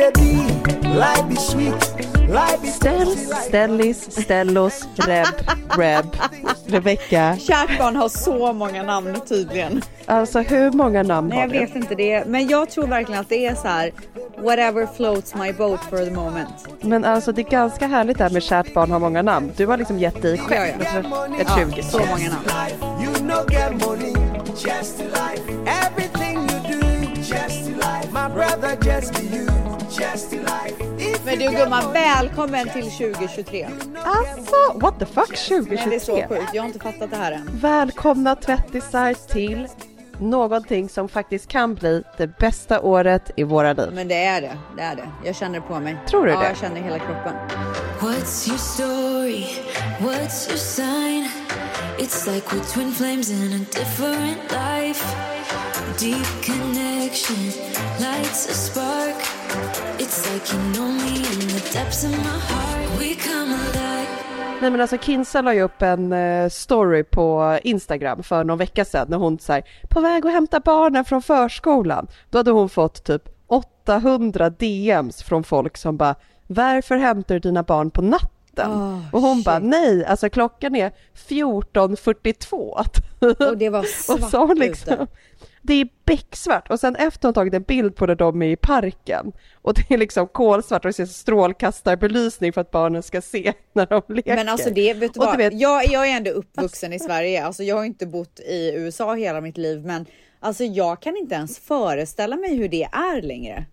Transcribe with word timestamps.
they 0.00 0.10
be? 0.14 0.88
Life 0.88 1.30
is 1.32 1.46
sweet. 1.46 1.96
Life 2.28 2.64
is 2.64 2.74
Stells, 2.74 3.32
Stellis, 3.48 4.22
Stellos, 4.22 4.88
Reb, 4.96 5.26
Reb, 5.78 6.16
Rebecca. 6.66 7.36
Kärt 7.40 7.78
barn 7.78 7.96
har 7.96 8.08
så 8.08 8.52
många 8.52 8.82
namn 8.82 9.20
tydligen. 9.28 9.82
Alltså 10.06 10.38
hur 10.40 10.72
många 10.72 11.02
namn 11.02 11.28
Nej, 11.28 11.38
har 11.38 11.44
jag 11.44 11.52
du? 11.52 11.58
vet 11.58 11.76
inte 11.76 11.94
det. 11.94 12.24
Men 12.26 12.48
jag 12.48 12.70
tror 12.70 12.86
verkligen 12.86 13.20
att 13.20 13.28
det 13.28 13.46
är 13.46 13.54
så 13.54 13.68
här. 13.68 13.92
Whatever 14.42 14.86
floats 14.96 15.34
my 15.34 15.52
boat 15.52 15.80
for 15.90 15.96
the 16.04 16.10
moment. 16.10 16.68
Men 16.80 17.04
alltså 17.04 17.32
det 17.32 17.40
är 17.42 17.50
ganska 17.50 17.86
härligt 17.86 18.18
det 18.18 18.24
här 18.24 18.30
med 18.30 18.42
kärt 18.42 18.74
barn 18.74 18.90
har 18.90 18.98
många 18.98 19.22
namm. 19.22 19.50
Du 19.56 19.66
har 19.66 19.76
liksom 19.76 19.98
gett 19.98 20.22
dig 20.22 20.38
själv 20.38 20.84
Ja, 20.94 21.00
ett 21.40 21.46
Ja, 21.48 21.58
20 21.74 21.82
så 21.82 21.98
många 21.98 22.28
namn. 22.28 22.48
Men 31.30 31.38
du 31.38 31.56
gumman, 31.56 31.92
välkommen 31.92 32.68
till 32.68 32.90
2023. 32.90 33.68
Alltså, 34.04 34.54
what 34.74 34.98
the 34.98 35.06
fuck 35.06 35.30
Nej, 35.30 35.38
det 35.48 35.54
är 35.54 35.78
2023? 35.78 36.00
så 36.00 36.28
sjukt. 36.28 36.54
Jag 36.54 36.62
har 36.62 36.66
inte 36.66 36.78
fattat 36.78 37.10
det 37.10 37.16
här 37.16 37.32
än. 37.32 37.50
Välkomna 37.52 38.36
tvättisar 38.36 39.14
till 39.14 39.68
någonting 40.18 40.88
som 40.88 41.08
faktiskt 41.08 41.48
kan 41.48 41.74
bli 41.74 42.02
det 42.16 42.38
bästa 42.38 42.80
året 42.80 43.30
i 43.36 43.42
våra 43.42 43.72
liv. 43.72 43.88
Men 43.92 44.08
det 44.08 44.24
är 44.24 44.40
det. 44.40 44.58
Det 44.76 44.82
är 44.82 44.96
det. 44.96 45.08
Jag 45.24 45.36
känner 45.36 45.60
det 45.60 45.66
på 45.66 45.80
mig. 45.80 45.96
Tror 46.08 46.26
du 46.26 46.32
ja, 46.32 46.40
det? 46.40 46.46
jag 46.46 46.56
känner 46.56 46.80
hela 46.80 46.98
kroppen. 46.98 47.32
What's 48.00 48.48
your 48.48 48.58
story? 48.58 49.44
What's 50.00 50.48
your 50.48 50.58
sign? 50.58 51.49
It's 52.02 52.26
like 52.26 52.52
we're 52.52 52.64
twin 52.64 52.92
flames 52.92 53.30
in 53.30 53.52
a 53.52 53.58
different 53.58 54.52
life. 54.52 55.04
Deep 55.98 56.26
connection 56.42 57.44
lights 58.00 58.48
a 58.48 58.54
spark. 58.54 59.16
It's 59.98 60.32
like 60.32 60.52
you 60.52 60.58
know 60.72 60.88
me 60.88 61.16
in 61.16 61.48
the 61.48 61.70
depths 61.72 62.04
of 62.04 62.10
my 62.10 62.38
heart. 62.48 62.98
We 62.98 63.14
come 63.14 63.52
alive. 63.52 64.08
Nej 64.60 64.70
men 64.70 64.80
alltså 64.80 64.98
Kinsa 64.98 65.42
la 65.42 65.54
ju 65.54 65.62
upp 65.62 65.82
en 65.82 66.12
eh, 66.12 66.48
story 66.48 67.04
på 67.04 67.58
Instagram 67.62 68.22
för 68.22 68.44
någon 68.44 68.58
vecka 68.58 68.84
sedan 68.84 69.06
när 69.10 69.16
hon 69.16 69.38
säger 69.38 69.64
på 69.88 70.00
väg 70.00 70.26
att 70.26 70.32
hämta 70.32 70.60
barnen 70.60 71.04
från 71.04 71.22
förskolan. 71.22 72.06
Då 72.30 72.38
hade 72.38 72.50
hon 72.50 72.68
fått 72.68 73.04
typ 73.04 73.22
800 73.46 74.50
DMs 74.50 75.22
från 75.22 75.44
folk 75.44 75.76
som 75.76 75.96
bara, 75.96 76.14
varför 76.46 76.96
hämtar 76.96 77.34
du 77.34 77.38
dina 77.38 77.62
barn 77.62 77.90
på 77.90 78.02
natten? 78.02 78.39
Oh, 78.58 79.14
och 79.14 79.20
hon 79.20 79.36
shit. 79.36 79.44
bara, 79.44 79.58
nej, 79.58 80.04
alltså 80.04 80.30
klockan 80.30 80.76
är 80.76 80.92
14.42. 81.28 82.84
Och 83.48 83.58
det 83.58 83.68
var 83.68 83.80
Och 83.80 83.86
svart 83.86 84.30
så 84.30 84.38
har 84.38 84.46
hon 84.46 84.58
liksom, 84.58 84.94
ute. 84.94 85.06
det 85.62 85.74
är 85.74 85.88
becksvart 86.04 86.70
och 86.70 86.80
sen 86.80 86.96
efter 86.96 87.28
hon 87.28 87.34
tagit 87.34 87.54
en 87.54 87.62
bild 87.62 87.96
på 87.96 88.06
när 88.06 88.14
de 88.14 88.42
är 88.42 88.46
i 88.50 88.56
parken 88.56 89.32
och 89.62 89.74
det 89.74 89.90
är 89.94 89.98
liksom 89.98 90.26
kolsvart 90.28 90.84
och 90.84 90.88
det 90.88 90.92
ser 90.92 91.06
strålkastarbelysning 91.06 92.52
för 92.52 92.60
att 92.60 92.70
barnen 92.70 93.02
ska 93.02 93.20
se 93.22 93.52
när 93.72 93.86
de 93.86 94.02
leker. 94.14 94.36
Men 94.36 94.48
alltså 94.48 94.70
det, 94.70 94.94
vet 94.94 95.14
du 95.14 95.20
Och 95.20 95.26
vad? 95.26 95.36
vet- 95.36 95.60
jag, 95.60 95.86
jag 95.86 96.08
är 96.10 96.16
ändå 96.16 96.30
uppvuxen 96.30 96.92
i 96.92 96.98
Sverige. 96.98 97.44
Alltså 97.44 97.62
jag 97.62 97.76
har 97.76 97.84
inte 97.84 98.06
bott 98.06 98.40
i 98.40 98.72
USA 98.74 99.14
hela 99.14 99.40
mitt 99.40 99.58
liv, 99.58 99.84
men 99.86 100.06
alltså 100.40 100.64
jag 100.64 101.02
kan 101.02 101.16
inte 101.16 101.34
ens 101.34 101.58
föreställa 101.58 102.36
mig 102.36 102.56
hur 102.56 102.68
det 102.68 102.82
är 102.84 103.22
längre. 103.22 103.64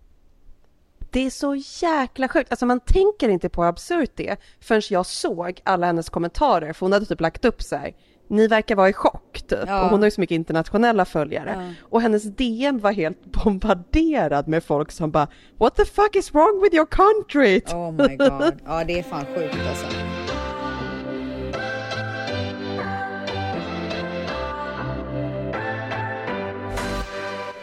Det 1.18 1.26
är 1.26 1.30
så 1.30 1.54
jäkla 1.86 2.28
sjukt. 2.28 2.52
Alltså 2.52 2.66
man 2.66 2.80
tänker 2.80 3.28
inte 3.28 3.48
på 3.48 3.62
hur 3.62 3.68
absurt 3.68 4.10
det 4.14 4.28
är 4.28 4.36
förrän 4.60 4.82
jag 4.90 5.06
såg 5.06 5.60
alla 5.64 5.86
hennes 5.86 6.08
kommentarer. 6.08 6.72
För 6.72 6.86
hon 6.86 6.92
hade 6.92 7.06
typ 7.06 7.20
lagt 7.20 7.44
upp 7.44 7.62
så 7.62 7.76
här. 7.76 7.92
Ni 8.28 8.46
verkar 8.46 8.76
vara 8.76 8.88
i 8.88 8.92
chock 8.92 9.42
typ. 9.48 9.58
Ja. 9.66 9.82
Och 9.82 9.90
hon 9.90 9.98
har 9.98 10.06
ju 10.06 10.10
så 10.10 10.20
mycket 10.20 10.34
internationella 10.34 11.04
följare. 11.04 11.54
Ja. 11.58 11.86
Och 11.90 12.02
hennes 12.02 12.22
DM 12.22 12.78
var 12.78 12.92
helt 12.92 13.24
bombarderad 13.44 14.48
med 14.48 14.64
folk 14.64 14.92
som 14.92 15.10
bara 15.10 15.28
What 15.56 15.76
the 15.76 15.84
fuck 15.84 16.16
is 16.16 16.34
wrong 16.34 16.60
with 16.62 16.74
your 16.74 16.86
country? 16.86 17.60
Oh 17.74 17.92
my 17.92 18.16
god. 18.16 18.54
Ja, 18.64 18.84
det 18.84 18.98
är 18.98 19.02
fan 19.02 19.24
sjukt 19.34 19.56
alltså. 19.68 19.86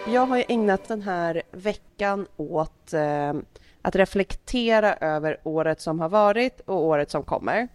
Jag 0.07 0.25
har 0.25 0.37
ju 0.37 0.43
ägnat 0.47 0.87
den 0.87 1.01
här 1.01 1.41
veckan 1.51 2.27
åt 2.37 2.93
eh, 2.93 3.33
att 3.81 3.95
reflektera 3.95 4.95
över 4.95 5.39
året 5.43 5.81
som 5.81 5.99
har 5.99 6.09
varit 6.09 6.59
och 6.59 6.83
året 6.83 7.11
som 7.11 7.23
kommer. 7.23 7.67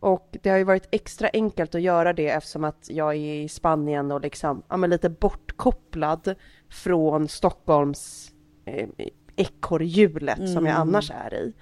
Och 0.00 0.36
det 0.42 0.50
har 0.50 0.58
ju 0.58 0.64
varit 0.64 0.88
extra 0.90 1.30
enkelt 1.32 1.74
att 1.74 1.80
göra 1.80 2.12
det 2.12 2.28
eftersom 2.28 2.64
att 2.64 2.88
jag 2.90 3.14
är 3.14 3.34
i 3.34 3.48
Spanien 3.48 4.12
och 4.12 4.20
liksom, 4.20 4.62
ja, 4.68 4.76
men 4.76 4.90
lite 4.90 5.10
bortkopplad 5.10 6.34
från 6.70 7.28
Stockholms 7.28 8.32
eh, 8.64 8.88
ekorrhjulet 9.36 10.50
som 10.50 10.66
jag 10.66 10.76
annars 10.76 11.10
är 11.10 11.34
i. 11.34 11.52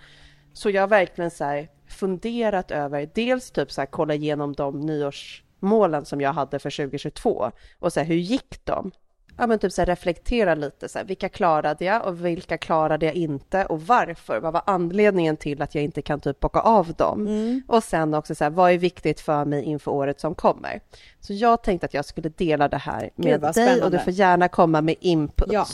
Så 0.52 0.70
jag 0.70 0.82
har 0.82 0.88
verkligen 0.88 1.30
så 1.30 1.44
här 1.44 1.68
funderat 1.88 2.70
över, 2.70 3.10
dels 3.14 3.50
typ 3.50 3.72
så 3.72 3.80
här 3.80 3.86
kolla 3.86 4.14
igenom 4.14 4.52
de 4.52 4.80
nyårsmålen 4.80 6.04
som 6.04 6.20
jag 6.20 6.32
hade 6.32 6.58
för 6.58 6.70
2022 6.70 7.50
och 7.78 7.92
så 7.92 8.00
här, 8.00 8.06
hur 8.06 8.14
gick 8.14 8.64
de? 8.64 8.90
Ja 9.36 9.46
men 9.46 9.58
typ 9.58 9.72
så 9.72 9.80
här 9.80 9.86
reflektera 9.86 10.54
lite 10.54 10.88
så 10.88 10.98
här, 10.98 11.04
vilka 11.06 11.28
klarade 11.28 11.84
jag 11.84 12.06
och 12.06 12.24
vilka 12.24 12.58
klarade 12.58 13.06
jag 13.06 13.14
inte 13.14 13.64
och 13.64 13.82
varför? 13.82 14.40
Vad 14.40 14.52
var 14.52 14.62
anledningen 14.66 15.36
till 15.36 15.62
att 15.62 15.74
jag 15.74 15.84
inte 15.84 16.02
kan 16.02 16.20
typ 16.20 16.40
bocka 16.40 16.60
av 16.60 16.92
dem? 16.92 17.62
Och 17.68 17.84
sen 17.84 18.14
också 18.14 18.34
så 18.34 18.44
här, 18.44 18.50
vad 18.50 18.72
är 18.72 18.78
viktigt 18.78 19.20
för 19.20 19.44
mig 19.44 19.64
inför 19.64 19.90
året 19.90 20.20
som 20.20 20.34
kommer? 20.34 20.80
Så 21.20 21.32
jag 21.32 21.62
tänkte 21.62 21.84
att 21.84 21.94
jag 21.94 22.04
skulle 22.04 22.28
dela 22.28 22.68
det 22.68 22.76
här 22.76 23.10
med 23.14 23.40
vad 23.40 23.54
dig 23.54 23.64
och 23.64 23.72
du 23.72 23.76
spännande. 23.76 23.98
får 23.98 24.12
gärna 24.12 24.48
komma 24.48 24.80
med 24.80 24.96
inputs. 25.00 25.52
Ja. 25.52 25.64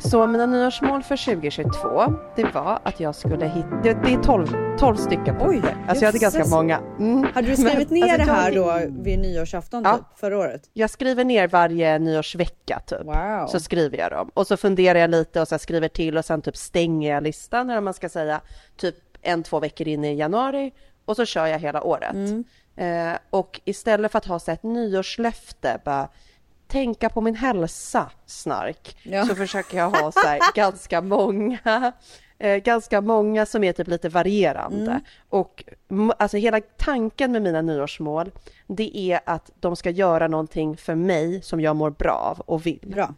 Så 0.00 0.26
mina 0.26 0.46
nyårsmål 0.46 1.02
för 1.02 1.16
2022, 1.16 2.14
det 2.36 2.44
var 2.54 2.80
att 2.84 3.00
jag 3.00 3.14
skulle 3.14 3.46
hitta, 3.46 3.68
det, 3.82 3.92
det 4.04 4.14
är 4.14 4.22
12, 4.22 4.46
12 4.78 4.96
stycken 4.96 5.36
Oj, 5.40 5.46
punkter. 5.46 5.76
Alltså 5.88 6.04
jag 6.04 6.08
hade 6.08 6.18
ganska 6.18 6.44
många. 6.46 6.80
Mm. 6.98 7.26
Hade 7.34 7.46
du 7.48 7.56
skrivit 7.56 7.90
ner 7.90 8.02
alltså, 8.02 8.26
det 8.26 8.32
här 8.32 8.52
jag- 8.52 8.90
då 8.92 9.02
vid 9.02 9.18
nyårsafton 9.18 9.82
Ja. 9.84 9.96
typ, 9.96 10.18
förra 10.18 10.38
året? 10.38 10.70
Jag 10.72 10.90
skriver 10.90 11.24
ner 11.24 11.48
varje 11.48 11.98
nyårsvecka 11.98 12.80
typ. 12.86 13.04
Wow. 13.04 13.46
Så 13.46 13.60
skriver 13.60 13.98
jag 13.98 14.10
dem. 14.10 14.30
Och 14.34 14.46
så 14.46 14.56
funderar 14.56 14.98
jag 14.98 15.10
lite 15.10 15.40
och 15.40 15.48
så 15.48 15.58
skriver 15.58 15.88
till 15.88 16.18
och 16.18 16.24
sen 16.24 16.42
typ 16.42 16.56
stänger 16.56 17.14
jag 17.14 17.22
listan, 17.22 17.70
eller 17.70 17.80
man 17.80 17.94
ska 17.94 18.08
säga, 18.08 18.40
typ 18.76 18.94
en, 19.22 19.42
två 19.42 19.60
veckor 19.60 19.88
in 19.88 20.04
i 20.04 20.14
januari. 20.14 20.72
Och 21.04 21.16
så 21.16 21.24
kör 21.24 21.46
jag 21.46 21.58
hela 21.58 21.82
året. 21.82 22.12
Mm. 22.14 22.44
Eh, 22.76 23.18
och 23.30 23.60
istället 23.64 24.12
för 24.12 24.18
att 24.18 24.26
ha 24.26 24.38
så 24.38 24.50
ett 24.50 24.62
nyårslöfte, 24.62 25.80
bara 25.84 26.08
tänka 26.70 27.08
på 27.08 27.20
min 27.20 27.34
hälsa, 27.34 28.10
snark, 28.26 28.96
Ja. 29.02 29.26
så 29.26 29.34
försöker 29.34 29.78
jag 29.78 29.90
ha 29.90 30.12
så 30.12 30.20
här 30.20 30.40
ganska 30.54 31.00
många 31.00 31.92
Eh, 32.42 32.56
ganska 32.56 33.00
många 33.00 33.46
som 33.46 33.64
är 33.64 33.72
typ 33.72 33.88
lite 33.88 34.08
varierande. 34.08 34.90
Mm. 34.90 35.00
Och 35.28 35.64
alltså 36.18 36.36
hela 36.36 36.60
tanken 36.76 37.32
med 37.32 37.42
mina 37.42 37.62
nyårsmål, 37.62 38.30
det 38.66 38.98
är 38.98 39.20
att 39.26 39.50
de 39.60 39.76
ska 39.76 39.90
göra 39.90 40.28
någonting 40.28 40.76
för 40.76 40.94
mig 40.94 41.42
som 41.42 41.60
jag 41.60 41.76
mår 41.76 41.90
bra 41.90 42.12
av 42.12 42.40
och 42.40 42.66
vill. 42.66 42.80
Bra. 42.86 43.14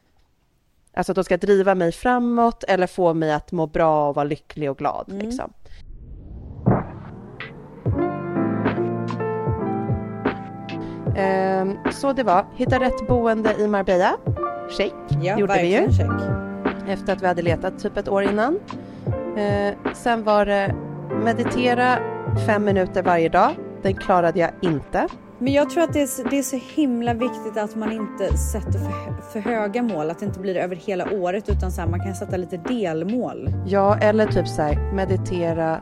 Alltså 0.95 1.13
att 1.13 1.17
de 1.17 1.25
ska 1.25 1.37
driva 1.37 1.75
mig 1.75 1.93
framåt 1.93 2.65
eller 2.65 2.87
få 2.87 3.15
mig 3.15 3.33
att 3.33 3.53
må 3.53 3.67
bra 3.67 4.09
och 4.09 4.15
vara 4.15 4.25
lycklig 4.25 4.71
och 4.71 4.79
glad. 4.79 5.09
Mm. 5.09 5.27
Liksom. 5.27 5.53
Så 11.93 12.13
det 12.13 12.23
var, 12.23 12.45
hitta 12.57 12.81
rätt 12.81 13.09
boende 13.09 13.55
i 13.59 13.69
Marbella. 13.69 14.13
Check, 14.77 14.95
Ja, 15.23 15.39
gjorde 15.39 15.55
vi 15.55 15.77
ju. 15.81 15.93
check. 15.93 16.11
Efter 16.89 17.13
att 17.13 17.23
vi 17.23 17.27
hade 17.27 17.43
letat 17.43 17.79
typ 17.79 17.97
ett 17.97 18.09
år 18.09 18.23
innan. 18.23 18.59
Eh, 19.37 19.75
sen 19.95 20.23
var 20.25 20.47
det 20.47 20.75
meditera 21.25 21.99
fem 22.47 22.65
minuter 22.65 23.03
varje 23.03 23.29
dag. 23.29 23.51
Den 23.83 23.95
klarade 23.95 24.41
jag 24.41 24.51
inte. 24.61 25.07
Men 25.39 25.53
jag 25.53 25.71
tror 25.71 25.83
att 25.85 25.93
det 25.93 26.03
är, 26.03 26.07
så- 26.07 26.23
det 26.31 26.39
är 26.39 26.43
så 26.43 26.59
himla 26.75 27.15
viktigt 27.15 27.57
att 27.57 27.77
man 27.77 27.93
inte 27.93 28.37
sätter 28.37 28.79
för, 28.79 29.23
för 29.33 29.41
höga 29.41 29.83
mål, 29.83 30.11
att 30.11 30.19
det 30.19 30.27
inte 30.27 30.41
blir 30.41 30.57
över 30.57 30.77
hela 30.77 31.11
året 31.13 31.49
utan 31.49 31.71
så 31.73 31.81
här, 31.81 31.89
man 31.89 32.01
kan 32.01 32.15
sätta 32.15 32.37
lite 32.37 32.57
delmål. 32.57 33.49
Ja, 33.67 33.97
eller 33.99 34.27
typ 34.27 34.49
så 34.49 34.63
här, 34.63 34.93
meditera 34.95 35.81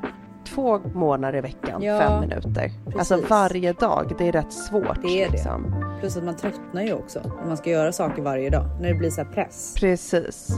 två 0.55 0.79
månader 0.95 1.39
i 1.39 1.41
veckan, 1.41 1.83
Ja, 1.83 1.99
fem 1.99 2.21
minuter. 2.21 2.71
Alltså 2.99 3.15
precis. 3.15 3.31
varje 3.31 3.73
dag, 3.73 4.13
det 4.19 4.29
är 4.29 4.33
rätt 4.33 4.53
svårt. 4.53 5.03
Det 5.03 5.23
är 5.23 5.27
det. 5.27 5.33
liksom. 5.33 5.75
Plus 6.01 6.17
att 6.17 6.25
man 6.25 6.37
tröttnar 6.37 6.83
ju 6.83 6.93
också 6.93 7.21
när 7.41 7.47
man 7.49 7.57
ska 7.57 7.71
göra 7.71 7.93
saker 7.93 8.23
varje 8.23 8.51
dag, 8.51 8.65
när 8.81 8.89
det 8.89 8.95
blir 8.95 9.11
så 9.11 9.23
här 9.23 9.29
press. 9.33 9.75
Precis. 9.81 10.49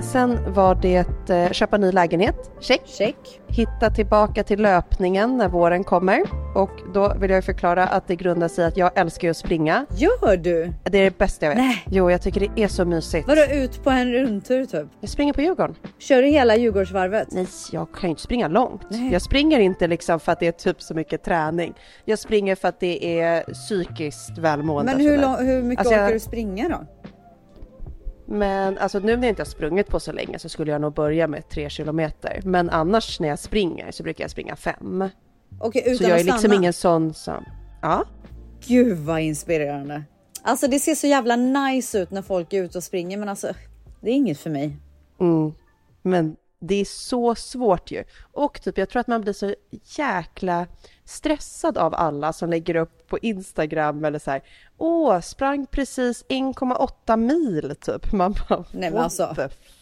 Sen 0.00 0.52
var 0.54 0.74
det 0.74 1.30
eh, 1.30 1.50
köpa 1.52 1.76
ny 1.78 1.92
lägenhet, 1.92 2.50
check. 2.60 2.82
Check. 2.86 3.16
Hitta 3.48 3.90
tillbaka 3.90 4.42
till 4.44 4.62
löpningen 4.62 5.36
när 5.36 5.48
våren 5.48 5.84
kommer. 5.84 6.20
Och 6.54 6.70
då 6.94 7.14
vill 7.20 7.30
jag 7.30 7.44
förklara 7.44 7.86
att 7.86 8.08
det 8.08 8.16
grundar 8.16 8.48
sig 8.48 8.64
i 8.64 8.66
att 8.68 8.76
jag 8.76 8.90
älskar 8.98 9.30
att 9.30 9.36
springa. 9.36 9.86
Gör 9.96 10.36
du? 10.36 10.72
Det 10.84 10.98
är 10.98 11.04
det 11.04 11.18
bästa 11.18 11.46
jag 11.46 11.50
vet. 11.50 11.58
Nej. 11.58 11.82
Jo, 11.86 12.10
jag 12.10 12.22
tycker 12.22 12.40
det 12.40 12.62
är 12.62 12.68
så 12.68 12.84
mysigt. 12.84 13.28
Vadå 13.28 13.42
ut 13.52 13.84
på 13.84 13.90
en 13.90 14.12
rundtur 14.12 14.64
typ? 14.64 14.86
Jag 15.00 15.10
springer 15.10 15.32
på 15.32 15.40
Djurgården. 15.40 15.74
Kör 15.98 16.22
du 16.22 16.28
hela 16.28 16.56
Djurgårdsvarvet? 16.56 17.28
Nej, 17.32 17.46
jag 17.72 17.92
kan 17.92 18.02
ju 18.02 18.08
inte 18.08 18.22
springa 18.22 18.48
långt. 18.48 18.82
Nej. 18.90 19.12
Jag 19.12 19.22
springer 19.22 19.60
inte 19.60 19.86
liksom 19.86 20.20
för 20.20 20.32
att 20.32 20.40
det 20.40 20.46
är 20.46 20.52
typ 20.52 20.82
så 20.82 20.94
mycket 20.94 21.22
träning. 21.24 21.74
Jag 22.04 22.18
springer 22.18 22.54
för 22.54 22.68
att 22.68 22.80
det 22.80 23.20
är 23.20 23.52
psykiskt 23.52 24.38
välmående. 24.38 24.92
Men 24.92 25.00
hur, 25.06 25.18
lång, 25.18 25.46
hur 25.46 25.62
mycket 25.62 25.78
Alltså, 25.80 25.94
jag- 25.94 26.04
orkar 26.04 26.14
du 26.14 26.20
springa 26.20 26.68
då? 26.68 26.86
Men 28.32 28.78
alltså 28.78 28.98
nu 28.98 29.16
när 29.16 29.22
jag 29.22 29.32
inte 29.32 29.42
har 29.42 29.46
sprungit 29.46 29.88
på 29.88 30.00
så 30.00 30.12
länge 30.12 30.38
så 30.38 30.48
skulle 30.48 30.72
jag 30.72 30.80
nog 30.80 30.94
börja 30.94 31.26
med 31.26 31.48
tre 31.48 31.70
kilometer. 31.70 32.40
Men 32.44 32.70
annars 32.70 33.20
när 33.20 33.28
jag 33.28 33.38
springer 33.38 33.90
så 33.90 34.02
brukar 34.02 34.24
jag 34.24 34.30
springa 34.30 34.56
fem. 34.56 35.08
Okej, 35.60 35.82
utan 35.86 35.96
Så 35.96 36.02
jag 36.04 36.10
är 36.10 36.22
stanna. 36.22 36.36
liksom 36.36 36.52
ingen 36.52 36.72
sån 36.72 37.14
som... 37.14 37.44
Ja. 37.82 38.04
Gud 38.66 38.98
vad 38.98 39.20
inspirerande. 39.20 40.02
Alltså 40.42 40.66
det 40.66 40.78
ser 40.78 40.94
så 40.94 41.06
jävla 41.06 41.36
nice 41.36 41.98
ut 41.98 42.10
när 42.10 42.22
folk 42.22 42.52
är 42.52 42.62
ute 42.64 42.78
och 42.78 42.84
springer 42.84 43.18
men 43.18 43.28
alltså 43.28 43.54
det 44.00 44.10
är 44.10 44.14
inget 44.14 44.38
för 44.38 44.50
mig. 44.50 44.76
Mm. 45.20 45.52
Men 46.02 46.36
det 46.62 46.74
är 46.74 46.84
så 46.84 47.34
svårt 47.34 47.90
ju. 47.90 48.04
Och 48.32 48.62
typ 48.62 48.78
jag 48.78 48.88
tror 48.88 49.00
att 49.00 49.06
man 49.06 49.20
blir 49.20 49.32
så 49.32 49.54
jäkla 49.98 50.66
stressad 51.04 51.78
av 51.78 51.94
alla 51.94 52.32
som 52.32 52.50
lägger 52.50 52.76
upp 52.76 53.08
på 53.08 53.18
Instagram 53.18 54.04
eller 54.04 54.18
så 54.18 54.30
här. 54.30 54.42
Åh, 54.78 55.20
sprang 55.20 55.66
precis 55.66 56.24
1,8 56.28 57.16
mil 57.16 57.76
typ. 57.80 58.12
Man 58.12 58.34
bara, 58.48 58.64
Nej, 58.72 58.90
men 58.90 58.98
alltså, 58.98 59.34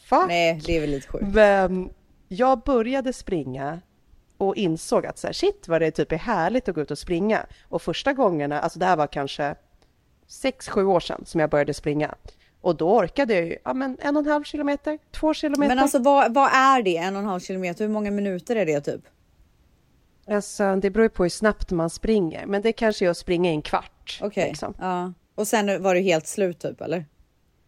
fuck? 0.04 0.28
Nej, 0.28 0.60
det 0.66 0.76
är 0.76 0.80
väl 0.80 0.90
lite 0.90 1.08
sjukt. 1.08 1.24
Men 1.34 1.90
jag 2.28 2.60
började 2.60 3.12
springa 3.12 3.80
och 4.36 4.56
insåg 4.56 5.06
att 5.06 5.18
så 5.18 5.26
här, 5.26 5.34
shit 5.34 5.68
vad 5.68 5.80
det 5.80 5.90
typ 5.90 6.12
är 6.12 6.16
härligt 6.16 6.68
att 6.68 6.74
gå 6.74 6.80
ut 6.80 6.90
och 6.90 6.98
springa. 6.98 7.46
Och 7.68 7.82
första 7.82 8.12
gångerna, 8.12 8.60
alltså 8.60 8.78
det 8.78 8.86
här 8.86 8.96
var 8.96 9.06
kanske 9.06 9.54
sex, 10.26 10.68
sju 10.68 10.84
år 10.84 11.00
sedan 11.00 11.24
som 11.26 11.40
jag 11.40 11.50
började 11.50 11.74
springa. 11.74 12.14
Och 12.60 12.76
då 12.76 12.96
orkade 12.96 13.34
jag 13.34 13.44
ju, 13.46 13.56
ja 13.64 13.74
men 13.74 13.96
en 14.00 14.16
och 14.16 14.22
en 14.22 14.28
halv 14.30 14.44
kilometer, 14.44 14.98
två 15.10 15.34
kilometer. 15.34 15.68
Men 15.68 15.78
alltså 15.78 15.98
vad, 15.98 16.34
vad 16.34 16.50
är 16.52 16.82
det? 16.82 16.96
En 16.96 17.16
och 17.16 17.22
en 17.22 17.28
halv 17.28 17.40
kilometer? 17.40 17.84
Hur 17.84 17.92
många 17.92 18.10
minuter 18.10 18.56
är 18.56 18.66
det 18.66 18.80
typ? 18.80 19.00
Alltså, 20.28 20.76
det 20.76 20.90
beror 20.90 21.02
ju 21.04 21.08
på 21.08 21.22
hur 21.22 21.30
snabbt 21.30 21.70
man 21.70 21.90
springer, 21.90 22.46
men 22.46 22.62
det 22.62 22.72
kanske 22.72 23.06
är 23.06 23.10
att 23.10 23.16
springa 23.16 23.50
i 23.50 23.54
en 23.54 23.62
kvart. 23.62 24.18
Okej. 24.22 24.48
Liksom. 24.48 24.74
Ja. 24.80 25.12
Och 25.34 25.48
sen 25.48 25.82
var 25.82 25.94
du 25.94 26.00
helt 26.00 26.26
slut 26.26 26.58
typ 26.60 26.80
eller? 26.80 27.04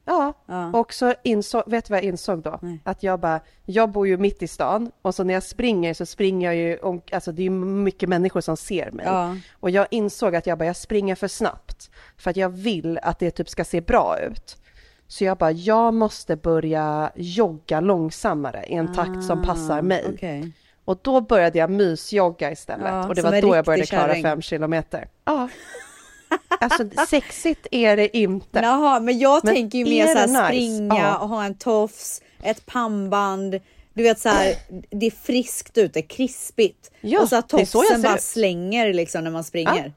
Ja, 0.04 0.32
Ja. 0.46 0.70
och 0.78 0.92
så 0.94 1.14
insåg, 1.22 1.62
vet 1.66 1.84
du 1.84 1.90
vad 1.92 1.98
jag 1.98 2.04
insåg 2.04 2.42
då? 2.42 2.58
Nej. 2.62 2.80
Att 2.84 3.02
jag 3.02 3.20
bara, 3.20 3.40
jag 3.64 3.90
bor 3.90 4.06
ju 4.06 4.16
mitt 4.16 4.42
i 4.42 4.48
stan 4.48 4.90
och 5.02 5.14
så 5.14 5.24
när 5.24 5.34
jag 5.34 5.42
springer 5.42 5.94
så 5.94 6.06
springer 6.06 6.52
jag 6.52 6.56
ju, 6.56 6.78
om, 6.78 7.02
alltså 7.12 7.32
det 7.32 7.42
är 7.42 7.44
ju 7.44 7.50
mycket 7.50 8.08
människor 8.08 8.40
som 8.40 8.56
ser 8.56 8.90
mig. 8.90 9.06
Ja. 9.06 9.36
Och 9.52 9.70
jag 9.70 9.86
insåg 9.90 10.36
att 10.36 10.46
jag 10.46 10.58
bara, 10.58 10.64
jag 10.66 10.76
springer 10.76 11.14
för 11.14 11.28
snabbt 11.28 11.90
för 12.16 12.30
att 12.30 12.36
jag 12.36 12.48
vill 12.48 12.98
att 13.02 13.18
det 13.18 13.30
typ 13.30 13.48
ska 13.48 13.64
se 13.64 13.80
bra 13.80 14.18
ut. 14.20 14.56
Så 15.12 15.24
jag 15.24 15.38
bara, 15.38 15.50
jag 15.52 15.94
måste 15.94 16.36
börja 16.36 17.12
jogga 17.14 17.80
långsammare 17.80 18.64
i 18.68 18.74
en 18.74 18.94
takt 18.94 19.24
som 19.24 19.42
passar 19.42 19.82
mig. 19.82 20.04
Ah, 20.06 20.10
Okej. 20.14 20.52
Och 20.84 20.98
då 21.02 21.20
började 21.20 21.58
jag 21.58 21.70
mysjogga 21.70 22.50
istället 22.52 22.86
Ja, 22.88 23.08
och 23.08 23.14
det 23.14 23.22
var 23.22 23.42
då 23.42 23.56
jag 23.56 23.64
började 23.64 23.86
klara 23.86 24.08
kärring. 24.08 24.22
fem 24.22 24.42
kilometer. 24.42 25.08
Ja. 25.24 25.48
Alltså 26.60 26.84
sexigt 27.08 27.66
är 27.70 27.96
det 27.96 28.16
inte. 28.16 28.58
Jaha, 28.62 29.00
men 29.00 29.18
jag 29.18 29.44
Men 29.44 29.54
tänker 29.54 29.78
ju 29.78 29.84
mer 29.84 30.06
så 30.06 30.18
här 30.18 30.26
det 30.26 30.32
nice? 30.32 30.46
springa 30.46 30.94
Ja. 30.94 31.18
och 31.18 31.28
ha 31.28 31.44
en 31.44 31.54
tofs, 31.54 32.22
ett 32.42 32.66
pannband. 32.66 33.60
Du 33.94 34.02
vet 34.02 34.20
så 34.20 34.28
här, 34.28 34.54
det 34.90 35.06
är 35.06 35.10
friskt 35.10 35.78
ute, 35.78 36.02
krispigt. 36.02 36.90
Ja, 37.00 37.20
och 37.22 37.28
så 37.28 37.36
att 37.36 37.48
tofsen 37.48 38.02
bara 38.02 38.14
ut. 38.14 38.22
slänger 38.22 38.92
liksom 38.92 39.24
när 39.24 39.30
man 39.30 39.44
springer. 39.44 39.92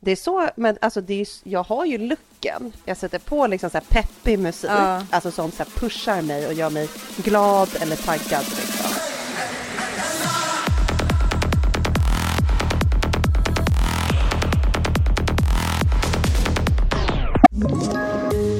Det 0.00 0.10
är 0.12 0.16
så, 0.16 0.48
men 0.56 0.76
alltså 0.80 1.00
det 1.00 1.20
är, 1.20 1.26
jag 1.44 1.62
har 1.62 1.84
ju 1.84 1.98
looken. 1.98 2.72
Jag 2.84 2.96
sätter 2.96 3.18
på 3.18 3.46
liksom 3.46 3.70
så 3.70 3.78
här 3.78 3.84
peppig 3.88 4.38
musik, 4.38 4.70
Ja. 4.70 5.02
alltså 5.10 5.30
sånt 5.30 5.54
så 5.54 5.62
här 5.62 5.70
pushar 5.70 6.22
mig 6.22 6.46
och 6.46 6.52
gör 6.52 6.70
mig 6.70 6.88
glad 7.16 7.68
eller 7.80 7.96
taggad. 7.96 8.44
Liksom. 8.44 8.90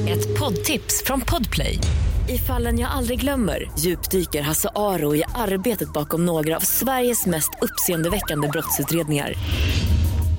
Ett 0.09 0.39
poddtips 0.39 1.03
från 1.05 1.21
Podplay. 1.21 1.79
I 2.27 2.37
fallen 2.37 2.79
jag 2.79 2.91
aldrig 2.91 3.19
glömmer 3.19 3.71
djupdyker 3.79 4.41
Hasse 4.41 4.69
Aro 4.75 5.15
i 5.15 5.23
arbetet 5.35 5.93
bakom 5.93 6.25
några 6.25 6.55
av 6.55 6.59
Sveriges 6.59 7.25
mest 7.25 7.49
uppseendeväckande 7.61 8.47
brottsutredningar. 8.47 9.33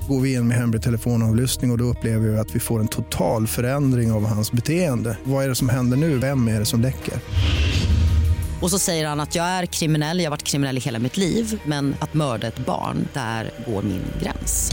Går 0.07 0.19
vi 0.21 0.33
in 0.33 0.47
med 0.47 0.57
hemlig 0.57 0.81
telefonavlyssning 0.81 1.71
och, 1.71 1.75
och 1.75 1.77
då 1.77 1.83
upplever 1.83 2.27
vi 2.27 2.37
att 2.37 2.55
vi 2.55 2.59
får 2.59 2.79
en 2.79 2.87
total 2.87 3.47
förändring 3.47 4.11
av 4.11 4.25
hans 4.25 4.51
beteende. 4.51 5.17
Vad 5.23 5.43
är 5.43 5.49
det 5.49 5.55
som 5.55 5.69
händer 5.69 5.97
nu? 5.97 6.17
Vem 6.17 6.47
är 6.47 6.59
det 6.59 6.65
som 6.65 6.81
läcker? 6.81 7.13
Och 8.61 8.71
så 8.71 8.79
säger 8.79 9.07
han 9.07 9.19
att 9.19 9.35
jag 9.35 9.45
är 9.45 9.65
kriminell, 9.65 10.19
jag 10.19 10.25
har 10.25 10.31
varit 10.31 10.43
kriminell 10.43 10.77
i 10.77 10.79
hela 10.79 10.99
mitt 10.99 11.17
liv 11.17 11.61
men 11.65 11.95
att 11.99 12.13
mörda 12.13 12.47
ett 12.47 12.65
barn, 12.65 13.07
där 13.13 13.51
går 13.67 13.81
min 13.81 14.03
gräns. 14.23 14.71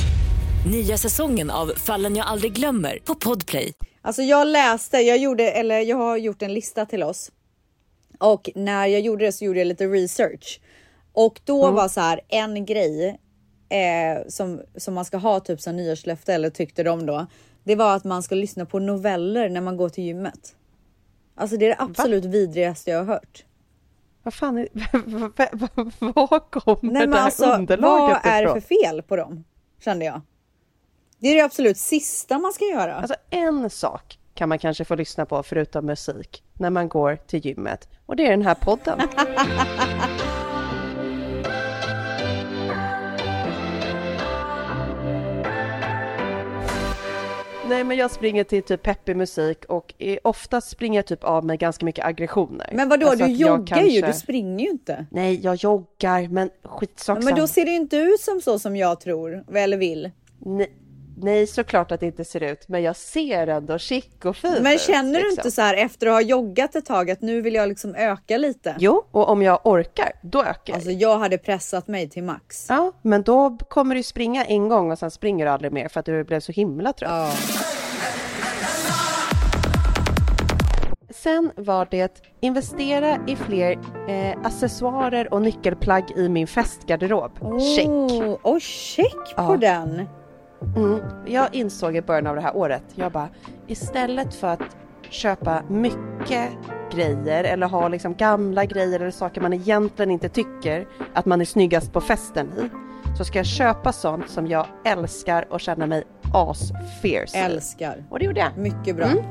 Nya 0.71 0.99
säsongen 0.99 1.51
av 1.51 1.73
Fallen 1.77 2.17
jag 2.17 2.27
aldrig 2.27 2.53
glömmer 2.53 2.99
på 3.05 3.15
Podplay. 3.15 3.73
Alltså 4.03 4.23
jag 4.23 4.47
läste, 4.47 4.97
jag 4.97 5.19
gjorde, 5.19 5.51
eller 5.51 5.81
jag 5.81 5.97
har 5.97 6.17
gjort 6.17 6.43
en 6.43 6.55
lista 6.55 6.87
till 6.87 7.03
oss. 7.03 7.31
Och 8.19 8.51
när 8.55 8.87
jag 8.87 9.01
gjorde 9.01 9.25
det 9.25 9.33
så 9.33 9.45
gjorde 9.45 9.59
jag 9.59 9.67
lite 9.67 9.87
research. 9.87 10.61
Och 11.13 11.41
då 11.45 11.71
var 11.71 11.89
så 11.89 12.01
här 12.01 12.21
en 12.29 12.67
grej 12.67 13.21
eh, 13.69 14.29
som, 14.29 14.61
som 14.77 14.95
man 14.95 15.05
ska 15.05 15.17
ha 15.17 15.41
typ 15.41 15.61
som 15.61 15.77
nyårslöfte 15.77 16.35
eller 16.35 16.51
tyckte 16.51 16.83
de 16.83 17.07
då. 17.07 17.27
Det 17.65 17.75
var 17.75 17.97
att 17.97 18.05
man 18.05 18.23
ska 18.23 18.35
lyssna 18.35 18.67
på 18.67 18.79
noveller 18.79 19.49
när 19.49 19.61
man 19.61 19.77
går 19.77 19.89
till 19.89 20.05
gymmet. 20.05 20.55
Alltså 21.35 21.57
det 21.57 21.65
är 21.65 21.69
det 21.69 21.83
absolut 21.83 22.25
vidrigaste 22.25 22.91
jag 22.91 22.99
har 22.99 23.05
hört. 23.05 23.45
Vad 24.23 24.35
fan, 24.35 24.59
är, 24.59 24.69
vad, 26.29 26.51
kommer 26.51 26.93
Nej 26.93 26.93
men 26.93 27.11
det 27.11 27.17
här 27.17 27.25
alltså 27.25 27.47
underlaget 27.47 28.21
vad 28.25 28.33
är 28.33 28.43
det 28.43 28.49
ifrån? 28.49 28.61
för 28.61 28.69
fel 28.69 29.03
på 29.03 29.17
dem? 29.17 29.45
Kände 29.85 30.05
jag. 30.05 30.21
Det 31.19 31.29
är 31.29 31.35
det 31.35 31.41
absolut 31.41 31.79
sista 31.79 32.39
man 32.39 32.53
ska 32.53 32.65
göra. 32.65 32.95
Alltså 32.95 33.15
en 33.31 33.71
sak 33.71 34.19
kan 34.35 34.49
man 34.49 34.59
kanske 34.59 34.85
få 34.85 34.95
lyssna 34.95 35.27
på 35.27 35.43
förutom 35.43 35.87
musik 35.87 36.43
när 36.53 36.71
man 36.71 36.89
går 36.89 37.17
till 37.17 37.47
gymmet 37.47 37.89
och 38.07 38.17
det 38.17 38.27
är 38.27 38.31
den 38.31 38.43
här 38.43 38.55
podden. 38.55 39.01
Nej 47.69 47.85
men 47.85 47.97
jag 47.97 48.11
springer 48.11 48.45
till 48.45 48.63
typ 48.63 48.83
peppig 48.83 49.17
musik 49.17 49.65
och 49.65 49.95
oftast 50.23 50.69
springer 50.71 50.99
jag 50.99 51.07
typ 51.07 51.25
av 51.25 51.45
mig 51.45 51.57
ganska 51.57 51.85
mycket 51.85 52.05
aggressioner. 52.05 52.71
men 52.73 52.89
vadå, 52.89 53.07
Alltså 53.09 53.27
du 53.27 53.33
joggar 53.33 53.83
ju, 53.83 54.01
kanske- 54.01 54.07
du 54.07 54.13
springer 54.13 54.65
ju 54.65 54.71
inte. 54.71 55.07
Nej 55.11 55.41
jag 55.43 55.55
joggar 55.55 56.29
men 56.29 56.51
skitsak 56.65 57.23
men 57.25 57.35
då 57.35 57.47
ser 57.47 57.65
det 57.65 57.71
ju 57.71 57.77
inte 57.77 57.97
ut 57.97 58.21
som 58.21 58.41
så 58.41 58.59
som 58.59 58.77
jag 58.77 59.01
tror 59.01 59.45
eller 59.55 59.77
vill. 59.77 60.11
Nej, 60.39 60.73
nej 61.23 61.47
såklart 61.47 61.93
att 61.93 62.01
det 62.01 62.07
inte 62.07 62.25
ser 62.25 62.43
ut 62.43 62.69
men 62.69 62.83
jag 62.83 62.97
ser 62.97 63.47
ändå 63.47 63.79
chic 63.79 64.05
och 64.25 64.37
fin 64.37 64.57
Men 64.61 64.79
känner 64.79 65.13
du 65.13 65.19
liksom. 65.19 65.39
inte 65.39 65.51
så 65.51 65.63
här 65.63 65.75
efter 65.75 66.07
att 66.07 66.13
ha 66.13 66.21
joggat 66.21 66.77
ett 66.77 66.87
tag 66.87 67.11
att 67.11 67.23
nu 67.23 67.41
vill 67.41 67.55
jag 67.55 67.69
liksom 67.69 67.95
öka 67.95 68.37
lite? 68.39 68.75
Jo, 68.79 69.05
och 69.11 69.29
om 69.29 69.43
jag 69.43 69.61
orkar, 69.65 70.13
då 70.23 70.41
ökar 70.43 70.61
jag. 70.65 70.75
Alltså 70.75 70.91
jag 70.91 71.19
hade 71.19 71.39
pressat 71.39 71.89
mig 71.89 72.09
till 72.09 72.23
max. 72.23 72.67
Ja, 72.69 72.93
men 73.03 73.23
då 73.23 73.59
kommer 73.69 73.95
du 73.95 74.03
springa 74.03 74.45
en 74.45 74.69
gång 74.69 74.91
och 74.91 74.99
sen 74.99 75.11
springer 75.11 75.45
du 75.45 75.51
aldrig 75.51 75.73
mer 75.73 75.89
för 75.89 76.01
att 76.01 76.07
du 76.07 76.25
blev 76.25 76.41
så 76.41 76.53
himla 76.53 76.93
trött. 76.93 77.11
Ja. 77.11 77.33
Sen 81.11 81.51
var 81.57 81.89
det 81.91 82.23
investera 82.41 83.19
i 83.27 83.37
fler 83.37 83.79
eh, 84.09 84.39
accessoarer 84.45 85.35
och 85.35 85.43
nyckelplagg 85.43 86.05
i 86.17 86.29
min 86.29 86.47
festgarderob. 86.47 87.33
Check! 87.77 87.87
Oh, 87.89 88.37
oh, 88.43 88.59
check 88.59 89.37
på 89.37 89.43
Ja. 89.43 89.57
den. 89.61 90.09
Mm. 90.77 91.01
Jag 91.27 91.55
insåg 91.55 91.97
i 91.97 92.03
början 92.03 92.27
av 92.27 92.35
det 92.35 92.41
här 92.43 92.57
året, 92.57 92.85
jag 92.95 93.13
bara 93.13 93.29
istället 93.67 94.35
för 94.35 94.49
att 94.49 94.77
köpa 95.11 95.63
mycket 95.69 96.51
grejer 96.93 97.45
eller 97.45 97.67
ha 97.67 97.89
liksom 97.89 98.15
gamla 98.15 98.65
grejer 98.65 99.01
eller 99.01 99.11
saker 99.11 99.41
man 99.41 99.53
egentligen 99.53 100.11
inte 100.11 100.29
tycker 100.29 100.87
att 101.15 101.27
man 101.27 101.41
är 101.41 101.45
snyggast 101.45 101.93
på 101.93 102.01
festen 102.01 102.47
i 102.47 102.71
så 103.17 103.25
ska 103.25 103.39
jag 103.39 103.47
köpa 103.47 103.93
sånt 103.93 104.31
som 104.31 104.47
jag 104.47 104.67
älskar 104.85 105.47
och 105.51 105.61
känna 105.61 105.87
mig 105.87 106.05
as-fierce. 106.33 107.37
Älskar. 107.37 108.05
Och 108.11 108.19
det 108.19 108.25
gjorde 108.25 108.41
jag. 108.41 108.57
Mycket 108.57 108.97
bra. 108.97 109.07
Mm. 109.07 109.25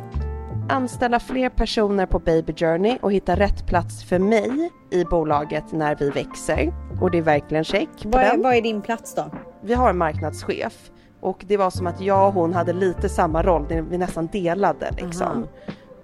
Anställa 0.70 1.20
fler 1.20 1.50
personer 1.50 2.06
på 2.06 2.20
Baby 2.20 2.54
Journey 2.54 2.98
och 3.02 3.12
hitta 3.12 3.36
rätt 3.36 3.68
plats 3.68 4.04
för 4.04 4.20
mig 4.20 4.72
i 4.92 5.04
bolaget 5.04 5.72
när 5.72 5.96
vi 5.96 6.10
växer. 6.10 6.74
Och 7.02 7.12
det 7.12 7.18
är 7.18 7.22
verkligen 7.22 7.64
check 7.64 7.90
Vad 8.04 8.22
är, 8.22 8.38
vad 8.38 8.56
är 8.56 8.62
din 8.62 8.82
plats 8.82 9.16
då? 9.16 9.32
Vi 9.62 9.74
har 9.74 9.90
en 9.90 9.98
marknadschef 9.98 10.92
och 11.22 11.44
det 11.48 11.58
var 11.58 11.70
som 11.70 11.88
att 11.88 12.02
jag 12.02 12.28
och 12.28 12.34
hon 12.34 12.54
hade 12.54 12.74
lite 12.74 13.10
samma 13.10 13.44
roll, 13.44 13.66
vi 13.90 13.98
nästan 13.98 14.28
delade 14.28 14.92
liksom. 14.98 15.48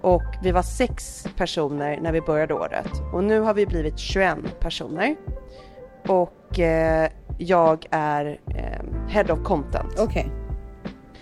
Och 0.00 0.22
vi 0.42 0.50
var 0.52 0.62
sex 0.62 1.26
personer 1.36 1.98
när 2.02 2.12
vi 2.12 2.20
började 2.20 2.54
året 2.54 2.88
och 3.12 3.24
nu 3.24 3.40
har 3.40 3.54
vi 3.54 3.66
blivit 3.66 3.98
21 3.98 4.38
personer. 4.60 5.16
Och 6.08 6.58
eh, 6.60 7.10
jag 7.38 7.86
är 7.90 8.38
eh, 8.46 9.08
Head 9.08 9.32
of 9.32 9.42
Content. 9.42 9.98
Okej. 9.98 10.30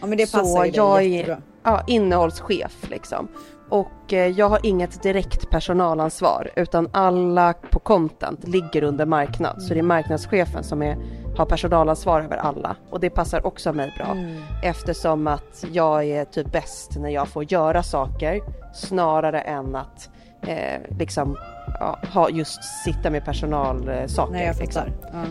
Ja 0.01 0.07
men 0.07 0.19
det 0.19 0.27
Så 0.27 0.39
passar 0.39 0.65
ju 0.65 0.71
jag 0.75 0.99
är- 0.99 1.03
jättebra. 1.07 1.43
ja, 1.63 1.83
innehållschef 1.87 2.91
liksom. 2.91 3.29
Och 3.71 4.13
eh, 4.13 4.27
jag 4.29 4.49
har 4.49 4.59
inget 4.63 5.03
direkt 5.03 5.51
personalansvar 5.51 6.51
utan 6.57 6.89
alla 6.93 7.53
på 7.71 7.79
content 7.79 8.49
ligger 8.49 8.83
under 8.83 9.07
marknad. 9.07 9.63
Så 9.63 9.75
det 9.75 9.81
är 9.81 9.85
marknadschefen 9.85 10.65
som 10.65 10.83
är 10.83 10.97
ha 11.37 11.45
personalansvar 11.47 12.21
över 12.21 12.37
alla 12.37 12.77
och 12.91 13.01
det 13.01 13.11
passar 13.11 13.47
också 13.47 13.73
mig 13.73 13.95
bra 13.97 14.17
eftersom 14.63 15.27
att 15.27 15.65
jag 15.73 16.05
är 16.05 16.25
typ 16.25 16.53
bäst 16.53 16.97
när 16.99 17.11
jag 17.11 17.29
får 17.29 17.53
göra 17.53 17.83
saker 17.83 18.41
snarare 18.75 19.41
än 19.41 19.77
att 19.77 20.11
eh, 20.43 20.81
liksom 20.99 21.37
ja, 21.81 21.99
ha 22.15 22.31
just 22.31 22.65
sitta 22.85 23.11
med 23.11 23.25
personalsaker. 23.25 24.33
Nej, 24.33 24.47
jag 24.47 24.57
liksom. 24.59 24.83
Ja. 25.13 25.23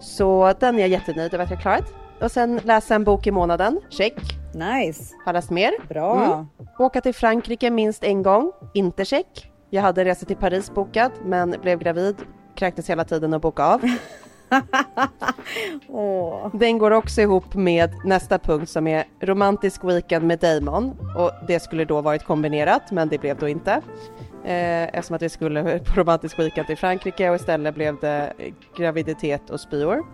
Så 0.00 0.52
den 0.60 0.74
är 0.74 0.80
jag 0.80 0.88
jättenöjd 0.88 1.34
över 1.34 1.44
att 1.44 1.50
jag 1.50 1.60
klarat. 1.60 1.84
Och 2.20 2.30
sen 2.30 2.60
läsa 2.64 2.94
en 2.94 3.04
bok 3.04 3.26
i 3.26 3.30
månaden, 3.30 3.80
check. 3.90 4.14
Nice, 4.54 5.14
Har 5.24 5.32
läst 5.32 5.50
mer. 5.50 5.72
bra. 5.88 6.24
Mm. 6.24 6.46
Åka 6.78 7.00
till 7.00 7.14
Frankrike 7.14 7.70
minst 7.70 8.04
en 8.04 8.22
gång, 8.22 8.52
inte 8.74 9.04
check. 9.04 9.50
Jag 9.70 9.82
hade 9.82 10.00
en 10.00 10.04
resa 10.04 10.26
till 10.26 10.36
Paris 10.36 10.74
bokad 10.74 11.12
men 11.24 11.56
blev 11.62 11.78
gravid, 11.78 12.16
kräktes 12.54 12.90
hela 12.90 13.04
tiden 13.04 13.34
och 13.34 13.40
boka 13.40 13.64
av. 13.64 13.80
Den 16.52 16.78
går 16.78 16.90
också 16.90 17.20
ihop 17.20 17.54
med 17.54 17.90
nästa 18.04 18.38
punkt 18.38 18.70
som 18.70 18.86
är 18.86 19.04
romantisk 19.20 19.84
weekend 19.84 20.26
med 20.26 20.38
Damon 20.38 20.96
och 21.16 21.30
det 21.46 21.60
skulle 21.60 21.84
då 21.84 22.00
varit 22.00 22.24
kombinerat 22.24 22.90
men 22.90 23.08
det 23.08 23.18
blev 23.18 23.38
då 23.38 23.48
inte. 23.48 23.72
Eh, 24.44 24.82
eftersom 24.82 25.16
att 25.16 25.22
vi 25.22 25.28
skulle 25.28 25.78
på 25.78 26.00
romantisk 26.00 26.38
weekend 26.38 26.66
till 26.66 26.76
Frankrike 26.76 27.30
och 27.30 27.36
istället 27.36 27.74
blev 27.74 28.00
det 28.00 28.32
graviditet 28.76 29.50
och 29.50 29.60
spyor. 29.60 30.04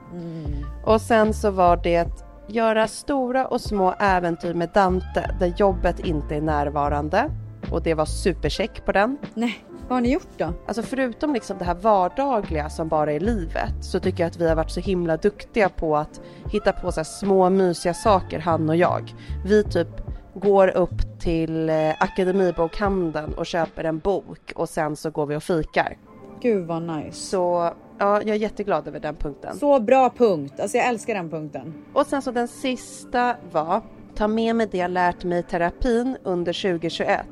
Och 0.84 1.00
sen 1.00 1.34
så 1.34 1.50
var 1.50 1.76
det 1.76 2.08
göra 2.48 2.88
stora 2.88 3.46
och 3.46 3.60
små 3.60 3.94
äventyr 3.98 4.54
med 4.54 4.70
Dante 4.74 5.34
där 5.40 5.54
jobbet 5.56 6.00
inte 6.00 6.36
är 6.36 6.40
närvarande 6.40 7.30
och 7.70 7.82
det 7.82 7.94
var 7.94 8.04
supercheck 8.04 8.84
på 8.84 8.92
den. 8.92 9.18
Nej, 9.34 9.64
vad 9.92 9.96
har 9.96 10.00
ni 10.00 10.12
gjort 10.12 10.38
då? 10.38 10.52
Alltså 10.66 10.82
förutom 10.82 11.34
liksom 11.34 11.58
det 11.58 11.64
här 11.64 11.74
vardagliga 11.74 12.70
som 12.70 12.88
bara 12.88 13.12
är 13.12 13.20
livet 13.20 13.74
så 13.80 14.00
tycker 14.00 14.22
jag 14.22 14.30
att 14.30 14.36
vi 14.36 14.48
har 14.48 14.56
varit 14.56 14.70
så 14.70 14.80
himla 14.80 15.16
duktiga 15.16 15.68
på 15.68 15.96
att 15.96 16.20
hitta 16.52 16.72
på 16.72 16.92
så 16.92 17.04
små 17.04 17.50
mysiga 17.50 17.94
saker 17.94 18.38
han 18.38 18.68
och 18.68 18.76
jag. 18.76 19.14
Vi 19.46 19.64
typ 19.64 19.88
går 20.34 20.68
upp 20.68 21.20
till 21.20 21.68
eh, 21.68 21.90
Akademibokhandeln 22.00 23.34
och 23.34 23.46
köper 23.46 23.84
en 23.84 23.98
bok 23.98 24.52
och 24.54 24.68
sen 24.68 24.96
så 24.96 25.10
går 25.10 25.26
vi 25.26 25.36
och 25.36 25.42
fikar. 25.42 25.96
Gud 26.40 26.66
vad 26.66 26.82
nice. 26.82 27.18
Så 27.18 27.72
ja, 27.98 28.22
jag 28.22 28.28
är 28.28 28.34
jätteglad 28.34 28.88
över 28.88 29.00
den 29.00 29.14
punkten. 29.14 29.56
Så 29.56 29.80
bra 29.80 30.10
punkt. 30.10 30.60
Alltså 30.60 30.76
jag 30.76 30.88
älskar 30.88 31.14
den 31.14 31.30
punkten. 31.30 31.74
Och 31.92 32.06
sen 32.06 32.22
så 32.22 32.30
den 32.30 32.48
sista 32.48 33.36
var 33.52 33.82
ta 34.14 34.28
med 34.28 34.56
mig 34.56 34.68
det 34.70 34.78
jag 34.78 34.90
lärt 34.90 35.24
mig 35.24 35.38
i 35.38 35.42
terapin 35.42 36.16
under 36.22 36.52
2021. 36.52 37.26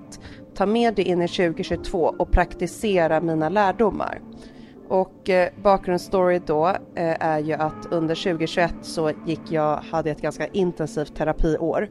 Ta 0.61 0.67
med 0.67 0.95
det 0.95 1.03
in 1.03 1.23
i 1.23 1.29
2022 1.29 2.15
och 2.19 2.31
praktisera 2.31 3.21
mina 3.21 3.49
lärdomar. 3.49 4.21
Och 4.89 5.31
eh, 5.31 5.49
bakgrundsstory 5.63 6.41
då 6.47 6.69
eh, 6.69 6.77
är 7.21 7.39
ju 7.39 7.53
att 7.53 7.87
under 7.91 8.15
2021 8.15 8.75
så 8.83 9.13
gick 9.27 9.41
jag, 9.51 9.77
hade 9.77 10.11
ett 10.11 10.21
ganska 10.21 10.47
intensivt 10.47 11.17
terapiår 11.17 11.89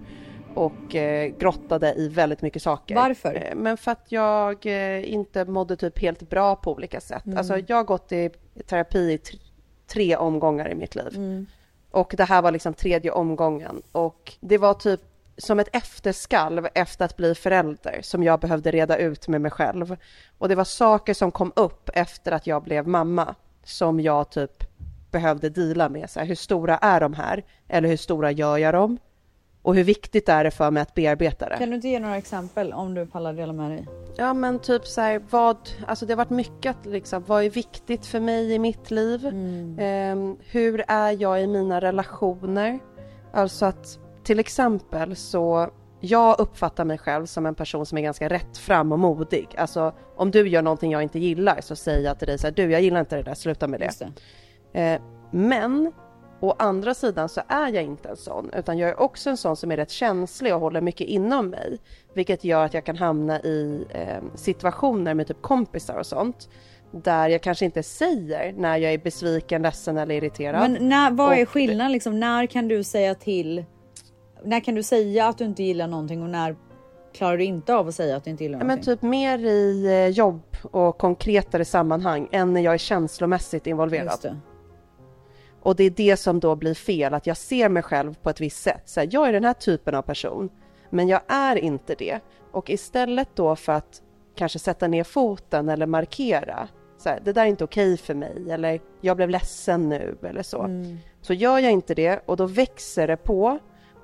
och 0.56 0.96
eh, 0.96 1.28
grottade 1.40 1.94
i 1.94 2.08
väldigt 2.08 2.42
mycket 2.42 2.62
saker. 2.62 2.96
Varför? 2.96 3.54
Men 3.56 3.78
för 3.78 3.92
att 3.92 4.06
jag 4.12 4.66
inte 5.06 5.46
mådde 5.46 5.76
typ 5.76 6.00
helt 6.00 6.30
bra 6.30 6.56
på 6.56 6.72
olika 6.72 7.02
sätt. 7.02 7.24
Alltså 7.38 7.58
jag 7.68 7.76
har 7.76 7.84
gått 7.84 8.12
i 8.12 8.30
terapi 8.66 9.00
i 9.00 9.20
tre 9.88 10.16
omgångar 10.16 10.72
i 10.72 10.76
mitt 10.76 10.96
liv. 10.96 11.46
Och 11.92 12.14
det 12.18 12.24
här 12.24 12.42
var 12.42 12.52
liksom 12.52 12.74
tredje 12.74 13.12
omgången 13.12 13.82
och 13.92 14.34
det 14.40 14.58
var 14.58 14.74
typ 14.74 15.02
som 15.40 15.60
ett 15.60 15.76
efterskalv 15.76 16.68
efter 16.74 17.06
att 17.06 17.18
bli 17.18 17.36
förälder 17.36 18.00
som 18.02 18.24
jag 18.24 18.40
behövde 18.40 18.72
reda 18.72 18.98
ut 18.98 19.28
med 19.28 19.42
mig 19.42 19.52
själv. 19.52 19.96
Och 20.38 20.50
det 20.50 20.56
var 20.56 20.64
saker 20.64 21.14
som 21.14 21.32
kom 21.32 21.54
upp 21.56 21.90
efter 21.94 22.32
att 22.32 22.48
jag 22.48 22.64
blev 22.64 22.88
mamma 22.88 23.36
som 23.64 24.00
jag 24.00 24.30
typ 24.30 24.64
behövde 25.12 25.50
dela 25.50 25.90
med. 25.90 26.10
Så 26.10 26.20
här, 26.20 26.28
hur 26.28 26.36
stora 26.36 26.78
är 26.78 27.00
de 27.00 27.14
här? 27.14 27.44
Eller 27.68 27.90
hur 27.90 27.98
stora 27.98 28.32
gör 28.32 28.58
jag 28.58 28.74
dem? 28.74 28.98
Och 29.62 29.76
hur 29.76 29.84
viktigt 29.84 30.30
är 30.30 30.44
det 30.44 30.52
för 30.52 30.72
mig 30.72 30.82
att 30.82 30.94
bearbeta 30.94 31.50
det? 31.50 31.58
Kan 31.58 31.70
du 31.70 31.76
inte 31.76 31.88
ge 31.88 32.00
några 32.00 32.18
exempel 32.18 32.74
om 32.74 32.94
du 32.94 33.06
pallar 33.06 33.34
dela 33.34 33.54
med 33.54 33.72
dig? 33.72 33.88
Ja 34.18 34.34
men 34.34 34.60
typ 34.60 34.86
så 34.86 35.02
här, 35.02 35.22
vad, 35.30 35.58
alltså 35.88 36.06
det 36.06 36.14
har 36.14 36.18
varit 36.18 36.30
mycket 36.30 36.76
liksom, 36.86 37.24
vad 37.28 37.44
är 37.44 37.50
viktigt 37.50 38.06
för 38.06 38.20
mig 38.20 38.54
i 38.54 38.60
mitt 38.60 38.92
liv? 38.92 39.26
Ehm, 39.80 40.38
hur 40.40 40.84
är 40.88 41.22
jag 41.22 41.44
i 41.44 41.48
mina 41.48 41.82
relationer? 41.82 42.80
Alltså 43.34 43.66
att 43.66 44.00
till 44.24 44.40
exempel 44.40 45.16
så, 45.16 45.70
jag 46.00 46.40
uppfattar 46.40 46.86
mig 46.86 46.98
själv 46.98 47.26
som 47.26 47.46
en 47.46 47.56
person 47.56 47.86
som 47.86 47.98
är 47.98 48.02
ganska 48.02 48.30
rättfram 48.30 48.92
och 48.92 49.00
modig. 49.00 49.48
Alltså 49.58 49.94
om 50.16 50.32
du 50.32 50.48
gör 50.48 50.62
någonting 50.62 50.92
jag 50.92 51.04
inte 51.04 51.20
gillar 51.20 51.62
så 51.62 51.76
säger 51.76 52.06
jag 52.06 52.20
till 52.20 52.28
dig 52.28 52.38
så 52.38 52.48
här, 52.48 52.52
du 52.52 52.72
jag 52.72 52.82
gillar 52.82 53.00
inte 53.00 53.16
det 53.16 53.24
där, 53.24 53.34
sluta 53.34 53.68
med 53.68 53.80
det. 53.80 54.12
Det. 54.72 54.80
Eh, 54.80 55.02
men 55.32 55.92
å 56.40 56.56
andra 56.60 56.94
sidan 56.94 57.30
så 57.30 57.42
är 57.48 57.74
jag 57.74 57.84
inte 57.84 58.10
en 58.10 58.18
sån, 58.18 58.50
utan 58.54 58.78
jag 58.78 58.90
är 58.90 59.00
också 59.00 59.30
en 59.30 59.38
sån 59.38 59.56
som 59.56 59.72
är 59.72 59.78
rätt 59.78 59.92
känslig 59.92 60.54
och 60.54 60.60
håller 60.60 60.82
mycket 60.82 61.08
inom 61.08 61.50
mig, 61.50 61.78
vilket 62.14 62.44
gör 62.44 62.66
att 62.66 62.74
jag 62.74 62.86
kan 62.86 62.98
hamna 62.98 63.40
i 63.42 63.86
eh, 63.90 64.24
situationer 64.36 65.14
med 65.14 65.28
typ 65.28 65.42
kompisar 65.42 65.98
och 65.98 66.06
sånt, 66.06 66.50
där 66.92 67.30
jag 67.30 67.44
kanske 67.44 67.66
inte 67.66 67.84
säger 67.84 68.54
när 68.54 68.78
jag 68.78 68.94
är 68.94 68.98
besviken, 68.98 69.62
ledsen 69.62 69.98
eller 69.98 70.16
irriterad. 70.16 70.72
Men 70.72 70.90
när, 70.90 71.12
vad 71.12 71.38
är 71.38 71.46
skillnaden 71.46 71.92
liksom? 71.92 72.20
När 72.20 72.46
kan 72.46 72.68
du 72.68 72.84
säga 72.84 73.16
till? 73.16 73.66
När 74.44 74.60
kan 74.60 74.76
du 74.76 74.84
säga 74.84 75.28
att 75.28 75.38
du 75.38 75.46
inte 75.46 75.64
gillar 75.64 75.88
någonting 75.88 76.24
och 76.24 76.30
när 76.30 76.56
klarar 77.14 77.38
du 77.38 77.44
inte 77.44 77.76
av 77.76 77.88
att 77.88 77.96
säga 77.96 78.16
att 78.16 78.24
du 78.24 78.30
inte 78.30 78.44
gillar 78.44 78.58
Ja, 78.60 78.66
men 78.66 78.68
någonting? 78.68 78.96
typ 78.96 79.02
mer 79.02 79.40
i 79.40 79.86
eh, 79.86 80.08
jobb 80.08 80.42
och 80.72 80.98
konkretare 80.98 81.66
sammanhang 81.66 82.28
än 82.32 82.54
när 82.54 82.62
jag 82.62 82.74
är 82.74 82.78
känslomässigt 82.78 83.68
involverad. 83.68 84.20
Det. 84.22 84.38
Och 85.62 85.76
det 85.76 85.84
är 85.84 85.90
det 85.90 86.18
som 86.18 86.40
då 86.40 86.56
blir 86.56 86.74
fel, 86.74 87.14
att 87.14 87.28
jag 87.28 87.38
ser 87.38 87.70
mig 87.70 87.84
själv 87.84 88.14
på 88.14 88.30
ett 88.30 88.42
visst 88.42 88.62
sätt. 88.64 88.82
Så 88.86 89.00
här, 89.00 89.10
jag 89.12 89.28
är 89.28 89.34
den 89.34 89.44
här 89.44 89.54
typen 89.54 89.96
av 89.96 90.02
person, 90.02 90.50
men 90.90 91.08
jag 91.08 91.22
är 91.28 91.56
inte 91.56 91.96
det. 91.96 92.20
Och 92.52 92.70
istället 92.70 93.30
då 93.36 93.56
för 93.56 93.74
att 93.74 94.02
kanske 94.36 94.60
sätta 94.60 94.88
ner 94.88 95.04
foten 95.04 95.70
eller 95.70 95.86
markera, 95.86 96.68
så 96.98 97.10
här, 97.10 97.20
det 97.24 97.34
där 97.34 97.42
är 97.42 97.46
inte 97.46 97.64
okej 97.64 97.98
för 97.98 98.14
mig, 98.14 98.52
eller 98.52 98.82
jag 99.02 99.18
blev 99.18 99.30
ledsen 99.30 99.90
nu, 99.90 100.18
eller 100.24 100.44
så. 100.44 100.62
Mm. 100.62 100.98
Så 101.22 101.34
gör 101.34 101.60
jag 101.60 101.72
inte 101.72 101.96
det 101.96 102.20
och 102.26 102.38
då 102.38 102.46
växer 102.46 103.08
det 103.08 103.18
på 103.18 103.60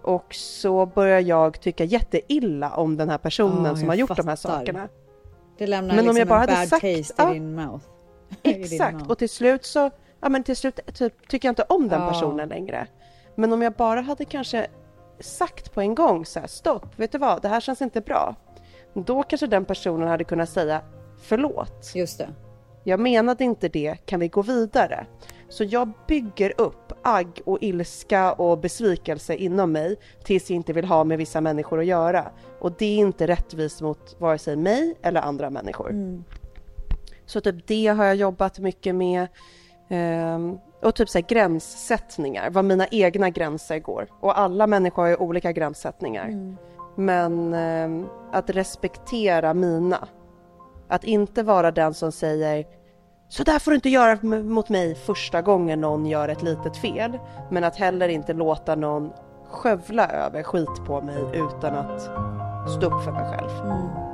och 0.05 0.35
så 0.35 0.85
börjar 0.85 1.19
jag 1.19 1.61
tycka 1.61 1.83
jätteilla 1.83 2.75
om 2.75 2.97
den 2.97 3.09
här 3.09 3.17
personen 3.17 3.65
Ja, 3.65 3.75
som 3.75 3.87
har 3.89 3.95
gjort 3.95 4.15
de 4.17 4.27
här 4.27 4.35
fattar. 4.35 4.57
sakerna. 4.59 4.87
Det 5.57 5.67
lämnar 5.67 5.95
Men 5.95 5.99
om 5.99 6.15
liksom 6.15 6.17
jag 6.17 6.27
bara 6.27 6.43
en 6.43 6.49
hade 6.49 6.61
bad 6.61 6.67
sagt- 6.69 6.81
taste 6.97 7.13
ja. 7.17 7.29
i 7.31 7.33
din 7.33 7.55
mouth. 7.55 7.85
I 8.43 8.53
din 8.53 8.61
Exakt, 8.63 8.93
mouth. 8.93 9.11
och 9.11 9.17
till 9.17 9.29
slut 9.29 9.65
så, 9.65 9.89
ja 10.21 10.29
men 10.29 10.43
till 10.43 10.55
slut 10.55 10.79
typ, 10.93 11.27
tycker 11.27 11.47
jag 11.47 11.51
inte 11.51 11.63
om 11.69 11.87
den 11.89 12.01
Ja. 12.01 12.09
personen 12.09 12.49
längre. 12.49 12.87
Men 13.35 13.53
om 13.53 13.61
jag 13.61 13.73
bara 13.73 14.01
hade 14.01 14.25
kanske 14.25 14.67
sagt 15.19 15.73
på 15.73 15.81
en 15.81 15.95
gång 15.95 16.25
så 16.25 16.39
här, 16.39 16.47
stopp, 16.47 16.99
vet 16.99 17.11
du 17.11 17.17
vad, 17.17 17.41
det 17.41 17.47
här 17.47 17.59
känns 17.59 17.81
inte 17.81 18.01
bra. 18.01 18.35
Då 18.93 19.23
kanske 19.23 19.47
den 19.47 19.65
personen 19.65 20.07
hade 20.07 20.23
kunnat 20.23 20.49
säga 20.49 20.81
förlåt. 21.21 21.91
Just 21.95 22.17
det. 22.17 22.29
Jag 22.83 22.99
menade 22.99 23.43
inte 23.43 23.69
det, 23.69 23.95
kan 24.05 24.19
vi 24.19 24.27
gå 24.27 24.41
vidare? 24.41 25.05
Så 25.55 25.63
jag 25.63 25.91
bygger 26.07 26.53
upp 26.57 26.93
agg 27.01 27.41
och 27.45 27.57
ilska 27.61 28.33
och 28.33 28.59
besvikelse 28.59 29.35
inom 29.35 29.71
mig 29.71 29.95
tills 30.23 30.49
jag 30.49 30.55
inte 30.55 30.73
vill 30.73 30.85
ha 30.85 31.03
med 31.03 31.17
vissa 31.17 31.41
människor 31.41 31.79
att 31.79 31.85
göra. 31.85 32.31
Och 32.59 32.71
det 32.77 32.85
är 32.85 32.97
inte 32.97 33.27
rättvist 33.27 33.81
mot 33.81 34.15
vare 34.19 34.37
sig 34.37 34.55
mig 34.55 34.95
eller 35.01 35.21
andra 35.21 35.49
människor. 35.49 36.23
Så 37.25 37.41
typ 37.41 37.67
det 37.67 37.87
har 37.87 38.05
jag 38.05 38.15
jobbat 38.15 38.59
mycket 38.59 38.95
med. 38.95 39.27
Ehm, 39.89 40.57
och 40.81 40.95
typ 40.95 41.09
så 41.09 41.17
här 41.17 41.25
gränssättningar, 41.27 42.49
vad 42.49 42.65
mina 42.65 42.87
egna 42.87 43.29
gränser 43.29 43.79
går. 43.79 44.07
Och 44.19 44.39
alla 44.39 44.67
människor 44.67 45.01
har 45.01 45.09
ju 45.09 45.15
olika 45.15 45.51
gränssättningar. 45.51 46.55
Men 46.95 47.53
ehm, 47.53 48.05
att 48.31 48.49
respektera 48.49 49.53
mina. 49.53 50.07
Att 50.87 51.03
inte 51.03 51.43
vara 51.43 51.71
den 51.71 51.93
som 51.93 52.11
säger 52.11 52.65
så 53.27 53.43
där 53.43 53.59
får 53.59 53.71
du 53.71 53.75
inte 53.75 53.89
göra 53.89 54.17
mot 54.43 54.69
mig 54.69 54.95
första 54.95 55.41
gången 55.41 55.81
någon 55.81 56.05
gör 56.05 56.29
ett 56.29 56.43
litet 56.43 56.77
fel. 56.77 57.19
Men 57.51 57.63
att 57.63 57.75
heller 57.75 58.07
inte 58.07 58.33
låta 58.33 58.75
någon 58.75 59.11
skövla 59.49 60.07
över 60.07 60.43
skit 60.43 60.85
på 60.87 61.01
mig 61.01 61.23
utan 61.33 61.75
att 61.75 62.01
stå 62.69 62.87
upp 62.87 63.03
för 63.03 63.11
mig 63.11 63.25
själv. 63.31 63.71
Mm. 63.71 64.04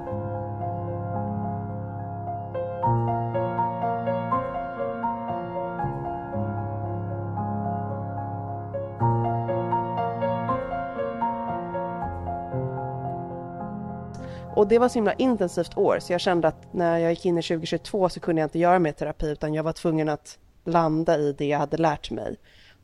Och 14.55 14.67
det 14.67 14.79
var 14.79 14.89
så 14.89 14.93
himla 14.95 15.13
intensivt 15.13 15.77
år 15.77 15.99
så 16.01 16.13
jag 16.13 16.21
kände 16.21 16.47
att 16.47 16.73
när 16.73 16.97
jag 16.97 17.09
gick 17.11 17.25
in 17.25 17.37
i 17.37 17.41
2022 17.41 18.09
så 18.09 18.19
kunde 18.19 18.41
jag 18.41 18.45
inte 18.45 18.59
göra 18.59 18.79
mer 18.79 18.91
terapi 18.91 19.29
utan 19.31 19.53
jag 19.53 19.63
var 19.63 19.73
tvungen 19.73 20.09
att 20.09 20.37
landa 20.63 21.17
i 21.17 21.33
det 21.33 21.45
jag 21.45 21.59
hade 21.59 21.77
lärt 21.77 22.11
mig. 22.11 22.35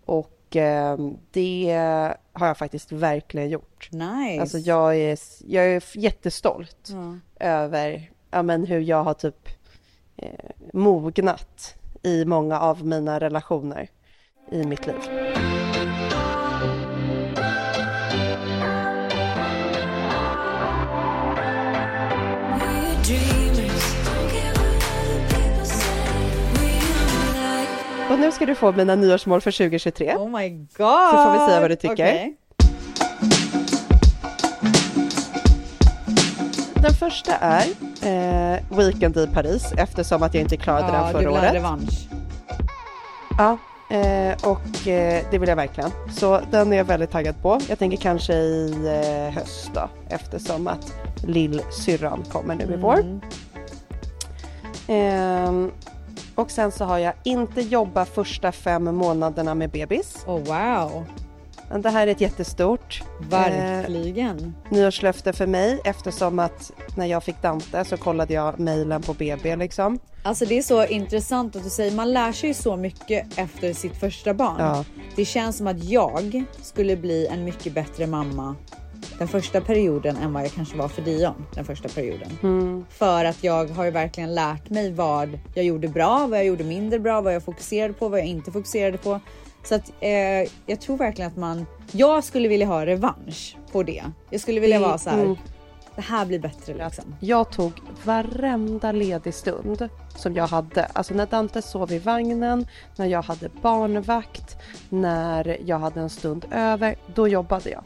Och 0.06 0.56
eh, 0.56 0.98
det 1.32 1.72
har 2.34 2.48
jag 2.48 2.58
faktiskt 2.58 2.92
verkligen 2.92 3.50
gjort. 3.50 3.90
Nice. 3.92 4.42
Alltså 4.42 4.58
jag 4.58 4.96
är, 4.98 5.18
jag 5.46 5.66
är 5.66 5.84
jättestolt 5.98 6.90
Ja. 6.90 7.18
över 7.48 8.12
ja, 8.32 8.42
men 8.44 8.66
hur 8.66 8.80
jag 8.80 9.04
har 9.04 9.14
typ 9.14 9.50
eh, 10.18 10.32
mognat 10.74 11.76
i 12.04 12.26
många 12.26 12.60
av 12.60 12.86
mina 12.86 13.20
relationer. 13.20 13.90
i 14.52 14.64
mitt 14.64 14.88
liv. 14.88 14.96
Och 28.18 28.22
nu 28.22 28.32
ska 28.32 28.46
du 28.46 28.56
få 28.56 28.72
mina 28.72 28.96
nyårsmål 28.96 29.42
för 29.42 29.52
2023. 29.52 30.16
Oh 30.16 30.30
my 30.40 30.50
god! 30.50 30.68
Så 30.78 31.24
får 31.24 31.34
vi 31.34 31.54
se 31.54 31.60
vad 31.60 31.70
du 31.72 31.76
tycker. 31.76 31.94
Okej. 31.94 32.38
Den 36.76 36.94
första 36.94 37.34
är 37.36 37.66
eh, 38.02 38.78
Weekend 38.78 39.18
i 39.18 39.28
Paris 39.28 39.74
eftersom 39.78 40.24
att 40.24 40.34
jag 40.34 40.42
inte 40.42 40.58
klarade 40.58 40.88
Ja, 40.88 40.94
den 40.94 41.06
du 41.08 41.12
förra 41.12 41.20
vill 41.20 41.28
ha 41.30 41.40
året. 41.40 41.54
revansch. 41.54 42.08
Ja, 43.38 43.58
eh, 43.96 44.50
och 44.52 44.88
eh, 44.88 45.24
det 45.32 45.38
vill 45.38 45.50
jag 45.50 45.56
verkligen. 45.56 45.92
Så 46.12 46.42
den 46.52 46.74
är 46.74 46.78
jag 46.78 46.86
väldigt 46.86 47.12
taggad 47.12 47.42
på. 47.42 47.60
Jag 47.70 47.80
tänker 47.80 47.98
kanske 47.98 48.34
i 48.34 48.72
eh, 49.28 49.34
höst 49.40 49.72
då 49.74 49.90
eftersom 50.10 50.68
att 50.68 50.94
lillsyrran 51.24 52.24
kommer 52.32 52.56
nu 52.56 52.64
i 52.74 52.78
vår. 52.78 53.00
Mm. 54.88 55.72
Och 56.38 56.52
sen 56.52 56.72
så 56.72 56.86
har 56.86 56.98
jag 56.98 57.14
inte 57.24 57.62
jobbat 57.62 58.10
första 58.10 58.52
fem 58.52 58.96
månaderna 58.96 59.56
med 59.56 59.70
bebis. 59.70 60.24
Oh 60.28 60.40
wow, 60.40 61.06
det 61.82 61.90
här 61.90 62.08
är 62.08 62.12
ett 62.12 62.22
jättestort 62.22 63.04
eh, 63.22 63.28
verkligen. 63.30 64.56
nyårslöfte 64.70 65.34
för 65.34 65.48
mig 65.48 65.82
eftersom 65.84 66.40
att 66.40 66.72
när 66.96 67.06
jag 67.06 67.24
fick 67.24 67.42
Dante 67.42 67.86
så 67.86 67.98
kollade 67.98 68.34
jag 68.34 68.60
mejlen 68.60 69.02
på 69.02 69.14
BB 69.14 69.56
liksom. 69.56 70.00
Alltså 70.24 70.46
det 70.46 70.58
är 70.58 70.62
så 70.62 70.86
intressant 70.86 71.56
att 71.56 71.64
du 71.64 71.70
säger, 71.70 71.92
man 71.92 72.14
lär 72.14 72.32
sig 72.32 72.54
så 72.54 72.76
mycket 72.76 73.38
efter 73.38 73.74
sitt 73.74 74.00
första 74.00 74.34
barn. 74.34 74.56
Ja. 74.60 74.86
Det 75.16 75.26
känns 75.26 75.58
som 75.58 75.68
att 75.68 75.84
jag 75.84 76.44
skulle 76.62 76.98
bli 76.98 77.28
en 77.28 77.44
mycket 77.44 77.74
bättre 77.74 78.08
mamma 78.08 78.56
den 79.18 79.28
första 79.28 79.62
perioden 79.62 80.16
än 80.16 80.34
vad 80.34 80.44
jag 80.44 80.52
kanske 80.52 80.78
var 80.78 80.88
för 80.88 81.02
Dion 81.02 81.46
den 81.54 81.66
första 81.66 81.90
perioden. 81.90 82.38
Mm. 82.44 82.86
För 82.90 83.26
att 83.26 83.44
jag 83.44 83.68
har 83.68 83.86
ju 83.86 83.92
verkligen 83.92 84.36
lärt 84.36 84.70
mig 84.70 84.94
vad 84.94 85.40
jag 85.54 85.66
gjorde 85.66 85.88
bra, 85.88 86.28
vad 86.28 86.40
jag 86.40 86.46
gjorde 86.46 86.64
mindre 86.64 87.00
bra, 87.00 87.22
vad 87.22 87.36
jag 87.36 87.44
fokuserade 87.44 87.94
på, 87.94 88.10
vad 88.10 88.20
jag 88.20 88.28
inte 88.28 88.52
fokuserade 88.52 88.98
på. 88.98 89.20
Så 89.64 89.76
att 89.76 89.92
eh, 90.00 90.50
jag 90.66 90.82
tror 90.82 90.98
verkligen 90.98 91.32
att 91.32 91.38
man, 91.38 91.66
jag 91.92 92.24
skulle 92.24 92.48
vilja 92.48 92.68
ha 92.68 92.86
revansch 92.86 93.58
på 93.72 93.84
det. 93.84 94.04
Jag 94.30 94.42
skulle 94.42 94.60
vilja 94.60 94.80
vara 94.80 94.98
så 94.98 95.10
här. 95.10 95.24
mm. 95.24 95.38
Det 95.98 96.04
här 96.04 96.26
blir 96.26 96.40
bättre 96.40 96.74
liksom. 96.74 97.16
Jag 97.20 97.52
tog 97.52 97.74
varenda 98.04 98.92
ledig 98.92 99.34
stund 99.34 99.90
som 100.16 100.34
jag 100.34 100.48
hade. 100.48 100.86
Alltså 100.86 101.14
när 101.14 101.26
Dante 101.26 101.62
sov 101.62 101.92
i 101.92 102.00
vagnen, 102.00 102.68
när 102.96 103.06
jag 103.06 103.22
hade 103.22 103.50
barnvakt, 103.62 104.58
när 104.90 105.58
jag 105.66 105.80
hade 105.80 106.00
en 106.00 106.10
stund 106.10 106.46
över, 106.52 106.96
då 107.16 107.28
jobbade 107.28 107.70
jag. 107.70 107.84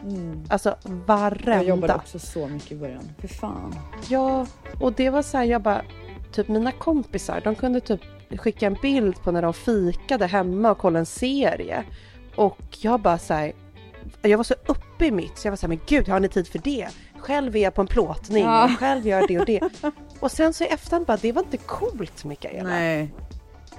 Alltså 0.50 0.76
varenda. 0.84 1.56
Jag 1.56 1.64
jobbade 1.64 1.96
också 1.96 2.20
så 2.20 2.48
mycket 2.48 2.72
i 2.72 2.76
början. 2.76 3.04
För 3.18 3.28
fan. 3.28 3.76
Ja, 4.10 4.46
och 4.82 4.94
det 4.94 5.10
var 5.10 5.22
så 5.22 5.38
här, 5.38 5.46
jag 5.46 5.62
bara, 5.62 5.82
typ 6.32 6.48
mina 6.48 6.72
kompisar, 6.72 7.42
de 7.44 7.56
kunde 7.56 7.80
typ 7.80 8.02
skicka 8.38 8.68
en 8.68 8.78
bild 8.82 9.24
på 9.24 9.32
när 9.32 9.42
de 9.42 9.54
fikade 9.54 10.26
hemma 10.26 10.72
och 10.72 10.78
kollade 10.78 11.00
en 11.00 11.06
serie. 11.06 11.84
Och 12.36 12.78
jag 12.82 13.02
bara 13.02 13.18
så 13.18 13.34
här, 13.34 13.54
jag 14.22 14.38
var 14.38 14.44
så 14.44 14.56
uppe 14.66 15.06
i 15.06 15.12
mitt 15.12 15.38
så 15.38 15.48
jag 15.48 15.52
var 15.52 15.58
så 15.58 15.62
här, 15.62 15.70
men 15.70 15.80
gud, 15.88 16.08
har 16.08 16.20
ni 16.20 16.30
tid 16.30 16.48
för 16.48 16.60
det? 16.60 16.88
Själv 17.22 17.56
är 17.56 17.60
jag 17.60 17.74
på 17.74 17.82
en 17.82 17.88
plåtning, 17.88 18.44
Ja. 18.44 18.64
och 18.66 18.72
själv 18.80 19.08
gör 19.08 19.28
det 19.28 19.40
och 19.40 19.46
det. 19.46 19.62
Och 20.20 20.32
sen 20.32 20.54
så 20.54 20.64
i 20.64 20.68
efterhand 20.68 21.06
bara, 21.06 21.18
det 21.22 21.32
var 21.32 21.42
inte 21.44 21.58
coolt 21.58 22.24
Mikaela. 22.26 22.70
Nej. 22.70 23.10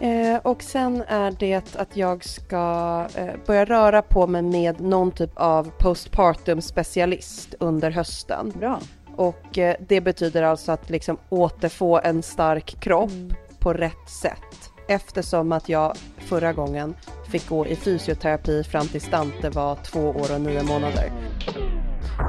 Eh, 0.01 0.37
och 0.43 0.63
sen 0.63 1.03
är 1.09 1.31
det 1.39 1.77
att 1.77 1.97
jag 1.97 2.25
ska 2.25 3.07
eh, 3.15 3.27
börja 3.47 3.65
röra 3.65 4.03
på 4.03 4.27
mig 4.27 4.43
med 4.43 4.81
någon 4.81 5.11
typ 5.13 5.31
av 5.35 5.71
postpartum 5.79 6.61
specialist 6.63 7.55
under 7.61 7.91
hösten. 7.91 8.53
Bra. 8.59 8.81
Och 9.17 9.59
eh, 9.59 9.77
det 9.89 10.01
betyder 10.01 10.43
alltså 10.43 10.73
att 10.73 10.91
liksom 10.91 11.19
återfå 11.29 12.01
en 12.05 12.23
stark 12.23 12.81
kropp 12.81 13.11
Mm. 13.11 13.35
på 13.59 13.73
rätt 13.73 14.11
sätt. 14.23 14.71
Eftersom 14.89 15.53
att 15.53 15.69
jag 15.69 15.97
förra 16.19 16.53
gången 16.53 16.95
fick 17.31 17.49
gå 17.49 17.67
i 17.67 17.77
fysioterapi 17.77 18.65
fram 18.65 18.89
tills 18.89 19.11
Dante 19.11 19.51
var 19.51 19.75
två 19.75 20.01
år 20.01 20.35
och 20.35 20.41
nio 20.41 20.63
månader. 20.63 21.13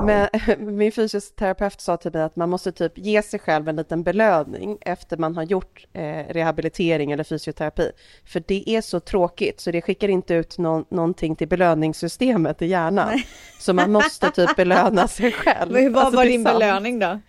Men 0.05 0.29
min 0.75 0.91
fysioterapeut 0.91 1.81
sa 1.81 1.97
till 1.97 2.11
mig 2.13 2.21
att 2.21 2.35
man 2.35 2.49
måste 2.49 2.71
typ 2.71 2.97
ge 2.97 3.21
sig 3.21 3.39
själv 3.39 3.69
en 3.69 3.75
liten 3.75 4.03
belöning 4.03 4.77
efter 4.81 5.17
man 5.17 5.35
har 5.35 5.43
gjort 5.43 5.85
eh, 5.93 6.01
rehabilitering 6.29 7.11
eller 7.11 7.23
fysioterapi. 7.23 7.91
För 8.25 8.43
det 8.47 8.69
är 8.69 8.81
så 8.81 8.99
tråkigt 8.99 9.59
så 9.59 9.71
det 9.71 9.81
skickar 9.81 10.07
inte 10.07 10.33
ut 10.33 10.57
någon, 10.57 10.85
någonting 10.89 11.35
till 11.35 11.47
belöningssystemet 11.47 12.61
i 12.61 12.65
hjärnan. 12.65 13.21
Så 13.59 13.73
man 13.73 13.91
måste 13.91 14.31
typ 14.31 14.55
belöna 14.55 15.07
sig 15.07 15.31
själv. 15.31 15.71
Men 15.71 15.93
vad 15.93 16.03
Alltså, 16.03 16.17
var 16.17 16.25
din 16.25 16.43
sant. 16.43 16.59
belöning 16.59 16.99
då? 16.99 17.19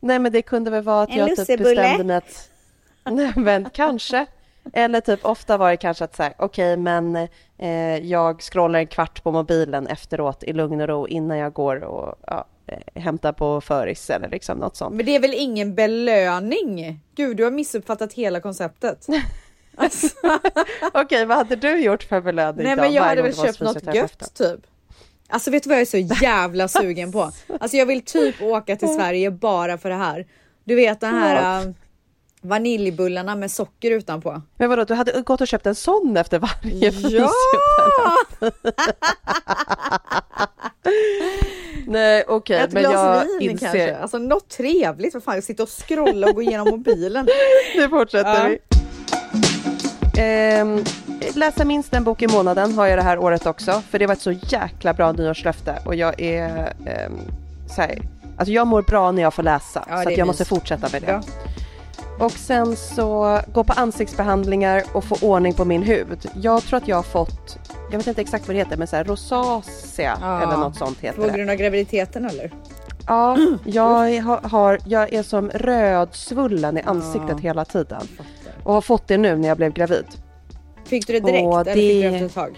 Nej 0.00 0.18
men 0.18 0.32
det 0.32 0.42
kunde 0.42 0.70
väl 0.70 0.82
vara 0.82 1.02
att 1.02 1.10
En 1.10 1.16
jag 1.16 1.28
typ 1.28 1.58
bestämde 1.58 2.04
mig 2.04 2.16
att... 2.16 2.50
Nej 3.04 3.32
men 3.36 3.70
kanske. 3.70 4.26
Eller 4.72 5.00
typ 5.00 5.24
ofta 5.24 5.56
var 5.56 5.70
det 5.70 5.76
kanske 5.76 6.04
att 6.04 6.16
säga 6.16 6.32
okej 6.38 6.76
men 6.76 7.16
eh, 7.58 7.96
jag 7.96 8.42
scrollar 8.42 8.78
en 8.78 8.86
kvart 8.86 9.22
på 9.22 9.32
mobilen 9.32 9.86
efteråt 9.86 10.42
i 10.42 10.52
lugn 10.52 10.80
och 10.80 10.88
ro 10.88 11.08
innan 11.08 11.38
jag 11.38 11.52
går 11.52 11.84
och 11.84 12.14
ja, 12.26 12.46
eh, 12.66 13.02
hämtar 13.02 13.32
på 13.32 13.60
föris 13.60 14.10
eller 14.10 14.28
liksom 14.28 14.58
något 14.58 14.76
sånt. 14.76 14.94
Men 14.94 15.06
det 15.06 15.16
är 15.16 15.20
väl 15.20 15.34
ingen 15.34 15.74
belöning? 15.74 17.00
Gud, 17.14 17.36
du 17.36 17.44
har 17.44 17.50
missuppfattat 17.50 18.12
hela 18.12 18.40
konceptet. 18.40 19.06
Alltså, 19.76 20.08
Okej 20.92 21.26
vad 21.26 21.36
hade 21.36 21.56
du 21.56 21.80
gjort 21.80 22.02
för 22.02 22.20
belöning 22.20 22.64
nej 22.64 22.76
då? 22.76 22.82
men 22.82 22.92
jag 22.92 23.02
hade 23.02 23.22
väl 23.22 23.34
köpt 23.34 23.60
något 23.60 23.94
gött 23.94 24.34
typ. 24.34 24.60
Alltså 25.28 25.50
vet 25.50 25.62
du 25.62 25.68
vad 25.68 25.76
jag 25.76 25.82
är 25.82 25.86
så 25.86 26.24
jävla 26.24 26.68
sugen 26.68 27.12
på? 27.12 27.30
Alltså 27.60 27.76
jag 27.76 27.86
vill 27.86 28.02
typ 28.04 28.42
åka 28.42 28.76
till 28.76 28.94
Sverige 28.94 29.30
bara 29.30 29.78
för 29.78 29.88
det 29.88 29.96
här. 29.96 30.26
Du 30.64 30.74
vet 30.74 31.00
den 31.00 31.14
här 31.14 31.60
äh, 31.60 31.72
vaniljbullarna 32.48 33.36
med 33.36 33.50
socker 33.50 33.90
utanpå. 33.90 34.42
Men 34.56 34.68
vadå, 34.68 34.84
du 34.84 34.94
hade 34.94 35.20
gått 35.20 35.40
och 35.40 35.48
köpt 35.48 35.66
en 35.66 35.74
sån 35.74 36.16
efter 36.16 36.38
varje 36.38 36.90
Ja! 36.90 37.30
Nej 41.86 42.24
okej 42.28 42.56
Ett 42.60 42.72
men 42.72 42.82
jag 42.82 43.24
vin 43.40 43.50
inser... 43.50 43.66
kanske. 43.66 43.96
Alltså 43.96 44.18
något 44.18 44.48
trevligt. 44.48 45.14
Vad 45.14 45.22
fan, 45.22 45.42
sitta 45.42 45.62
och 45.62 45.68
scrolla 45.88 46.26
och 46.28 46.34
gå 46.34 46.42
igenom 46.42 46.68
mobilen. 46.68 47.28
Nu 47.76 47.88
fortsätter 47.88 48.34
Ja. 48.42 48.48
vi. 48.48 48.58
Ehm, 50.18 50.84
läsa 51.34 51.64
minst 51.64 51.94
en 51.94 52.04
bok 52.04 52.22
i 52.22 52.28
månaden 52.28 52.72
har 52.74 52.86
jag 52.86 52.98
det 52.98 53.02
här 53.02 53.18
året 53.18 53.46
också, 53.46 53.82
för 53.90 53.98
det 53.98 54.06
var 54.06 54.12
ett 54.14 54.20
så 54.20 54.32
jäkla 54.32 54.94
bra 54.94 55.12
nyårslöfte 55.12 55.78
och 55.84 55.94
jag 55.94 56.20
är 56.20 56.72
ehm, 56.86 57.12
så 57.76 57.80
här, 57.82 57.98
alltså 58.38 58.52
jag 58.52 58.66
mår 58.66 58.82
bra 58.82 59.12
när 59.12 59.22
jag 59.22 59.34
får 59.34 59.42
läsa, 59.42 59.84
Ja, 59.88 60.02
så 60.02 60.10
jag 60.10 60.26
måste 60.26 60.44
fortsätta 60.44 60.88
med 60.92 61.02
det. 61.02 61.10
Ja. 61.10 61.22
Och 62.18 62.32
sen 62.32 62.76
så 62.76 63.40
gå 63.54 63.64
på 63.64 63.72
ansiktsbehandlingar 63.72 64.82
och 64.92 65.04
få 65.04 65.16
ordning 65.26 65.54
på 65.54 65.64
min 65.64 65.82
hud. 65.82 66.30
Jag 66.34 66.62
tror 66.62 66.76
att 66.76 66.88
jag 66.88 66.96
har 66.96 67.02
fått, 67.02 67.58
jag 67.90 67.98
vet 67.98 68.06
inte 68.06 68.20
exakt 68.20 68.46
vad 68.48 68.54
det 68.56 68.58
heter, 68.58 68.76
men 68.76 68.86
så 68.86 68.96
här 68.96 69.04
rosacea 69.04 70.18
Ja. 70.20 70.42
eller 70.42 70.56
något 70.56 70.76
sånt 70.76 71.00
heter 71.00 71.20
På 71.22 71.26
det. 71.26 71.32
grund 71.36 71.50
av 71.50 71.56
graviditeten 71.56 72.24
eller? 72.24 72.50
Ja, 73.06 73.36
jag 73.64 74.20
har, 74.42 74.78
jag 74.86 75.12
är 75.12 75.22
som 75.22 75.50
rödsvullen 75.50 76.78
i 76.78 76.82
ansiktet 76.82 77.40
hela 77.40 77.64
tiden. 77.64 78.02
Och 78.64 78.74
har 78.74 78.80
fått 78.80 79.08
det 79.08 79.18
nu 79.18 79.36
när 79.36 79.48
jag 79.48 79.56
blev 79.56 79.72
gravid. 79.72 80.04
Fick 80.84 81.06
du 81.06 81.12
det 81.12 81.20
direkt 81.20 81.44
Åh, 81.46 81.60
eller 81.60 81.72
fick 81.74 81.82
du 81.82 82.02
det- 82.02 82.08
det 82.08 82.14
efter 82.14 82.26
ett 82.26 82.34
tag? 82.34 82.56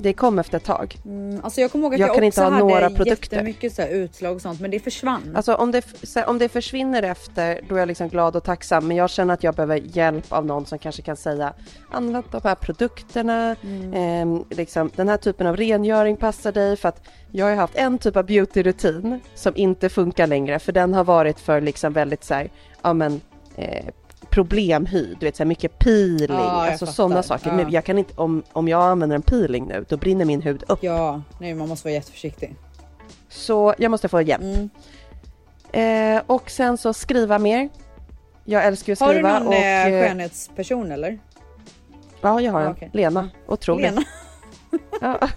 Det 0.00 0.12
kom 0.12 0.38
efter 0.38 0.56
ett 0.56 0.64
tag. 0.64 0.96
Mm, 1.04 1.40
alltså 1.44 1.60
jag 1.60 1.72
kommer 1.72 1.84
ihåg 1.84 1.94
att 1.94 2.00
Jag 2.00 2.08
jag, 2.08 2.14
kan 2.14 2.24
inte 2.24 2.42
ha 2.42 2.58
några 2.58 2.90
produkter. 2.90 3.36
jättemycket 3.36 3.74
så 3.74 3.82
här 3.82 3.88
utslag 3.88 4.34
och 4.34 4.42
sånt 4.42 4.60
men 4.60 4.70
det 4.70 4.80
försvann. 4.80 5.32
Alltså 5.36 5.54
om 5.54 5.70
det, 5.72 5.84
här, 6.14 6.28
om 6.28 6.38
det 6.38 6.48
försvinner 6.48 7.02
efter, 7.02 7.60
då 7.68 7.74
är 7.74 7.78
jag 7.78 7.88
liksom 7.88 8.08
glad 8.08 8.36
och 8.36 8.44
tacksam. 8.44 8.88
Men 8.88 8.96
jag 8.96 9.10
känner 9.10 9.34
att 9.34 9.42
jag 9.42 9.54
behöver 9.54 9.76
hjälp 9.76 10.32
av 10.32 10.46
någon 10.46 10.66
som 10.66 10.78
kanske 10.78 11.02
kan 11.02 11.16
säga 11.16 11.52
använd 11.90 12.24
de 12.30 12.40
här 12.44 12.54
produkterna. 12.54 13.56
Ehm, 13.94 14.44
liksom, 14.50 14.90
den 14.96 15.08
här 15.08 15.16
typen 15.16 15.46
av 15.46 15.56
rengöring 15.56 16.16
passar 16.16 16.52
dig. 16.52 16.76
För 16.76 16.88
att 16.88 17.08
jag 17.32 17.46
har 17.46 17.54
haft 17.54 17.76
en 17.76 17.98
typ 17.98 18.16
av 18.16 18.26
beautyrutin 18.26 19.20
som 19.34 19.56
inte 19.56 19.88
funkar 19.88 20.26
längre. 20.26 20.58
För 20.58 20.72
den 20.72 20.94
har 20.94 21.04
varit 21.04 21.40
för 21.40 21.60
liksom 21.60 21.92
väldigt 21.92 22.24
så 22.24 22.34
här, 22.34 22.50
ja 22.82 22.92
men 22.92 23.20
eh, 23.56 23.86
problemhy, 24.30 25.14
du 25.20 25.26
vet 25.26 25.36
så 25.36 25.42
här, 25.42 25.48
mycket 25.48 25.78
peeling, 25.78 26.26
Ja, 26.36 26.70
alltså 26.70 26.86
sådana 26.86 27.22
saker. 27.22 27.46
Ja. 27.50 27.52
Men 27.56 27.70
jag 27.70 27.84
kan 27.84 27.98
inte, 27.98 28.12
om, 28.16 28.42
om 28.52 28.68
jag 28.68 28.82
använder 28.82 29.16
en 29.16 29.22
peeling 29.22 29.64
nu, 29.66 29.84
då 29.88 29.96
brinner 29.96 30.24
min 30.24 30.42
hud 30.42 30.64
upp. 30.68 30.78
Ja, 30.82 31.22
nej 31.40 31.54
man 31.54 31.68
måste 31.68 31.86
vara 31.86 31.94
jätteförsiktig. 31.94 32.54
Så 33.28 33.74
jag 33.78 33.90
måste 33.90 34.08
få 34.08 34.22
hjälp. 34.22 34.42
Mm. 34.42 34.70
Eh, 35.72 36.22
och 36.26 36.50
sen 36.50 36.78
så 36.78 36.92
skriva 36.92 37.38
mer. 37.38 37.68
Jag 38.44 38.64
älskar 38.64 38.92
att 38.92 39.00
Har 39.00 39.08
du 39.08 39.14
skriva. 39.14 39.38
någon 39.38 39.48
och, 39.48 39.54
eh, 39.54 39.86
eh, 39.86 40.08
skönhetsperson 40.08 40.92
eller? 40.92 41.18
Ja, 42.20 42.40
jag 42.40 42.52
har 42.52 42.60
en. 42.60 42.72
Okej. 42.72 42.90
Lena. 42.92 43.28
Otrolig. 43.46 43.82
Lena? 43.82 44.02
Ja. 45.00 45.18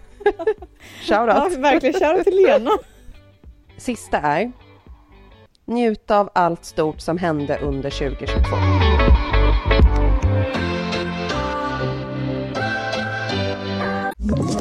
Ja, 1.08 1.26
Shoutout. 1.26 1.58
verkligen. 1.58 2.00
Shoutout 2.00 2.24
till 2.24 2.36
Lena. 2.36 2.72
Sista 3.78 4.18
är 4.18 4.52
njuta 5.72 6.20
av 6.20 6.30
allt 6.34 6.66
stort 6.66 7.02
som 7.02 7.18
hände 7.18 7.58
under 7.58 7.90
2022. 7.90 8.56
you 14.22 14.61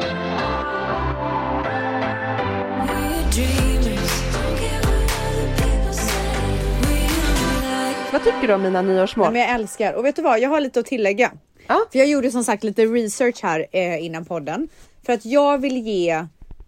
Vad 8.11 8.23
tycker 8.23 8.47
du 8.47 8.53
om 8.53 8.61
mina 8.61 8.81
nyårsmål? 8.81 9.31
Men 9.31 9.41
jag 9.41 9.49
älskar 9.49 9.93
och 9.93 10.05
vet 10.05 10.15
du 10.15 10.21
vad? 10.21 10.39
Jag 10.39 10.49
har 10.49 10.59
lite 10.59 10.79
att 10.79 10.85
tillägga. 10.85 11.31
Ja. 11.67 11.85
För 11.91 11.99
jag 11.99 12.07
gjorde 12.07 12.31
som 12.31 12.43
sagt 12.43 12.63
lite 12.63 12.85
research 12.85 13.43
här 13.43 13.65
eh, 13.71 14.05
innan 14.05 14.25
podden 14.25 14.69
för 15.05 15.13
att 15.13 15.25
jag 15.25 15.57
vill 15.57 15.77
ge 15.77 16.11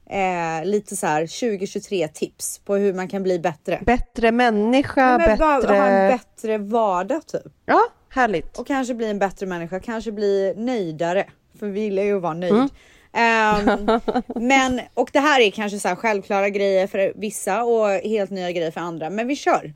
eh, 0.10 0.66
lite 0.66 0.96
så 0.96 1.08
här 1.08 1.22
2023 1.22 2.08
tips 2.08 2.60
på 2.66 2.76
hur 2.76 2.94
man 2.94 3.08
kan 3.08 3.24
bli 3.24 3.40
bättre. 3.40 3.80
Bättre 3.86 4.32
människa, 4.32 5.18
Men 5.18 5.38
bara 5.38 5.62
bättre... 5.62 5.74
ha 5.74 5.86
en 5.86 6.18
bättre 6.18 6.58
vardag 6.58 7.28
typ 7.28 7.54
Ja, 7.66 7.82
härligt. 8.10 8.58
och 8.58 8.68
kanske 8.68 8.94
bli 8.94 9.10
en 9.10 9.20
bättre 9.20 9.46
människa, 9.46 9.80
kanske 9.80 10.12
bli 10.12 10.54
nöjdare. 10.58 11.26
För 11.60 11.68
vi 11.68 11.80
gillar 11.82 12.04
ju 12.04 12.16
att 12.16 12.22
vara 12.22 12.34
nöjd. 12.34 12.54
Mm. 12.54 12.70
Ehm, 13.14 14.00
men 14.48 14.82
och 14.94 15.10
det 15.14 15.20
här 15.20 15.42
är 15.42 15.52
kanske 15.52 15.80
så 15.80 15.88
här 15.88 15.96
självklara 15.96 16.50
grejer 16.50 16.88
för 16.88 17.14
vissa 17.16 17.64
och 17.64 17.90
helt 17.90 18.30
nya 18.30 18.52
grejer 18.52 18.72
för 18.72 18.82
andra. 18.82 19.10
Men 19.10 19.28
vi 19.28 19.36
kör. 19.36 19.74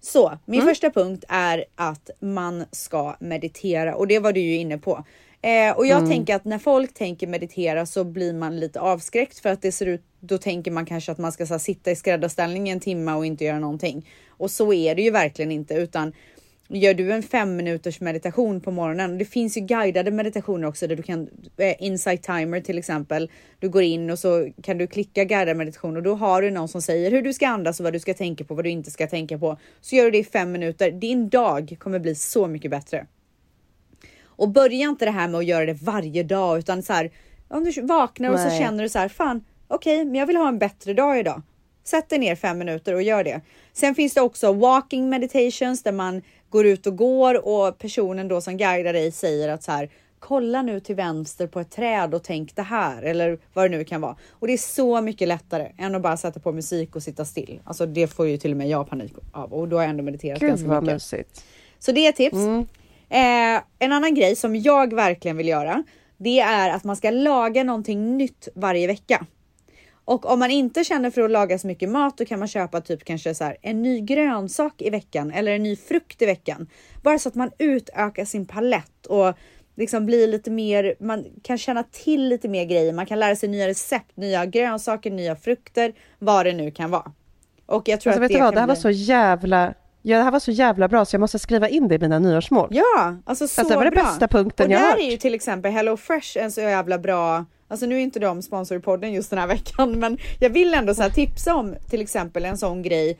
Så 0.00 0.38
min 0.44 0.62
första 0.62 0.90
punkt 0.90 1.24
är 1.28 1.64
att 1.74 2.10
man 2.20 2.64
ska 2.70 3.16
meditera 3.20 3.96
och 3.96 4.06
det 4.06 4.18
var 4.18 4.32
du 4.32 4.40
ju 4.40 4.56
inne 4.56 4.78
på. 4.78 5.04
Eh, 5.42 5.76
och 5.76 5.86
jag 5.86 6.08
tänker 6.10 6.36
att 6.36 6.44
när 6.44 6.58
folk 6.58 6.94
tänker 6.94 7.26
meditera 7.26 7.86
så 7.86 8.04
blir 8.04 8.32
man 8.32 8.60
lite 8.60 8.80
avskräckt 8.80 9.38
för 9.38 9.48
att 9.48 9.62
det 9.62 9.72
ser 9.72 9.86
ut. 9.86 10.02
Då 10.20 10.38
tänker 10.38 10.70
man 10.70 10.86
kanske 10.86 11.12
att 11.12 11.18
man 11.18 11.32
ska 11.32 11.44
här, 11.44 11.58
sitta 11.58 11.90
i 11.90 11.96
skräddarställning 11.96 12.68
en 12.68 12.80
timme 12.80 13.12
och 13.12 13.26
inte 13.26 13.44
göra 13.44 13.58
någonting. 13.58 14.08
Och 14.28 14.50
så 14.50 14.72
är 14.72 14.94
det 14.94 15.02
ju 15.02 15.10
verkligen 15.10 15.52
inte 15.52 15.74
utan 15.74 16.12
Gör 16.72 16.94
du 16.94 17.12
en 17.12 17.22
fem 17.22 17.56
minuters 17.56 18.00
meditation 18.00 18.60
på 18.60 18.70
morgonen, 18.70 19.18
det 19.18 19.24
finns 19.24 19.56
ju 19.56 19.60
guidade 19.60 20.10
meditationer 20.10 20.68
också 20.68 20.86
där 20.86 20.96
du 20.96 21.02
kan, 21.02 21.28
eh, 21.56 21.74
Insight 21.78 22.22
Timer 22.22 22.60
till 22.60 22.78
exempel, 22.78 23.30
du 23.58 23.68
går 23.68 23.82
in 23.82 24.10
och 24.10 24.18
så 24.18 24.48
kan 24.62 24.78
du 24.78 24.86
klicka 24.86 25.24
guidad 25.24 25.56
meditation 25.56 25.96
och 25.96 26.02
då 26.02 26.14
har 26.14 26.42
du 26.42 26.50
någon 26.50 26.68
som 26.68 26.82
säger 26.82 27.10
hur 27.10 27.22
du 27.22 27.32
ska 27.32 27.48
andas 27.48 27.80
och 27.80 27.84
vad 27.84 27.92
du 27.92 28.00
ska 28.00 28.14
tänka 28.14 28.44
på, 28.44 28.54
vad 28.54 28.64
du 28.64 28.70
inte 28.70 28.90
ska 28.90 29.06
tänka 29.06 29.38
på. 29.38 29.58
Så 29.80 29.96
gör 29.96 30.04
du 30.04 30.10
det 30.10 30.18
i 30.18 30.24
fem 30.24 30.52
minuter. 30.52 30.90
Din 30.90 31.28
dag 31.28 31.76
kommer 31.78 31.98
bli 31.98 32.14
så 32.14 32.46
mycket 32.46 32.70
bättre. 32.70 33.06
Och 34.24 34.48
börja 34.48 34.88
inte 34.88 35.04
det 35.04 35.10
här 35.10 35.28
med 35.28 35.38
att 35.38 35.46
göra 35.46 35.66
det 35.66 35.82
varje 35.82 36.22
dag 36.22 36.58
utan 36.58 36.82
så 36.82 36.92
här, 36.92 37.10
om 37.48 37.64
du 37.64 37.82
vaknar 37.82 38.30
och 38.30 38.38
så 38.38 38.48
Nej. 38.48 38.58
känner 38.58 38.82
du 38.82 38.88
så 38.88 38.98
här, 38.98 39.08
fan 39.08 39.44
okej, 39.68 40.04
men 40.04 40.14
jag 40.14 40.26
vill 40.26 40.36
ha 40.36 40.48
en 40.48 40.58
bättre 40.58 40.94
dag 40.94 41.18
idag. 41.18 41.42
Sätt 41.84 42.08
dig 42.08 42.18
ner 42.18 42.36
fem 42.36 42.58
minuter 42.58 42.94
och 42.94 43.02
gör 43.02 43.24
det. 43.24 43.40
Sen 43.72 43.94
finns 43.94 44.14
det 44.14 44.20
också 44.20 44.52
walking 44.52 45.08
meditations 45.08 45.82
där 45.82 45.92
man 45.92 46.22
går 46.50 46.66
ut 46.66 46.86
och 46.86 46.96
går 46.96 47.46
och 47.46 47.78
personen 47.78 48.28
då 48.28 48.40
som 48.40 48.56
guidar 48.56 48.92
dig 48.92 49.12
säger 49.12 49.48
att 49.48 49.62
så 49.62 49.72
här 49.72 49.90
kolla 50.18 50.62
nu 50.62 50.80
till 50.80 50.94
vänster 50.94 51.46
på 51.46 51.60
ett 51.60 51.70
träd 51.70 52.14
och 52.14 52.22
tänk 52.22 52.56
det 52.56 52.62
här 52.62 53.02
eller 53.02 53.38
vad 53.52 53.64
det 53.64 53.76
nu 53.78 53.84
kan 53.84 54.00
vara. 54.00 54.16
Och 54.30 54.46
det 54.46 54.52
är 54.52 54.58
så 54.58 55.00
mycket 55.00 55.28
lättare 55.28 55.72
än 55.78 55.94
att 55.94 56.02
bara 56.02 56.16
sätta 56.16 56.40
på 56.40 56.52
musik 56.52 56.96
och 56.96 57.02
sitta 57.02 57.24
still. 57.24 57.60
Alltså 57.64 57.86
det 57.86 58.06
får 58.06 58.28
ju 58.28 58.36
till 58.36 58.50
och 58.50 58.56
med 58.56 58.68
jag 58.68 58.88
panik 58.88 59.12
av 59.32 59.52
och 59.52 59.68
då 59.68 59.76
har 59.76 59.82
jag 59.82 59.90
ändå 59.90 60.02
mediterat 60.02 60.40
Gud 60.40 60.48
ganska 60.48 60.68
vad 60.68 60.82
mycket. 60.82 60.94
mysigt. 60.94 61.44
Så 61.78 61.92
det 61.92 62.06
är 62.06 62.12
tips. 62.12 62.36
Eh, 63.08 63.62
en 63.78 63.92
annan 63.92 64.14
grej 64.14 64.36
som 64.36 64.56
jag 64.56 64.94
verkligen 64.94 65.36
vill 65.36 65.48
göra, 65.48 65.84
det 66.16 66.40
är 66.40 66.70
att 66.70 66.84
man 66.84 66.96
ska 66.96 67.10
laga 67.10 67.64
någonting 67.64 68.16
nytt 68.16 68.48
varje 68.54 68.86
vecka. 68.86 69.26
Och 70.10 70.32
om 70.32 70.38
man 70.38 70.50
inte 70.50 70.84
känner 70.84 71.10
för 71.10 71.22
att 71.22 71.30
laga 71.30 71.58
så 71.58 71.66
mycket 71.66 71.88
mat, 71.88 72.18
då 72.18 72.24
kan 72.24 72.38
man 72.38 72.48
köpa 72.48 72.80
typ 72.80 73.04
kanske 73.04 73.34
så 73.34 73.44
här 73.44 73.56
en 73.62 73.82
ny 73.82 74.00
grönsak 74.00 74.82
i 74.82 74.90
veckan 74.90 75.30
eller 75.30 75.52
en 75.52 75.62
ny 75.62 75.76
frukt 75.76 76.22
i 76.22 76.26
veckan. 76.26 76.66
Bara 77.02 77.18
så 77.18 77.28
att 77.28 77.34
man 77.34 77.50
utökar 77.58 78.24
sin 78.24 78.46
palett 78.46 79.06
och 79.06 79.34
liksom 79.76 80.06
blir 80.06 80.28
lite 80.28 80.50
mer, 80.50 80.94
man 81.00 81.24
kan 81.42 81.58
känna 81.58 81.82
till 81.82 82.28
lite 82.28 82.48
mer 82.48 82.64
grejer. 82.64 82.92
Man 82.92 83.06
kan 83.06 83.18
lära 83.18 83.36
sig 83.36 83.48
nya 83.48 83.68
recept, 83.68 84.16
nya 84.16 84.46
grönsaker, 84.46 85.10
nya 85.10 85.36
frukter, 85.36 85.92
vad 86.18 86.46
det 86.46 86.52
nu 86.52 86.70
kan 86.70 86.90
vara. 86.90 87.12
Och 87.66 87.88
jag 87.88 88.00
tror 88.00 88.12
Alltså, 88.12 88.24
att 88.24 88.24
vet 88.24 88.28
du 88.28 88.34
det 88.34 88.42
vad, 88.42 88.48
kan 88.48 88.54
det 88.54 88.60
här 88.60 88.66
var 88.66 88.74
bli- 88.74 88.82
så 88.82 88.90
jävla... 88.90 89.74
Ja, 90.02 90.18
det 90.18 90.24
här 90.24 90.30
var 90.30 90.38
så 90.40 90.50
jävla 90.50 90.88
bra 90.88 91.04
så 91.04 91.14
jag 91.14 91.20
måste 91.20 91.38
skriva 91.38 91.68
in 91.68 91.88
det 91.88 91.94
i 91.94 91.98
mina 91.98 92.18
nyårsmål. 92.18 92.68
Ja, 92.70 93.16
alltså 93.24 93.48
så 93.48 93.60
Alltså, 93.60 93.78
det 93.78 93.84
var 93.84 93.90
bra. 93.90 94.02
bästa 94.02 94.28
punkten 94.28 94.66
och 94.66 94.72
jag 94.72 94.80
där 94.80 94.90
hört. 94.90 94.98
är 95.00 95.10
ju 95.10 95.16
till 95.16 95.34
exempel 95.34 95.72
Hello 95.72 95.96
Fresh 95.96 96.38
en 96.38 96.52
så 96.52 96.60
jävla 96.60 96.98
bra 96.98 97.44
Alltså 97.68 97.86
nu 97.86 97.96
är 97.96 98.00
inte 98.00 98.18
de 98.18 98.42
sponsor 98.42 98.76
i 98.76 98.80
podden 98.80 99.12
just 99.12 99.30
den 99.30 99.38
här 99.38 99.46
veckan 99.56 99.98
men 99.98 100.18
jag 100.38 100.50
vill 100.50 100.74
ändå 100.74 100.94
så 100.94 101.02
här 101.02 101.10
tipsa 101.10 101.54
om 101.54 101.74
till 101.90 102.00
exempel 102.00 102.44
en 102.44 102.58
sån 102.58 102.82
grej. 102.82 103.18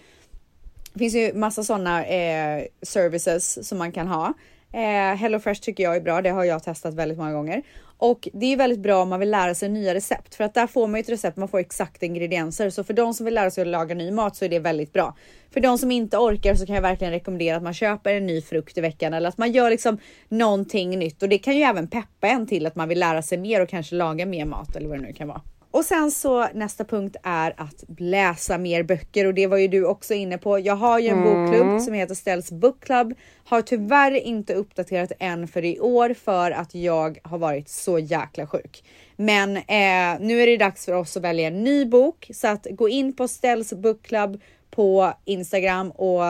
Det 0.93 0.99
finns 0.99 1.15
ju 1.15 1.35
massa 1.35 1.63
sådana 1.65 2.05
eh, 2.05 2.63
services 2.83 3.69
som 3.69 3.79
man 3.79 3.93
kan 3.93 4.07
ha. 4.09 4.33
Eh, 4.73 5.17
HelloFresh 5.17 5.61
tycker 5.61 5.85
jag 5.85 5.97
är 5.97 6.01
bra, 6.01 6.23
det 6.23 6.31
har 6.31 6.45
jag 6.45 6.63
testat 6.63 6.95
väldigt 6.95 7.19
många 7.19 7.33
gånger. 7.33 7.63
Och 7.97 8.29
det 8.33 8.47
är 8.47 8.57
väldigt 8.57 8.81
bra 8.81 9.03
om 9.03 9.09
man 9.09 9.21
vill 9.21 9.31
lära 9.31 9.55
sig 9.55 9.69
nya 9.69 9.95
recept 9.95 10.35
för 10.35 10.45
att 10.45 10.55
där 10.55 10.67
får 10.67 10.87
man 10.87 10.99
ju 10.99 11.01
ett 11.01 11.09
recept, 11.09 11.37
man 11.37 11.49
får 11.49 11.59
exakta 11.59 12.07
ingredienser. 12.07 12.71
Så 12.71 12.85
för 12.85 12.95
de 12.95 13.15
som 13.15 13.25
vill 13.25 13.35
lära 13.35 13.51
sig 13.51 13.63
att 13.63 13.69
laga 13.69 13.95
ny 13.95 14.11
mat 14.11 14.37
så 14.37 14.45
är 14.45 14.49
det 14.49 14.59
väldigt 14.59 14.93
bra. 14.93 15.17
För 15.51 15.61
de 15.61 15.79
som 15.79 15.91
inte 15.91 16.17
orkar 16.17 16.55
så 16.55 16.67
kan 16.67 16.75
jag 16.75 16.83
verkligen 16.83 17.13
rekommendera 17.13 17.57
att 17.57 17.63
man 17.63 17.75
köper 17.75 18.15
en 18.15 18.27
ny 18.27 18.43
frukt 18.43 18.79
i 18.79 18.81
veckan 18.81 19.15
eller 19.15 19.29
att 19.29 19.39
man 19.39 19.53
gör 19.53 19.71
liksom 19.71 19.99
någonting 20.29 20.99
nytt 20.99 21.23
och 21.23 21.29
det 21.29 21.39
kan 21.39 21.57
ju 21.57 21.63
även 21.63 21.89
peppa 21.89 22.29
en 22.29 22.47
till 22.47 22.67
att 22.67 22.77
man 22.77 22.89
vill 22.89 22.99
lära 22.99 23.23
sig 23.23 23.39
mer 23.39 23.63
och 23.63 23.69
kanske 23.69 23.95
laga 23.95 24.27
mer 24.27 24.45
mat 24.45 24.77
eller 24.77 24.89
vad 24.89 24.99
det 24.99 25.07
nu 25.07 25.13
kan 25.13 25.29
vara. 25.29 25.41
Och 25.71 25.85
sen 25.85 26.11
så 26.11 26.49
nästa 26.55 26.85
punkt 26.85 27.17
är 27.23 27.55
att 27.57 27.85
läsa 27.99 28.59
mer 28.59 28.83
böcker 28.83 29.27
och 29.27 29.35
det 29.35 29.47
var 29.47 29.57
ju 29.57 29.69
du 29.69 29.85
också 29.85 30.15
inne 30.15 30.39
på. 30.39 30.59
Jag 30.59 30.77
har 30.77 30.99
ju 30.99 31.09
en 31.09 31.25
bokklubb 31.25 31.81
som 31.81 31.95
heter 31.95 32.15
Ställs 32.15 32.53
Book 32.53 32.85
Club. 32.85 33.15
Har 33.45 33.63
tyvärr 33.63 34.13
inte 34.13 34.55
uppdaterat 34.55 35.13
än 35.19 35.49
för 35.49 35.65
i 35.65 35.81
år 35.81 36.15
för 36.15 36.51
att 36.51 36.75
jag 36.75 37.19
har 37.23 37.39
varit 37.39 37.69
så 37.69 37.99
jäkla 37.99 38.47
sjuk. 38.47 38.85
Men 39.17 39.57
eh, 39.57 40.21
nu 40.21 40.43
är 40.43 40.47
det 40.47 40.57
dags 40.57 40.85
för 40.85 40.93
oss 40.93 41.17
att 41.17 41.23
välja 41.23 41.47
en 41.47 41.65
ny 41.65 41.85
bok 41.85 42.31
så 42.35 42.49
att 42.49 42.67
gå 42.71 42.89
in 42.89 43.13
på 43.13 43.29
Ställs 43.29 43.73
Book 43.73 44.03
Club 44.03 44.41
på 44.71 45.13
Instagram 45.25 45.91
och 45.91 46.25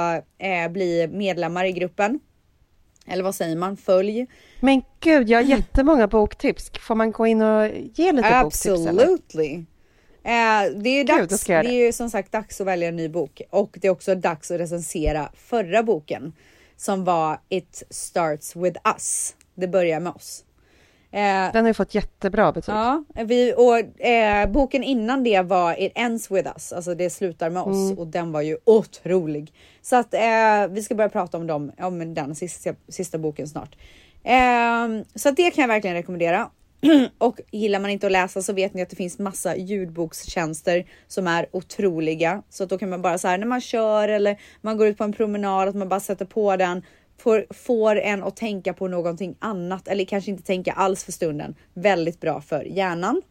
eh, 0.44 0.68
bli 0.70 1.08
medlemmar 1.12 1.64
i 1.64 1.72
gruppen. 1.72 2.20
Eller 3.10 3.22
vad 3.22 3.34
säger 3.34 3.56
man? 3.56 3.76
Följ. 3.76 4.26
Men 4.60 4.82
gud, 5.00 5.28
jag 5.28 5.38
har 5.38 5.44
jättemånga 5.44 6.06
boktips. 6.08 6.70
Får 6.80 6.94
man 6.94 7.12
gå 7.12 7.26
in 7.26 7.42
och 7.42 7.68
ge 7.94 8.12
lite 8.12 8.40
boktips? 8.42 8.66
eller? 8.66 8.90
Absolutely. 8.90 9.64
Eh, 10.22 10.80
det 10.82 10.88
är 10.88 11.04
Gud, 11.04 11.06
dags. 11.06 11.48
jag 11.48 11.64
det 11.64 11.70
är 11.70 11.86
ju 11.86 11.92
som 11.92 12.10
sagt 12.10 12.32
dags 12.32 12.60
att 12.60 12.66
välja 12.66 12.88
en 12.88 12.96
ny 12.96 13.08
bok 13.08 13.42
och 13.50 13.78
det 13.80 13.86
är 13.86 13.90
också 13.92 14.14
dags 14.14 14.50
att 14.50 14.60
recensera 14.60 15.30
förra 15.34 15.82
boken 15.82 16.32
som 16.76 17.04
var 17.04 17.40
It 17.48 17.82
starts 17.90 18.56
with 18.56 18.80
us. 18.84 19.34
Det 19.54 19.68
börjar 19.68 20.00
med 20.00 20.12
oss. 20.12 20.44
Eh, 21.12 21.52
Den 21.52 21.64
har 21.64 21.66
ju 21.66 21.74
fått 21.74 21.94
jättebra 21.94 22.52
betyg. 22.52 22.74
Ja, 22.74 23.04
vi, 23.14 23.54
och 23.56 24.00
eh, 24.06 24.50
boken 24.50 24.82
innan 24.84 25.24
det 25.24 25.42
var 25.42 25.80
It 25.82 25.92
ends 25.94 26.30
with 26.30 26.48
us, 26.54 26.72
alltså 26.72 26.94
det 26.94 27.10
slutar 27.10 27.50
med 27.50 27.62
oss 27.62 27.98
och 27.98 28.06
den 28.06 28.32
var 28.32 28.40
ju 28.40 28.56
otrolig. 28.64 29.52
Så 29.82 29.96
att 29.96 30.14
eh, 30.14 30.20
vi 30.70 30.82
ska 30.82 30.94
börja 30.94 31.08
prata 31.10 31.36
om 31.36 31.46
dem, 31.46 31.72
om 31.78 32.14
den 32.14 32.34
sista, 32.34 32.74
sista 32.88 33.18
boken 33.18 33.48
snart. 33.48 33.76
Eh, 34.24 35.04
så 35.14 35.28
att 35.28 35.36
det 35.36 35.50
kan 35.50 35.62
jag 35.62 35.68
verkligen 35.68 35.96
rekommendera. 35.96 36.50
och 37.18 37.40
gillar 37.50 37.80
man 37.80 37.90
inte 37.90 38.06
att 38.06 38.12
läsa 38.12 38.42
så 38.42 38.52
vet 38.52 38.74
ni 38.74 38.82
att 38.82 38.90
det 38.90 38.96
finns 38.96 39.18
massa 39.18 39.56
ljudbokstjänster 39.56 40.84
som 41.08 41.26
är 41.26 41.46
otroliga. 41.52 42.42
Så 42.50 42.64
att 42.64 42.70
då 42.70 42.78
kan 42.78 42.90
man 42.90 43.02
bara 43.02 43.18
så 43.18 43.28
här 43.28 43.38
när 43.38 43.46
man 43.46 43.60
kör 43.60 44.08
eller 44.08 44.40
man 44.60 44.76
går 44.76 44.86
ut 44.86 44.98
på 44.98 45.04
en 45.04 45.12
promenad 45.12 45.68
att 45.68 45.74
man 45.74 45.88
bara 45.88 46.00
sätter 46.00 46.24
på 46.24 46.56
den 46.56 46.82
får, 47.20 47.46
får 47.50 47.96
en 47.96 48.22
att 48.22 48.36
tänka 48.36 48.74
på 48.74 48.88
någonting 48.88 49.36
annat 49.38 49.88
eller 49.88 50.04
kanske 50.04 50.30
inte 50.30 50.42
tänka 50.42 50.72
alls 50.72 51.04
för 51.04 51.12
stunden. 51.12 51.54
Väldigt 51.74 52.20
bra 52.20 52.40
för 52.40 52.64
hjärnan. 52.64 53.22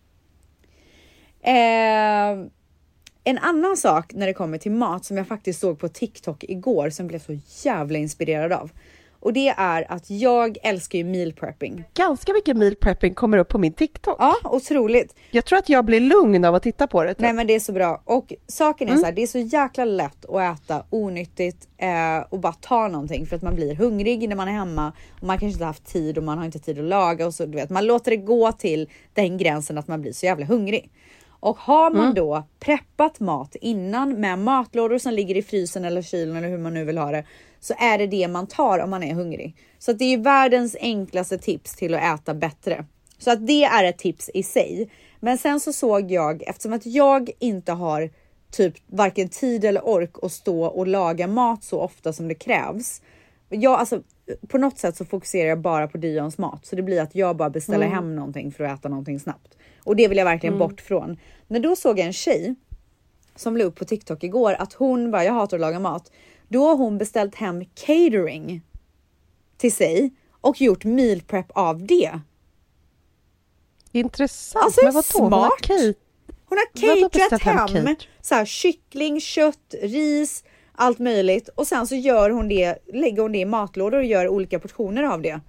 Eh, 1.42 2.50
en 3.24 3.38
annan 3.38 3.78
sak 3.78 4.14
när 4.14 4.28
det 4.28 4.34
kommer 4.34 4.58
till 4.58 4.72
mat 4.72 5.06
som 5.06 5.18
jag 5.18 5.28
faktiskt 5.28 5.60
såg 5.60 5.80
på 5.80 5.88
TikTok 5.88 6.44
igår 6.44 6.90
som 6.90 7.08
blev 7.08 7.20
så 7.20 7.38
jävla 7.64 8.00
inspirerad 8.00 8.54
av 8.54 8.72
och 9.20 9.34
det 9.34 9.48
är 9.48 9.92
att 9.92 10.10
jag 10.10 10.58
älskar 10.64 10.98
ju 10.98 11.04
meal 11.04 11.34
prepping. 11.34 11.84
Ganska 11.94 12.34
mycket 12.34 12.58
meal 12.58 12.76
prepping 12.76 13.14
kommer 13.14 13.38
upp 13.38 13.48
på 13.48 13.58
min 13.58 13.74
TikTok. 13.74 14.16
Ja, 14.20 14.36
otroligt. 14.44 15.16
Jag 15.32 15.46
tror 15.46 15.60
att 15.60 15.70
jag 15.70 15.86
blir 15.86 16.00
lugn 16.00 16.46
av 16.46 16.56
att 16.56 16.64
titta 16.64 16.88
på 16.88 17.04
det. 17.04 17.10
typ. 17.10 17.20
Nej 17.20 17.34
men 17.34 17.48
det 17.48 17.56
är 17.56 17.60
så 17.60 17.72
bra. 17.72 18.02
Och 18.06 18.34
saken 18.48 18.90
är 18.90 18.98
så 18.98 19.06
här, 19.06 19.12
det 19.12 19.24
är 19.24 19.28
så 19.28 19.40
jäkla 19.40 19.86
lätt 19.86 20.26
att 20.26 20.62
äta 20.62 20.84
onyttigt 20.90 21.68
eh, 21.78 22.26
och 22.30 22.40
bara 22.40 22.54
ta 22.54 22.88
någonting 22.88 23.26
för 23.26 23.36
att 23.36 23.42
man 23.42 23.56
blir 23.56 23.76
hungrig 23.76 24.30
när 24.30 24.36
man 24.36 24.48
är 24.48 24.52
hemma 24.52 24.92
och 25.22 25.28
man 25.28 25.40
kanske 25.40 25.54
inte 25.54 25.66
haft 25.66 25.86
tid 25.86 26.18
och 26.18 26.24
man 26.24 26.38
har 26.38 26.46
inte 26.46 26.60
tid 26.60 26.80
att 26.80 26.86
laga 26.86 27.28
och 27.28 27.34
så 27.34 27.46
du 27.46 27.58
vet, 27.58 27.70
man 27.70 27.86
låter 27.86 28.12
det 28.12 28.18
gå 28.18 28.52
till 28.52 28.90
den 29.14 29.38
gränsen 29.38 29.78
att 29.78 29.88
man 29.88 30.02
blir 30.02 30.14
så 30.14 30.26
jävla 30.26 30.46
hungrig. 30.46 30.92
Och 31.42 31.58
har 31.58 31.92
man 31.92 32.14
då 32.14 32.44
preppat 32.60 33.20
mat 33.20 33.56
innan 33.62 34.22
med 34.22 34.40
matlådor 34.40 34.98
som 34.98 35.14
ligger 35.14 35.38
i 35.38 35.42
frysen 35.42 35.86
eller 35.86 36.02
kylen 36.02 36.36
eller 36.36 36.50
hur 36.50 36.58
man 36.58 36.74
nu 36.74 36.86
vill 36.86 36.98
ha 36.98 37.12
det, 37.12 37.24
så 37.60 37.74
är 37.78 37.98
det 37.98 38.08
det 38.08 38.28
man 38.28 38.48
tar 38.48 38.80
om 38.80 38.90
man 38.90 39.04
är 39.04 39.14
hungrig. 39.14 39.56
Så 39.80 39.94
det 39.94 40.06
är 40.06 40.10
ju 40.10 40.22
världens 40.22 40.76
enklaste 40.80 41.38
tips 41.38 41.76
till 41.76 41.96
att 41.96 42.20
äta 42.20 42.34
bättre. 42.34 42.86
Så 43.18 43.32
att 43.32 43.48
det 43.48 43.64
är 43.64 43.84
ett 43.84 43.98
tips 43.98 44.30
i 44.34 44.44
sig. 44.44 44.90
Men 45.20 45.38
sen 45.38 45.60
så 45.60 45.74
såg 45.74 46.12
jag, 46.12 46.44
eftersom 46.48 46.74
att 46.74 46.86
jag 46.86 47.30
inte 47.40 47.72
har 47.72 48.10
typ 48.52 48.74
varken 48.88 49.30
tid 49.30 49.66
eller 49.66 49.88
ork 49.88 50.16
att 50.22 50.32
stå 50.32 50.66
och 50.66 50.88
laga 50.88 51.28
mat 51.28 51.64
så 51.64 51.80
ofta 51.80 52.14
som 52.14 52.28
det 52.28 52.36
krävs. 52.36 53.02
Jag, 53.50 53.80
alltså, 53.80 54.02
på 54.48 54.58
något 54.58 54.78
sätt 54.78 54.96
så 54.96 55.06
fokuserar 55.06 55.50
jag 55.50 55.60
bara 55.60 55.88
på 55.88 55.98
Dions 55.98 56.38
mat, 56.38 56.66
så 56.66 56.76
det 56.76 56.82
blir 56.82 57.02
att 57.02 57.16
jag 57.16 57.36
bara 57.36 57.50
beställer 57.50 57.88
hem 57.88 58.16
någonting 58.16 58.52
för 58.52 58.64
att 58.64 58.80
äta 58.80 58.90
någonting 58.90 59.20
snabbt. 59.20 59.58
Och 59.84 59.96
det 59.96 60.08
vill 60.08 60.18
jag 60.18 60.26
verkligen 60.26 60.58
bort 60.58 60.82
från. 60.82 61.18
Men 61.48 61.62
då 61.62 61.76
såg 61.76 62.00
jag 62.00 62.08
en 62.08 62.14
tjej 62.14 62.56
som 63.36 63.58
la 63.58 63.64
upp 63.64 63.76
på 63.76 63.86
TikTok 63.86 64.24
igår 64.24 64.54
att 64.54 64.74
hon 64.74 65.12
bara, 65.12 65.24
jag 65.24 65.34
hatar 65.34 65.58
att 65.58 65.62
laga 65.62 65.80
mat. 65.80 66.12
Då 66.50 66.68
har 66.68 66.76
hon 66.76 66.98
beställt 66.98 67.36
hem 67.36 67.66
catering 67.66 68.62
till 69.58 69.74
sig 69.74 70.14
och 70.42 70.62
gjort 70.62 70.84
meal 70.84 71.22
prep 71.22 71.52
av 71.54 71.86
det. 71.86 72.20
Intressant. 73.92 74.66
Alltså, 74.66 74.86
Men 74.86 74.96
har 74.96 75.02
smart. 75.02 75.52
Kate- 75.62 75.94
Hon 76.46 76.58
har 76.58 76.66
caterat 77.10 77.42
hem 77.42 77.86
hem 77.86 77.96
så 78.22 78.36
här, 78.36 78.46
kyckling, 78.46 79.22
kött, 79.22 79.76
ris, 79.82 80.44
allt 80.72 81.00
möjligt 81.00 81.48
och 81.56 81.68
sen 81.68 81.88
så 81.88 81.96
gör 81.96 82.30
hon 82.30 82.48
det, 82.50 82.78
lägger 82.94 83.22
hon 83.22 83.32
det 83.32 83.38
i 83.38 83.46
matlådor 83.46 83.98
och 83.98 84.06
gör 84.06 84.28
olika 84.28 84.60
portioner 84.60 85.04
av 85.04 85.22
det. 85.22 85.40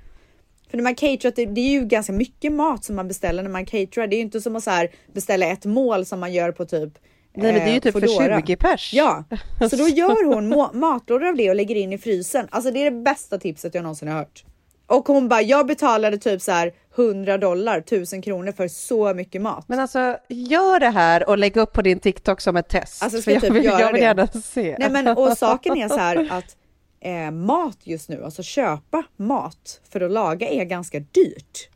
För 0.71 0.77
när 0.77 0.85
man 0.85 0.95
caterar, 0.95 1.33
det, 1.37 1.47
det 1.47 1.61
är 1.61 1.71
ju 1.71 1.85
ganska 1.87 2.13
mycket 2.13 2.53
mat 2.53 2.85
som 2.85 2.97
man 2.97 3.09
beställer 3.09 3.43
när 3.43 3.51
man 3.51 3.67
caterar. 3.67 4.07
Det 4.07 4.15
är 4.17 4.19
ju 4.19 4.23
inte 4.25 4.41
som 4.41 4.57
att 4.57 4.65
så 4.65 4.71
här, 4.71 4.91
beställa 5.13 5.47
ett 5.47 5.65
mål 5.65 6.05
som 6.07 6.21
man 6.21 6.33
gör 6.33 6.53
på 6.53 6.65
typ 6.65 6.99
Nej 7.33 7.53
men 7.53 7.55
det 7.55 7.61
är 7.61 7.71
ju 7.71 7.77
eh, 7.77 7.81
typ 7.81 7.93
för 7.93 8.01
Foodora. 8.01 8.41
20 8.41 8.57
pers. 8.57 8.95
Ja, 8.95 9.25
så 9.71 9.77
då 9.77 9.89
gör 9.89 10.25
hon 10.35 10.49
matlådor 10.81 11.29
av 11.29 11.37
det 11.37 11.51
och 11.51 11.57
lägger 11.57 11.75
in 11.75 11.93
i 11.93 11.99
frysen. 11.99 12.49
Alltså 12.51 12.71
det 12.71 12.87
är 12.87 12.91
det 12.91 12.97
bästa 13.03 13.39
tipset 13.39 13.75
jag 13.75 13.83
någonsin 13.83 14.09
har 14.09 14.19
hört. 14.19 14.45
Och 14.87 15.09
hon 15.09 15.29
bara, 15.29 15.43
jag 15.43 15.67
betalade 15.67 16.19
typ 16.19 16.43
så 16.43 16.53
här 16.53 16.73
100 16.97 17.39
dollar, 17.39 17.79
1000 17.79 18.23
kronor 18.23 18.53
för 18.53 18.69
så 18.69 19.15
mycket 19.15 19.43
mat. 19.43 19.65
Men 19.69 19.81
alltså, 19.81 20.17
gör 20.29 20.81
det 20.81 20.91
här 20.91 21.29
och 21.29 21.39
lägg 21.39 21.57
upp 21.57 21.73
på 21.73 21.83
din 21.83 22.01
TikTok 22.01 22.41
som 22.41 22.57
ett 22.57 22.69
test. 22.69 23.03
Alltså, 23.03 23.23
ska 23.23 23.33
jag, 23.33 23.43
typ 23.43 23.53
vill, 23.53 23.65
göra 23.65 23.81
jag 23.81 23.93
vill 23.93 24.01
det. 24.01 24.07
gärna 24.07 24.27
se. 24.27 24.77
Nej 24.79 24.91
men 24.91 25.09
och 25.09 25.39
saken 25.39 25.77
är 25.77 25.89
så 25.89 25.97
här 25.97 26.29
att 26.31 26.57
eh, 27.01 27.31
mat 27.31 27.79
just 27.83 28.09
nu, 28.09 28.25
alltså 28.25 28.43
köpa 28.43 29.03
mat 29.17 29.81
för 29.93 30.01
att 30.01 30.11
laga 30.11 30.49
är 30.49 30.65
ganska 30.65 30.99
dyrt. 30.99 31.69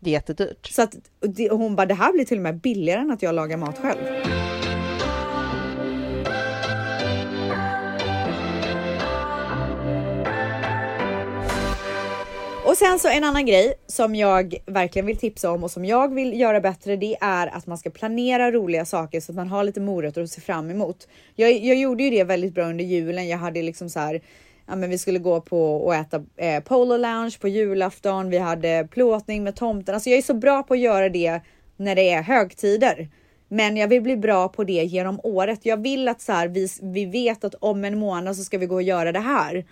Det 0.00 0.10
är 0.10 0.12
jättedyrt. 0.12 0.66
Så 0.66 0.82
att 0.82 0.94
det, 1.20 1.50
och 1.50 1.58
hon 1.58 1.76
bara, 1.76 1.86
det 1.86 1.94
här 1.94 2.12
blir 2.12 2.24
till 2.24 2.38
och 2.38 2.42
med 2.42 2.60
billigare 2.60 3.00
än 3.00 3.10
att 3.10 3.22
jag 3.22 3.34
lagar 3.34 3.56
mat 3.56 3.78
själv. 3.78 3.98
Sen 12.78 12.98
så 12.98 13.08
en 13.08 13.24
annan 13.24 13.46
grej 13.46 13.74
som 13.86 14.14
jag 14.14 14.54
verkligen 14.66 15.06
vill 15.06 15.16
tipsa 15.16 15.50
om 15.50 15.64
och 15.64 15.70
som 15.70 15.84
jag 15.84 16.14
vill 16.14 16.40
göra 16.40 16.60
bättre, 16.60 16.96
det 16.96 17.16
är 17.20 17.46
att 17.46 17.66
man 17.66 17.78
ska 17.78 17.90
planera 17.90 18.52
roliga 18.52 18.84
saker 18.84 19.20
så 19.20 19.32
att 19.32 19.36
man 19.36 19.48
har 19.48 19.64
lite 19.64 19.80
morötter 19.80 20.22
att 20.22 20.30
se 20.30 20.40
fram 20.40 20.70
emot. 20.70 21.08
Jag, 21.34 21.52
jag 21.52 21.76
gjorde 21.76 22.02
ju 22.02 22.10
det 22.10 22.24
väldigt 22.24 22.54
bra 22.54 22.64
under 22.64 22.84
julen. 22.84 23.28
Jag 23.28 23.38
hade 23.38 23.62
liksom 23.62 23.90
så 23.90 24.00
här, 24.00 24.20
ja 24.66 24.76
men 24.76 24.90
vi 24.90 24.98
skulle 24.98 25.18
gå 25.18 25.40
på 25.40 25.76
och 25.76 25.94
äta 25.94 26.24
eh, 26.36 26.62
Polo 26.62 26.96
Lounge 26.96 27.36
på 27.40 27.48
julafton. 27.48 28.30
Vi 28.30 28.38
hade 28.38 28.88
plåtning 28.90 29.44
med 29.44 29.56
tomten. 29.56 29.94
Alltså 29.94 30.10
jag 30.10 30.18
är 30.18 30.22
så 30.22 30.34
bra 30.34 30.62
på 30.62 30.74
att 30.74 30.80
göra 30.80 31.08
det 31.08 31.40
när 31.76 31.94
det 31.94 32.10
är 32.10 32.22
högtider. 32.22 33.08
Men 33.48 33.76
jag 33.76 33.88
vill 33.88 34.02
bli 34.02 34.16
bra 34.16 34.48
på 34.48 34.64
det 34.64 34.84
genom 34.84 35.20
året. 35.22 35.60
Jag 35.62 35.82
vill 35.82 36.08
att 36.08 36.20
så 36.20 36.32
här, 36.32 36.48
vi, 36.48 36.68
vi 36.82 37.04
vet 37.04 37.44
att 37.44 37.54
om 37.54 37.84
en 37.84 37.98
månad 37.98 38.36
så 38.36 38.44
ska 38.44 38.58
vi 38.58 38.66
gå 38.66 38.74
och 38.74 38.82
göra 38.82 39.12
det 39.12 39.20
här. 39.20 39.64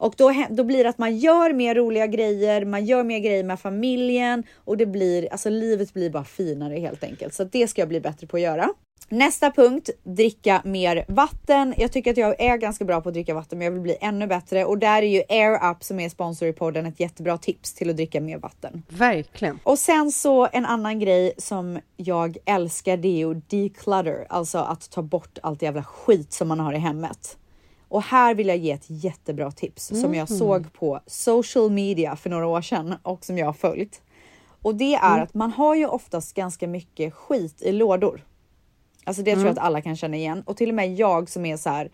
Och 0.00 0.14
då, 0.16 0.32
då 0.50 0.64
blir 0.64 0.84
det 0.84 0.90
att 0.90 0.98
man 0.98 1.18
gör 1.18 1.52
mer 1.52 1.74
roliga 1.74 2.06
grejer, 2.06 2.64
man 2.64 2.84
gör 2.84 3.02
mer 3.02 3.18
grejer 3.18 3.44
med 3.44 3.60
familjen 3.60 4.44
och 4.64 4.76
det 4.76 4.86
blir, 4.86 5.32
alltså 5.32 5.50
livet 5.50 5.94
blir 5.94 6.10
bara 6.10 6.24
finare 6.24 6.78
helt 6.78 7.04
enkelt. 7.04 7.34
Så 7.34 7.44
det 7.44 7.68
ska 7.68 7.80
jag 7.80 7.88
bli 7.88 8.00
bättre 8.00 8.26
på 8.26 8.36
att 8.36 8.42
göra. 8.42 8.68
Nästa 9.08 9.50
punkt, 9.50 9.90
dricka 10.02 10.62
mer 10.64 11.04
vatten. 11.08 11.74
Jag 11.76 11.92
tycker 11.92 12.10
att 12.10 12.16
jag 12.16 12.40
är 12.40 12.56
ganska 12.56 12.84
bra 12.84 13.00
på 13.00 13.08
att 13.08 13.14
dricka 13.14 13.34
vatten, 13.34 13.58
men 13.58 13.64
jag 13.64 13.72
vill 13.72 13.80
bli 13.80 13.96
ännu 14.00 14.26
bättre 14.26 14.64
och 14.64 14.78
där 14.78 15.02
är 15.02 15.06
ju 15.06 15.22
Air 15.28 15.70
Up 15.70 15.84
som 15.84 16.00
är 16.00 16.08
sponsor 16.08 16.48
i 16.48 16.52
podden 16.52 16.86
ett 16.86 17.00
jättebra 17.00 17.38
tips 17.38 17.74
till 17.74 17.90
att 17.90 17.96
dricka 17.96 18.20
mer 18.20 18.38
vatten. 18.38 18.82
Verkligen. 18.88 19.58
Och 19.62 19.78
sen 19.78 20.12
så 20.12 20.48
en 20.52 20.66
annan 20.66 20.98
grej 20.98 21.32
som 21.38 21.78
jag 21.96 22.36
älskar, 22.44 22.96
det 22.96 23.08
är 23.08 23.18
ju 23.18 23.34
declutter, 23.34 24.26
alltså 24.28 24.58
att 24.58 24.90
ta 24.90 25.02
bort 25.02 25.38
allt 25.42 25.62
jävla 25.62 25.82
skit 25.82 26.32
som 26.32 26.48
man 26.48 26.60
har 26.60 26.72
i 26.72 26.78
hemmet. 26.78 27.36
Och 27.90 28.02
här 28.02 28.34
vill 28.34 28.48
jag 28.48 28.56
ge 28.56 28.72
ett 28.72 28.84
jättebra 28.86 29.50
tips 29.50 29.86
som 30.00 30.14
jag 30.14 30.28
såg 30.28 30.72
på 30.72 31.00
social 31.06 31.70
media 31.70 32.16
för 32.16 32.30
några 32.30 32.46
år 32.46 32.62
sedan 32.62 32.94
och 33.02 33.24
som 33.24 33.38
jag 33.38 33.46
har 33.46 33.52
följt. 33.52 34.02
Och 34.62 34.74
det 34.74 34.94
är 34.94 35.20
att 35.20 35.34
man 35.34 35.52
har 35.52 35.74
ju 35.74 35.86
oftast 35.86 36.34
ganska 36.34 36.68
mycket 36.68 37.14
skit 37.14 37.62
i 37.62 37.72
lådor. 37.72 38.24
Alltså 39.04 39.22
det 39.22 39.32
tror 39.32 39.46
jag 39.46 39.52
att 39.52 39.58
alla 39.58 39.80
kan 39.80 39.96
känna 39.96 40.16
igen 40.16 40.42
och 40.46 40.56
till 40.56 40.68
och 40.68 40.74
med 40.74 40.94
jag 40.94 41.28
som 41.28 41.46
är 41.46 41.56
så 41.56 41.70
här, 41.70 41.90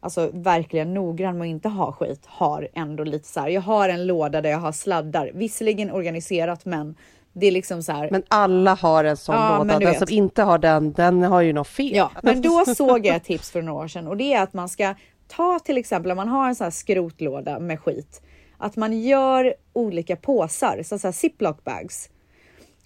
alltså 0.00 0.30
verkligen 0.32 0.94
noggrann 0.94 1.38
med 1.38 1.44
att 1.44 1.50
inte 1.50 1.68
ha 1.68 1.92
skit 1.92 2.22
har 2.26 2.68
ändå 2.74 3.04
lite 3.04 3.28
så 3.28 3.40
här. 3.40 3.48
Jag 3.48 3.60
har 3.60 3.88
en 3.88 4.06
låda 4.06 4.40
där 4.40 4.50
jag 4.50 4.58
har 4.58 4.72
sladdar, 4.72 5.30
visserligen 5.34 5.90
organiserat, 5.90 6.64
men 6.64 6.94
det 7.32 7.46
är 7.46 7.50
liksom 7.50 7.82
så 7.82 7.92
här. 7.92 8.10
Men 8.10 8.22
alla 8.28 8.74
har 8.74 9.04
en 9.04 9.16
sån 9.16 9.34
Ja, 9.34 9.58
men 9.58 9.66
låda. 9.66 9.78
Den 9.78 9.88
vet. 9.88 9.98
som 9.98 10.08
inte 10.10 10.42
har 10.42 10.58
den, 10.58 10.92
den 10.92 11.22
har 11.22 11.40
ju 11.40 11.52
något 11.52 11.68
fel. 11.68 11.96
Ja, 11.96 12.10
men 12.22 12.42
då 12.42 12.64
såg 12.76 13.06
jag 13.06 13.16
ett 13.16 13.24
tips 13.24 13.50
för 13.50 13.62
några 13.62 13.84
år 13.84 13.88
sedan 13.88 14.08
och 14.08 14.16
det 14.16 14.34
är 14.34 14.42
att 14.42 14.52
man 14.52 14.68
ska 14.68 14.94
ta 15.36 15.58
till 15.58 15.78
exempel 15.78 16.10
om 16.10 16.16
man 16.16 16.28
har 16.28 16.48
en 16.48 16.54
sån 16.54 16.64
här 16.64 16.70
skrotlåda 16.70 17.58
med 17.58 17.80
skit, 17.80 18.22
att 18.58 18.76
man 18.76 19.00
gör 19.00 19.54
olika 19.72 20.16
påsar, 20.16 20.82
så 20.82 20.98
så 20.98 21.06
här 21.06 21.12
ziplock 21.12 21.64
bags. 21.64 22.10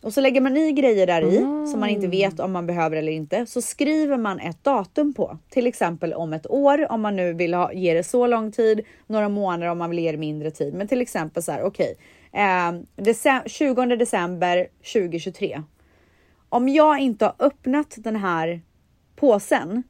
Och 0.03 0.13
så 0.13 0.21
lägger 0.21 0.41
man 0.41 0.57
i 0.57 0.73
grejer 0.73 1.07
där 1.07 1.23
i 1.23 1.37
som 1.71 1.81
man 1.81 1.89
inte 1.89 2.07
vet 2.07 2.41
om 2.41 2.53
man 2.53 2.67
behöver 2.67 2.97
eller 2.97 3.13
inte. 3.13 3.47
Så 3.47 3.63
skriver 3.63 4.17
man 4.17 4.41
ett 4.41 4.65
datum 4.65 5.15
på, 5.15 5.39
till 5.49 5.67
exempel 5.67 6.15
om 6.15 6.33
ett 6.33 6.51
år 6.51 6.93
om 6.93 7.01
man 7.01 7.17
nu 7.17 7.33
vill 7.33 7.55
ha, 7.55 7.73
ge 7.73 7.95
det 7.95 8.05
så 8.05 8.27
lång 8.27 8.53
tid, 8.53 8.85
några 9.07 9.29
månader 9.29 9.73
om 9.73 9.79
man 9.79 9.91
vill 9.91 9.99
ge 9.99 10.13
det 10.13 10.19
mindre 10.19 10.51
tid. 10.51 10.75
Men 10.75 10.89
till 10.89 11.01
exempel 11.01 11.43
så 11.43 11.53
här, 11.53 11.63
okej, 11.63 11.97
eh, 12.33 12.73
decem- 12.97 13.49
20 13.49 13.97
december 13.97 14.69
2023. 14.93 15.63
Om 16.49 16.69
jag 16.69 16.99
inte 16.99 17.25
har 17.25 17.35
öppnat 17.39 17.95
den 17.97 18.17
här 18.17 18.61
påsen 19.17 19.83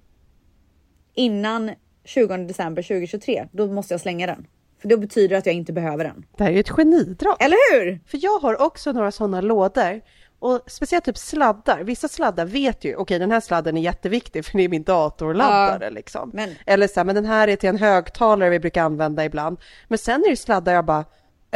innan 1.15 1.71
20 2.07 2.37
december 2.37 2.83
2023, 2.83 3.49
då 3.53 3.67
måste 3.67 3.95
jag 3.95 4.01
slänga 4.01 4.27
den. 4.27 4.47
För 4.81 4.89
det 4.89 4.97
betyder 4.97 5.37
att 5.37 5.47
jag 5.47 5.55
inte 5.55 5.73
behöver 5.73 6.05
den. 6.05 6.25
Det 6.37 6.45
här 6.45 6.51
är 6.51 6.55
ju 6.55 6.61
ett 6.61 6.71
genidrag. 6.71 7.37
Eller 7.41 7.73
hur? 7.73 8.01
För 8.07 8.19
jag 8.23 8.39
har 8.39 8.63
också 8.63 8.93
några 8.93 9.11
sådana 9.13 9.41
lådor. 9.41 10.01
Och 10.39 10.61
speciellt 10.67 11.05
typ 11.05 11.19
sladdar. 11.19 11.81
Vissa 11.85 12.09
sladdar 12.09 12.45
vet 12.45 12.85
ju, 12.85 12.97
okej 12.97 13.19
den 13.19 13.31
här 13.31 13.41
sladden 13.41 13.77
är 13.77 13.81
jätteviktig 13.83 14.45
för 14.45 14.59
det 14.59 14.65
är 14.65 14.69
min 14.69 14.83
datorladdare 14.83 15.91
liksom. 15.91 16.31
men- 16.35 16.51
Eller 16.67 16.89
så 16.89 17.01
här, 17.01 17.05
men 17.05 17.15
den 17.15 17.25
här 17.25 17.49
är 17.49 17.57
till 17.57 17.69
en 17.69 17.77
högtalare 17.79 18.51
vi 18.51 18.61
brukar 18.61 18.83
använda 18.83 19.25
ibland. 19.25 19.59
Men 19.89 19.99
sen 19.99 20.25
är 20.25 20.31
det 20.31 20.37
sladdar 20.37 20.73
jag 20.75 20.85
bara, 20.85 21.05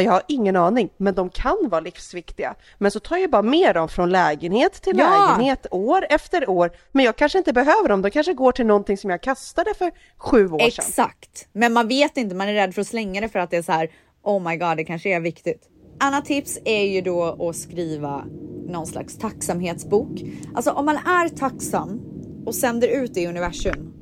jag 0.02 0.12
har 0.12 0.22
ingen 0.28 0.56
aning, 0.56 0.90
men 0.96 1.14
de 1.14 1.30
kan 1.30 1.56
vara 1.70 1.80
livsviktiga. 1.80 2.54
Men 2.78 2.90
så 2.90 3.00
tar 3.00 3.16
jag 3.16 3.30
bara 3.30 3.42
med 3.42 3.74
dem 3.74 3.88
från 3.88 4.10
lägenhet 4.10 4.72
till 4.72 4.98
Ja. 4.98 5.34
lägenhet, 5.36 5.66
år 5.70 6.06
efter 6.10 6.50
år. 6.50 6.70
Men 6.92 7.04
jag 7.04 7.16
kanske 7.16 7.38
inte 7.38 7.52
behöver 7.52 7.88
dem, 7.88 8.02
de 8.02 8.10
kanske 8.10 8.34
går 8.34 8.52
till 8.52 8.66
någonting 8.66 8.96
som 8.96 9.10
jag 9.10 9.22
kastade 9.22 9.74
för 9.74 9.90
sju 10.16 10.46
år 10.50 10.58
sedan. 10.58 10.66
Exakt, 10.66 11.48
men 11.52 11.72
man 11.72 11.88
vet 11.88 12.16
inte. 12.16 12.34
Man 12.34 12.48
är 12.48 12.52
rädd 12.54 12.74
för 12.74 12.80
att 12.80 12.86
slänga 12.88 13.20
det 13.20 13.28
för 13.28 13.38
att 13.38 13.50
det 13.50 13.56
är 13.56 13.62
så 13.62 13.72
här. 13.72 13.90
Oh 14.22 14.42
my 14.50 14.56
god, 14.56 14.76
det 14.76 14.84
kanske 14.84 15.16
är 15.16 15.20
viktigt. 15.20 15.62
Annat 16.00 16.24
tips 16.24 16.58
är 16.64 16.82
ju 16.84 17.00
då 17.00 17.48
att 17.48 17.56
skriva 17.56 18.24
någon 18.68 18.86
slags 18.86 19.18
tacksamhetsbok. 19.18 20.22
Alltså 20.54 20.70
om 20.70 20.86
man 20.86 20.96
är 20.96 21.28
tacksam 21.28 22.00
och 22.46 22.54
sänder 22.54 22.88
ut 22.88 23.14
det 23.14 23.20
i 23.20 23.26
universum, 23.26 23.92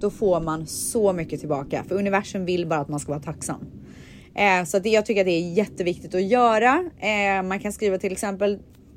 då 0.00 0.10
får 0.10 0.40
man 0.40 0.66
så 0.66 1.12
mycket 1.12 1.40
tillbaka. 1.40 1.84
För 1.88 1.94
universum 1.94 2.44
vill 2.44 2.66
bara 2.66 2.80
att 2.80 2.88
man 2.88 3.00
ska 3.00 3.12
vara 3.12 3.22
tacksam. 3.22 3.64
Eh, 4.38 4.64
så 4.64 4.76
att 4.76 4.82
det, 4.82 4.88
jag 4.88 5.06
tycker 5.06 5.20
att 5.20 5.26
det 5.26 5.32
är 5.32 5.52
jätteviktigt 5.52 6.14
att 6.14 6.22
göra. 6.22 6.90
Eh, 6.98 7.42
man 7.42 7.60
kan 7.60 7.72
skriva 7.72 7.98
till 7.98 8.12
exempel 8.12 8.52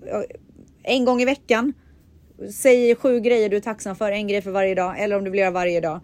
eh, 0.08 0.22
en 0.84 1.06
gång 1.06 1.22
i 1.22 1.26
veckan. 1.26 1.74
Säg 2.54 2.96
sju 2.96 3.20
grejer 3.20 3.50
du 3.50 3.58
är 3.58 3.62
tacksam 3.62 3.96
för, 3.96 4.12
en 4.12 4.28
grej 4.28 4.42
för 4.42 4.52
varje 4.52 4.76
dag. 4.76 5.00
Eller 5.00 5.18
om 5.18 5.24
du 5.24 5.32
vill 5.32 5.40
göra 5.40 5.52
varje 5.52 5.82
dag. 5.82 6.00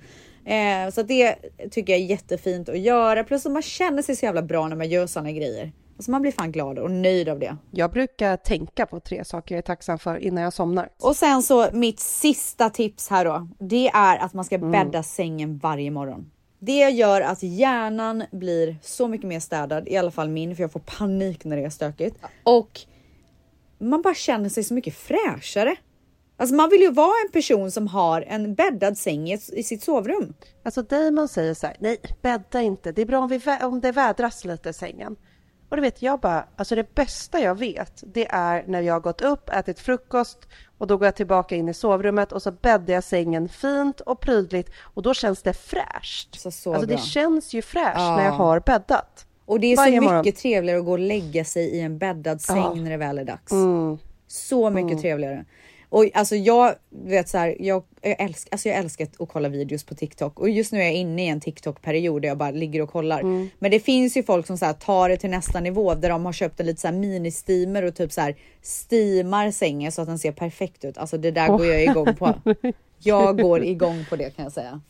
Eh, 0.45 0.91
så 0.91 1.03
det 1.03 1.35
tycker 1.71 1.93
jag 1.93 2.01
är 2.01 2.05
jättefint 2.05 2.69
att 2.69 2.79
göra. 2.79 3.23
Plus 3.23 3.45
att 3.45 3.51
man 3.51 3.61
känner 3.61 4.01
sig 4.01 4.15
så 4.15 4.25
jävla 4.25 4.41
bra 4.41 4.67
när 4.67 4.75
man 4.75 4.89
gör 4.89 5.07
såna 5.07 5.31
grejer. 5.31 5.71
Alltså 5.97 6.11
man 6.11 6.21
blir 6.21 6.31
fan 6.31 6.51
glad 6.51 6.79
och 6.79 6.91
nöjd 6.91 7.29
av 7.29 7.39
det. 7.39 7.57
Jag 7.71 7.91
brukar 7.91 8.37
tänka 8.37 8.85
på 8.85 8.99
tre 8.99 9.25
saker 9.25 9.55
jag 9.55 9.59
är 9.59 9.63
tacksam 9.63 9.99
för 9.99 10.17
innan 10.17 10.43
jag 10.43 10.53
somnar. 10.53 10.89
Och 11.01 11.15
sen 11.15 11.43
så 11.43 11.67
mitt 11.73 11.99
sista 11.99 12.69
tips 12.69 13.09
här 13.09 13.25
då. 13.25 13.47
Det 13.59 13.87
är 13.87 14.17
att 14.17 14.33
man 14.33 14.45
ska 14.45 14.57
bädda 14.57 15.03
sängen 15.03 15.57
varje 15.57 15.91
morgon. 15.91 16.31
Det 16.59 16.89
gör 16.89 17.21
att 17.21 17.43
hjärnan 17.43 18.23
blir 18.31 18.77
så 18.81 19.07
mycket 19.07 19.27
mer 19.27 19.39
städad, 19.39 19.87
i 19.87 19.97
alla 19.97 20.11
fall 20.11 20.29
min, 20.29 20.55
för 20.55 20.63
jag 20.63 20.71
får 20.71 20.79
panik 20.79 21.45
när 21.45 21.57
det 21.57 21.63
är 21.63 21.69
stökigt. 21.69 22.17
Och 22.43 22.79
man 23.79 24.01
bara 24.01 24.15
känner 24.15 24.49
sig 24.49 24.63
så 24.63 24.73
mycket 24.73 24.95
fräschare. 24.95 25.75
Alltså 26.37 26.55
man 26.55 26.69
vill 26.69 26.81
ju 26.81 26.91
vara 26.91 27.15
en 27.25 27.31
person 27.31 27.71
som 27.71 27.87
har 27.87 28.21
en 28.21 28.55
bäddad 28.55 28.97
säng 28.97 29.29
i, 29.29 29.39
i 29.53 29.63
sitt 29.63 29.83
sovrum. 29.83 30.33
Alltså 30.63 30.81
Damon 30.81 31.27
säger 31.27 31.53
så 31.53 31.67
här, 31.67 31.75
nej 31.79 31.97
bädda 32.21 32.61
inte, 32.61 32.91
det 32.91 33.01
är 33.01 33.05
bra 33.05 33.19
om, 33.19 33.29
vi, 33.29 33.41
om 33.63 33.81
det 33.81 33.91
vädras 33.91 34.45
lite 34.45 34.69
i 34.69 34.73
sängen. 34.73 35.15
Och 35.69 35.75
det 35.75 35.81
vet 35.81 36.01
jag 36.01 36.19
bara, 36.19 36.47
alltså 36.55 36.75
det 36.75 36.95
bästa 36.95 37.39
jag 37.39 37.55
vet, 37.55 38.03
det 38.13 38.27
är 38.29 38.63
när 38.67 38.81
jag 38.81 38.93
har 38.93 38.99
gått 38.99 39.21
upp, 39.21 39.49
ätit 39.49 39.79
frukost 39.79 40.47
och 40.77 40.87
då 40.87 40.97
går 40.97 41.07
jag 41.07 41.15
tillbaka 41.15 41.55
in 41.55 41.69
i 41.69 41.73
sovrummet 41.73 42.31
och 42.31 42.41
så 42.41 42.51
bäddar 42.51 42.93
jag 42.93 43.03
sängen 43.03 43.49
fint 43.49 43.99
och 43.99 44.19
prydligt 44.19 44.69
och 44.81 45.01
då 45.01 45.13
känns 45.13 45.41
det 45.41 45.53
fräscht. 45.53 46.39
Så, 46.39 46.51
så 46.51 46.73
alltså 46.73 46.87
bra. 46.87 46.95
det 46.97 47.01
känns 47.03 47.53
ju 47.53 47.61
fräscht 47.61 47.95
Ja. 47.97 48.15
när 48.17 48.25
jag 48.25 48.31
har 48.31 48.59
bäddat. 48.59 49.25
Och 49.45 49.59
det 49.59 49.67
är 49.67 49.75
så 49.75 49.81
Varje 49.81 49.99
mycket 50.01 50.13
morgon. 50.13 50.33
trevligare 50.33 50.79
att 50.79 50.85
gå 50.85 50.91
och 50.91 50.99
lägga 50.99 51.45
sig 51.45 51.63
i 51.69 51.79
en 51.81 51.97
bäddad 51.97 52.41
säng 52.41 52.57
Ja. 52.57 52.73
när 52.73 52.89
det 52.89 52.97
väl 52.97 53.17
är 53.19 53.23
dags. 53.25 53.51
Mm. 53.51 53.97
Så 54.27 54.69
mycket 54.69 55.01
trevligare. 55.01 55.45
Och 55.89 56.05
alltså 56.13 56.35
jag 56.35 56.75
vet 56.89 57.29
så 57.29 57.37
här, 57.37 57.55
jag, 57.59 57.83
jag, 58.01 58.21
älskar, 58.21 58.51
alltså 58.51 58.69
jag 58.69 58.77
älskar 58.77 59.07
att 59.19 59.29
kolla 59.29 59.49
videos 59.49 59.83
på 59.83 59.95
TikTok 59.95 60.39
och 60.39 60.49
just 60.49 60.71
nu 60.71 60.79
är 60.79 60.83
jag 60.83 60.93
inne 60.93 61.25
i 61.25 61.27
en 61.27 61.41
TikTok 61.41 61.81
period 61.81 62.21
där 62.21 62.29
jag 62.29 62.37
bara 62.37 62.51
ligger 62.51 62.81
och 62.81 62.91
kollar. 62.91 63.19
Mm. 63.19 63.49
Men 63.59 63.71
det 63.71 63.79
finns 63.79 64.17
ju 64.17 64.23
folk 64.23 64.47
som 64.47 64.57
så 64.57 64.65
här, 64.65 64.73
tar 64.73 65.09
det 65.09 65.17
till 65.17 65.29
nästa 65.29 65.59
nivå 65.59 65.95
där 65.95 66.09
de 66.09 66.25
har 66.25 66.33
köpt 66.33 66.59
en 66.59 66.65
lite 66.65 66.81
så 66.81 66.87
här 66.87 66.95
mini-steamer 66.95 67.83
och 67.83 67.95
typ 67.95 68.11
så 68.11 68.21
här 68.21 68.35
steamar 68.61 69.51
sängen 69.51 69.91
så 69.91 70.01
att 70.01 70.07
den 70.07 70.19
ser 70.19 70.31
perfekt 70.31 70.85
ut. 70.85 70.97
Alltså 70.97 71.17
det 71.17 71.31
där 71.31 71.47
går 71.47 71.65
jag 71.65 71.83
igång 71.83 72.15
på. 72.15 72.33
Jag 72.99 73.41
går 73.41 73.63
igång 73.63 74.05
på 74.09 74.15
det 74.15 74.35
kan 74.35 74.43
jag 74.43 74.51
säga. 74.51 74.81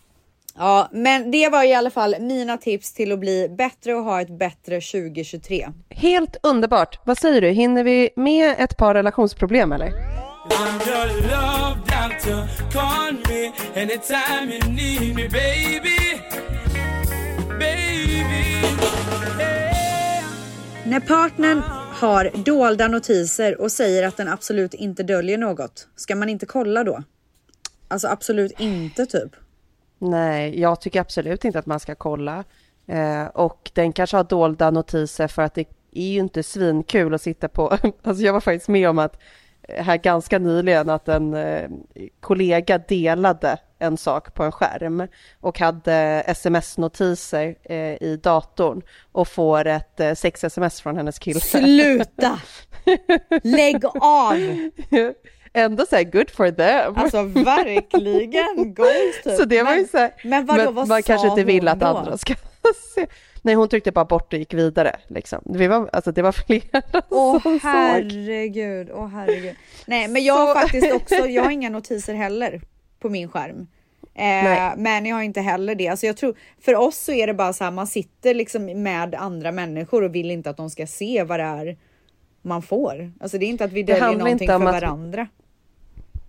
Ja, 0.58 0.90
men 0.92 1.32
det 1.32 1.50
var 1.50 1.64
i 1.64 1.74
alla 1.74 1.90
fall 1.90 2.16
mina 2.20 2.58
tips 2.58 2.94
till 2.94 3.12
att 3.12 3.20
bli 3.20 3.50
bättre 3.50 3.94
och 3.94 4.04
ha 4.04 4.22
ett 4.22 4.40
bättre 4.40 4.82
2023. 4.82 5.68
Helt 5.90 6.38
underbart! 6.44 7.00
Vad 7.06 7.18
säger 7.18 7.42
du, 7.42 7.50
hinner 7.50 7.84
vi 7.84 8.10
med 8.16 8.56
ett 8.60 8.78
par 8.78 8.94
relationsproblem 8.94 9.72
eller? 9.72 9.92
I'm 10.52 10.82
your 10.88 11.08
love 11.32 11.78
doctor. 11.86 12.48
Call 12.72 13.14
me 13.14 13.52
anytime 13.76 14.52
you 14.52 14.60
need 14.60 15.16
me, 15.16 15.28
baby. 15.28 16.22
Baby. 17.60 17.98
När 20.86 21.00
partnern 21.00 21.62
har 21.94 22.32
dolda 22.46 22.88
notiser 22.88 23.62
och 23.62 23.72
säger 23.72 24.08
att 24.08 24.18
den 24.18 24.28
absolut 24.28 24.74
inte 24.74 25.04
döljer 25.04 25.38
något, 25.38 25.88
ska 25.96 26.16
man 26.16 26.30
inte 26.30 26.46
kolla 26.46 26.84
då? 26.84 27.04
Alltså 27.88 28.08
absolut 28.08 28.60
inte 28.60 29.06
typ. 29.06 29.32
Nej, 30.00 30.60
jag 30.60 30.82
tycker 30.82 31.02
absolut 31.02 31.46
inte 31.46 31.60
att 31.60 31.66
man 31.66 31.80
ska 31.80 31.96
kolla. 31.96 32.44
Eh, 32.88 33.26
och 33.26 33.72
den 33.74 33.94
kanske 33.94 34.18
har 34.18 34.24
dolda 34.24 34.72
notiser 34.72 35.28
för 35.28 35.42
att 35.42 35.54
det 35.54 35.66
är 35.92 36.08
ju 36.08 36.20
inte 36.20 36.44
svinkul 36.44 37.14
att 37.14 37.22
sitta 37.22 37.48
på... 37.48 37.78
Alltså 38.04 38.24
jag 38.24 38.34
var 38.34 38.42
faktiskt 38.42 38.68
med 38.68 38.90
om 38.90 39.00
att 39.00 39.20
här 39.68 39.98
ganska 39.98 40.40
nyligen 40.40 40.90
att 40.90 41.08
en 41.08 41.34
eh, 41.34 41.70
kollega 42.20 42.78
delade 42.78 43.58
en 43.80 43.98
sak 43.98 44.34
på 44.34 44.44
en 44.44 44.52
skärm 44.52 45.08
och 45.40 45.60
hade 45.60 46.24
sms-notiser 46.28 47.56
eh, 47.64 47.78
i 48.04 48.20
datorn 48.24 48.82
och 49.12 49.28
får 49.28 49.68
ett 49.68 50.00
eh, 50.00 50.14
sex-sms 50.14 50.82
från 50.82 50.98
hennes 50.98 51.20
kille. 51.20 51.40
Sluta! 51.40 52.40
Lägg 53.44 53.86
av! 54.02 54.34
Ändå 55.54 55.86
så 55.90 55.96
här, 55.96 56.04
good 56.04 56.30
for 56.30 56.52
them. 56.52 56.94
Alltså 56.98 57.24
verkligen 57.24 58.74
goals 58.76 59.22
typ. 59.24 59.34
Så 59.36 59.46
det 59.46 59.64
var 59.64 59.72
ju 59.72 59.78
Men- 59.78 59.88
så 59.88 59.98
här, 59.98 60.12
men 60.24 60.46
vadå, 60.46 60.72
vad 60.72 60.88
man 60.88 61.04
kanske 61.04 61.28
inte 61.28 61.44
vill 61.44 61.68
att 61.68 61.80
då? 61.80 61.86
andra 61.86 62.18
ska 62.18 62.34
se. 62.96 63.08
Nej, 63.48 63.56
hon 63.56 63.70
tryckte 63.70 63.92
bara 63.92 64.06
bort 64.06 64.34
och 64.34 64.40
gick 64.40 64.54
vidare. 64.54 64.96
Liksom. 65.08 65.42
Det, 65.46 65.68
var, 65.68 65.90
alltså, 65.94 66.12
det 66.12 66.22
var 66.22 66.32
flera 66.48 66.82
Åh 67.10 67.42
som 67.42 67.60
herregud, 67.64 68.90
åh 68.94 69.08
herregud. 69.08 69.56
Nej 69.86 70.08
men 70.08 70.24
jag 70.24 70.34
har 70.34 70.54
faktiskt 70.54 70.94
också, 70.94 71.16
jag 71.16 71.44
har 71.44 71.52
inga 71.52 71.70
notiser 71.70 72.14
heller 72.14 72.62
på 73.00 73.10
min 73.10 73.30
skärm. 73.30 73.68
Eh, 74.16 74.74
men 74.78 75.06
jag 75.06 75.16
har 75.16 75.24
inte 75.24 75.42
heller 75.42 75.76
det. 75.76 75.88
Alltså 75.88 76.06
jag 76.06 76.18
tror, 76.18 76.36
för 76.62 76.76
oss 76.76 76.98
så 76.98 77.12
är 77.12 77.28
det 77.28 77.34
bara 77.34 77.54
så 77.54 77.64
här, 77.64 77.72
man 77.72 77.88
sitter 77.88 78.34
liksom 78.34 78.84
med 78.84 79.16
andra 79.16 79.52
människor 79.52 80.04
och 80.04 80.16
vill 80.16 80.32
inte 80.32 80.50
att 80.50 80.58
de 80.58 80.70
ska 80.70 80.88
se 80.88 81.24
vad 81.24 81.40
det 81.40 81.44
är 81.44 81.78
man 82.42 82.62
får. 82.62 83.12
Alltså 83.20 83.38
det 83.38 83.46
är 83.46 83.48
inte 83.48 83.64
att 83.64 83.72
vi 83.72 83.84
döljer 83.84 84.16
någonting 84.16 84.48
för 84.48 84.54
att- 84.56 84.62
varandra. 84.62 85.28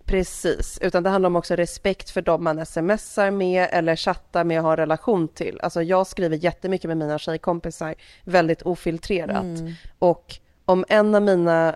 Precis, 0.09 0.79
utan 0.81 1.03
det 1.03 1.09
handlar 1.09 1.27
om 1.27 1.35
också 1.35 1.55
respekt 1.55 2.09
för 2.09 2.21
dem 2.21 2.43
man 2.43 2.65
smsar 2.65 3.31
med 3.31 3.67
eller 3.71 3.95
chattar 3.95 4.43
med 4.43 4.59
och 4.59 4.65
har 4.65 4.77
relation 4.77 5.27
till. 5.27 5.59
Alltså 5.63 5.81
jag 5.81 6.07
skriver 6.07 6.37
jättemycket 6.37 6.87
med 6.87 6.97
mina 6.97 7.19
tjejkompisar, 7.19 7.95
väldigt 8.23 8.61
ofiltrerat. 8.61 9.43
Mm. 9.43 9.73
Och 9.99 10.35
om 10.65 10.85
en 10.89 11.15
av 11.15 11.21
mina 11.21 11.75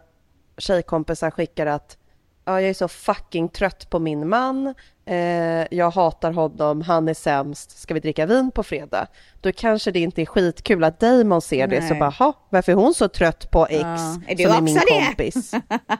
tjejkompisar 0.57 1.31
skickar 1.31 1.65
att 1.65 1.97
ja, 2.45 2.61
jag 2.61 2.69
är 2.69 2.73
så 2.73 2.87
fucking 2.87 3.49
trött 3.49 3.89
på 3.89 3.99
min 3.99 4.29
man, 4.29 4.73
eh, 5.05 5.67
jag 5.77 5.89
hatar 5.91 6.31
honom, 6.31 6.81
han 6.81 7.07
är 7.07 7.13
sämst, 7.13 7.79
ska 7.81 7.93
vi 7.93 7.99
dricka 7.99 8.25
vin 8.25 8.51
på 8.51 8.63
fredag? 8.63 9.07
Då 9.41 9.51
kanske 9.51 9.91
det 9.91 9.99
inte 9.99 10.21
är 10.21 10.25
skitkul 10.25 10.83
att 10.83 10.99
Damon 10.99 11.41
ser 11.41 11.67
det, 11.67 11.81
så 11.81 11.89
Nej. 11.89 11.99
bara, 11.99 12.09
"Ha, 12.09 12.33
varför 12.49 12.71
är 12.71 12.75
hon 12.75 12.93
så 12.93 13.07
trött 13.07 13.51
på 13.51 13.65
X 13.65 13.79
Ja, 13.81 14.17
är 14.27 14.35
du 14.35 14.43
som 14.43 14.51
är 14.51 14.55
också 14.55 14.63
min 14.63 14.75
det?" 14.75 15.05
kompis? 15.07 15.51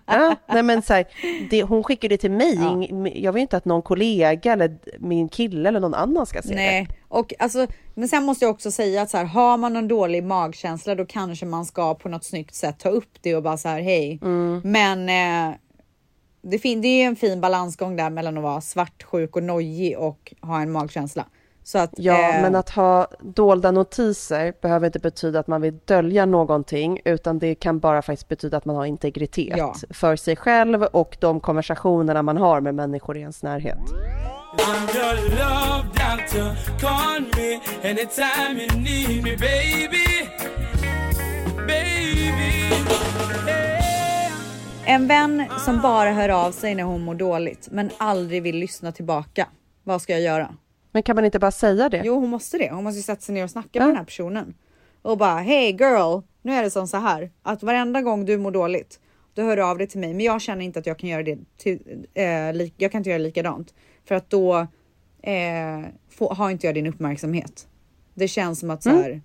Ja, 0.06 0.36
nej 0.54 0.64
men 0.64 0.82
så 0.82 0.94
här, 0.94 1.06
det, 1.50 1.64
hon 1.64 1.84
skickar 1.84 2.10
det 2.10 2.18
till 2.18 2.32
mig, 2.32 2.56
Ing- 2.58 3.12
jag 3.16 3.34
vill 3.34 3.42
inte 3.42 3.58
att 3.58 3.66
någon 3.66 3.82
kollega 3.82 4.54
eller 4.54 4.78
min 5.00 5.30
kille 5.30 5.70
eller 5.70 5.80
någon 5.80 5.94
annan 5.94 6.26
ska 6.26 6.42
se 6.42 6.56
Nej, 6.56 6.88
och 7.08 7.34
alltså, 7.40 7.68
men 7.96 8.08
sen 8.08 8.24
måste 8.24 8.46
jag 8.46 8.52
också 8.52 8.72
säga 8.72 9.02
att 9.02 9.10
så 9.10 9.18
här, 9.18 9.26
har 9.26 9.58
man 9.58 9.74
någon 9.74 9.88
dålig 9.88 10.24
magkänsla 10.24 10.96
då 10.96 11.06
kanske 11.06 11.46
man 11.46 11.66
ska 11.66 11.96
på 11.96 12.10
något 12.10 12.24
snyggt 12.24 12.56
sätt 12.56 12.80
ta 12.80 12.90
upp 12.90 13.10
det 13.22 13.36
och 13.36 13.44
bara 13.44 13.58
så 13.58 13.68
här 13.68 13.82
hej. 13.82 14.20
Mm. 14.22 14.62
Men 14.64 15.10
eh, 15.10 15.56
det, 16.44 16.60
fin- 16.60 16.82
det 16.82 16.88
är 16.88 17.08
en 17.08 17.16
fin 17.16 17.42
balansgång 17.42 17.96
där 17.96 18.10
mellan 18.10 18.38
att 18.38 18.44
vara 18.44 18.62
svartsjuk 18.62 19.36
och 19.36 19.44
nojig 19.44 19.98
och 20.00 20.34
ha 20.42 20.62
en 20.62 20.72
magkänsla. 20.72 21.26
Så 21.66 21.78
att, 21.78 21.92
Ja, 21.98 22.14
eh, 22.36 22.42
men 22.42 22.56
att 22.56 22.70
ha 22.70 23.08
dolda 23.22 23.72
notiser 23.72 24.54
behöver 24.62 24.86
inte 24.86 25.00
betyda 25.00 25.40
att 25.40 25.48
man 25.48 25.62
vill 25.62 25.78
dölja 25.86 26.26
någonting, 26.26 27.00
utan 27.06 27.40
det 27.40 27.56
kan 27.56 27.80
bara 27.80 28.02
faktiskt 28.02 28.28
betyda 28.28 28.58
att 28.58 28.66
man 28.66 28.76
har 28.76 28.86
integritet 28.86 29.58
Ja. 29.58 29.76
för 29.90 30.16
sig 30.16 30.36
själv 30.36 30.84
och 30.84 31.18
de 31.20 31.40
konversationerna 31.40 32.22
man 32.22 32.38
har 32.38 32.62
med 32.62 32.76
människor 32.76 33.18
i 33.18 33.20
ens 33.22 33.44
närhet. 33.44 33.78
I'm 34.58 34.96
your 34.96 35.30
love 35.30 35.90
En 44.86 45.08
vän 45.08 45.44
som 45.66 45.82
bara 45.82 46.12
hör 46.12 46.30
av 46.30 46.52
sig 46.52 46.76
när 46.76 46.84
hon 46.84 47.02
mår 47.02 47.16
dåligt 47.16 47.68
men 47.72 47.90
aldrig 47.98 48.44
vill 48.44 48.56
lyssna 48.58 48.92
tillbaka. 48.92 49.48
Vad 49.84 50.02
ska 50.02 50.14
jag 50.14 50.22
göra? 50.22 50.56
Men 50.92 51.04
kan 51.04 51.16
man 51.16 51.26
inte 51.26 51.40
bara 51.40 51.52
säga 51.52 51.90
det? 51.90 52.02
Jo, 52.06 52.20
hon 52.20 52.30
måste 52.30 52.58
det. 52.58 52.70
Hon 52.72 52.84
måste 52.84 53.02
sätta 53.02 53.22
sig 53.22 53.36
ner 53.36 53.44
och 53.44 53.50
snacka 53.50 53.80
med 53.80 53.88
den 53.88 53.96
här 53.98 54.04
personen. 54.04 54.54
Och 55.02 55.18
bara, 55.18 55.40
hey 55.40 55.72
girl, 55.72 56.20
nu 56.42 56.54
är 56.54 56.64
det 56.64 56.70
som 56.72 56.88
så 56.88 56.98
här 56.98 57.32
att 57.44 57.64
varenda 57.64 58.02
gång 58.02 58.26
du 58.26 58.38
mår 58.38 58.52
dåligt, 58.52 59.00
då 59.34 59.42
hör 59.42 59.56
du 59.58 59.64
av 59.64 59.78
dig 59.78 59.88
till 59.88 60.00
mig. 60.00 60.14
Men 60.14 60.26
jag 60.26 60.42
känner 60.42 60.66
inte 60.66 60.80
att 60.80 60.86
jag 60.86 61.00
kan 61.00 61.10
göra 61.10 61.24
det. 61.24 61.38
Till, 61.58 62.06
eh, 62.14 62.54
li- 62.54 62.74
jag 62.78 62.92
kan 62.92 63.00
inte 63.00 63.10
göra 63.10 63.18
likadant 63.20 63.74
för 64.06 64.16
att 64.16 64.30
då 64.30 64.56
eh, 65.22 65.80
får, 66.10 66.36
har 66.36 66.50
inte 66.50 66.68
jag 66.68 66.76
din 66.76 66.88
uppmärksamhet. 66.88 67.68
Det 68.14 68.28
känns 68.28 68.60
som 68.60 68.70
att 68.70 68.84
så 68.84 68.90
här, 68.90 69.22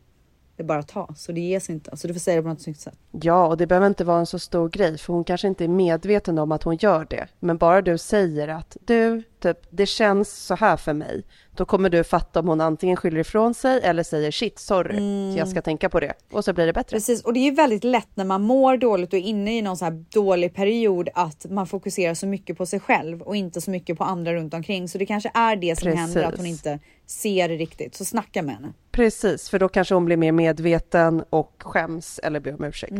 det 0.59 0.65
bara 0.65 0.83
tas 0.83 1.23
så 1.23 1.33
det 1.33 1.41
ges 1.41 1.71
inte. 1.71 1.97
Så 1.97 2.07
du 2.07 2.15
får 2.15 2.21
säga 2.21 2.37
det 2.37 2.43
på 2.43 2.49
något 2.49 2.63
snyggt 2.63 2.81
sätt. 2.81 2.99
Ja, 3.11 3.47
och 3.47 3.57
det 3.57 3.67
behöver 3.67 3.87
inte 3.87 4.05
vara 4.05 4.19
en 4.19 4.27
så 4.27 4.39
stor 4.39 4.69
grej, 4.69 4.99
för 4.99 5.13
hon 5.13 5.25
kanske 5.25 5.49
inte 5.49 5.65
är 5.65 5.69
medveten 5.69 6.39
om 6.39 6.53
att 6.53 6.63
hon 6.63 6.77
gör 6.77 7.07
det. 7.11 7.29
Men 7.39 7.59
bara 7.59 7.83
du 7.83 7.99
säger 7.99 8.49
att 8.49 8.77
du, 8.81 9.23
typ, 9.41 9.59
det 9.71 9.87
känns 9.87 10.33
så 10.33 10.55
här 10.55 10.77
för 10.77 10.93
mig, 10.93 11.25
då 11.57 11.65
kommer 11.65 11.91
du 11.91 12.05
fatta 12.05 12.41
om 12.41 12.49
hon 12.49 12.61
antingen 12.61 12.97
skyller 12.97 13.21
ifrån 13.21 13.55
sig 13.55 13.81
eller 13.83 14.03
säger 14.03 14.31
shit, 14.31 14.59
sorry, 14.59 15.37
jag 15.37 15.49
ska 15.49 15.63
tänka 15.63 15.89
på 15.89 16.01
det. 16.01 16.13
Och 16.31 16.45
så 16.45 16.53
blir 16.53 16.67
det 16.67 16.73
bättre. 16.73 16.97
Precis, 16.97 17.25
och 17.25 17.33
det 17.33 17.41
är 17.41 17.45
ju 17.45 17.51
väldigt 17.51 17.85
lätt 17.85 18.09
när 18.15 18.25
man 18.25 18.43
mår 18.43 18.77
dåligt 18.77 19.13
och 19.13 19.19
är 19.19 19.23
inne 19.23 19.59
i 19.59 19.63
någon 19.63 19.77
så 19.77 19.85
här 19.85 20.05
dålig 20.13 20.55
period 20.55 21.09
att 21.15 21.47
man 21.51 21.67
fokuserar 21.67 22.15
så 22.15 22.27
mycket 22.27 22.59
på 22.59 22.67
sig 22.67 22.81
själv 22.81 23.23
och 23.23 23.37
inte 23.37 23.61
så 23.61 23.71
mycket 23.71 23.99
på 23.99 24.05
andra 24.05 24.35
runt 24.35 24.55
omkring. 24.55 24.89
Så 24.89 24.99
det 24.99 25.07
kanske 25.07 25.31
är 25.35 25.57
det 25.57 25.79
som 25.79 25.93
händer 25.93 26.23
att 26.23 26.37
hon 26.37 26.45
Precis. 26.45 26.67
inte 26.67 26.79
ser 27.07 27.49
riktigt. 27.49 27.95
Så 27.95 28.05
snacka 28.05 28.43
med 28.43 28.55
henne. 28.55 28.73
Precis, 28.91 29.51
för 29.51 29.59
då 29.59 29.69
kanske 29.69 29.95
hon 29.95 30.05
blir 30.05 30.17
mer 30.17 30.33
medveten 30.33 31.25
och 31.31 31.55
skäms 31.59 32.21
eller 32.23 32.41
ber 32.41 32.55
om 32.55 32.65
ursäkt. 32.65 32.93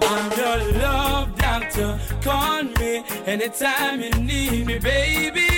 I'm 0.00 0.32
your 0.38 0.58
love 0.82 1.28
doctor. 1.30 1.98
Call 2.22 2.64
me 2.64 3.04
anytime 3.26 4.02
you 4.02 4.10
need 4.22 4.66
me, 4.66 4.80
baby. 4.80 5.48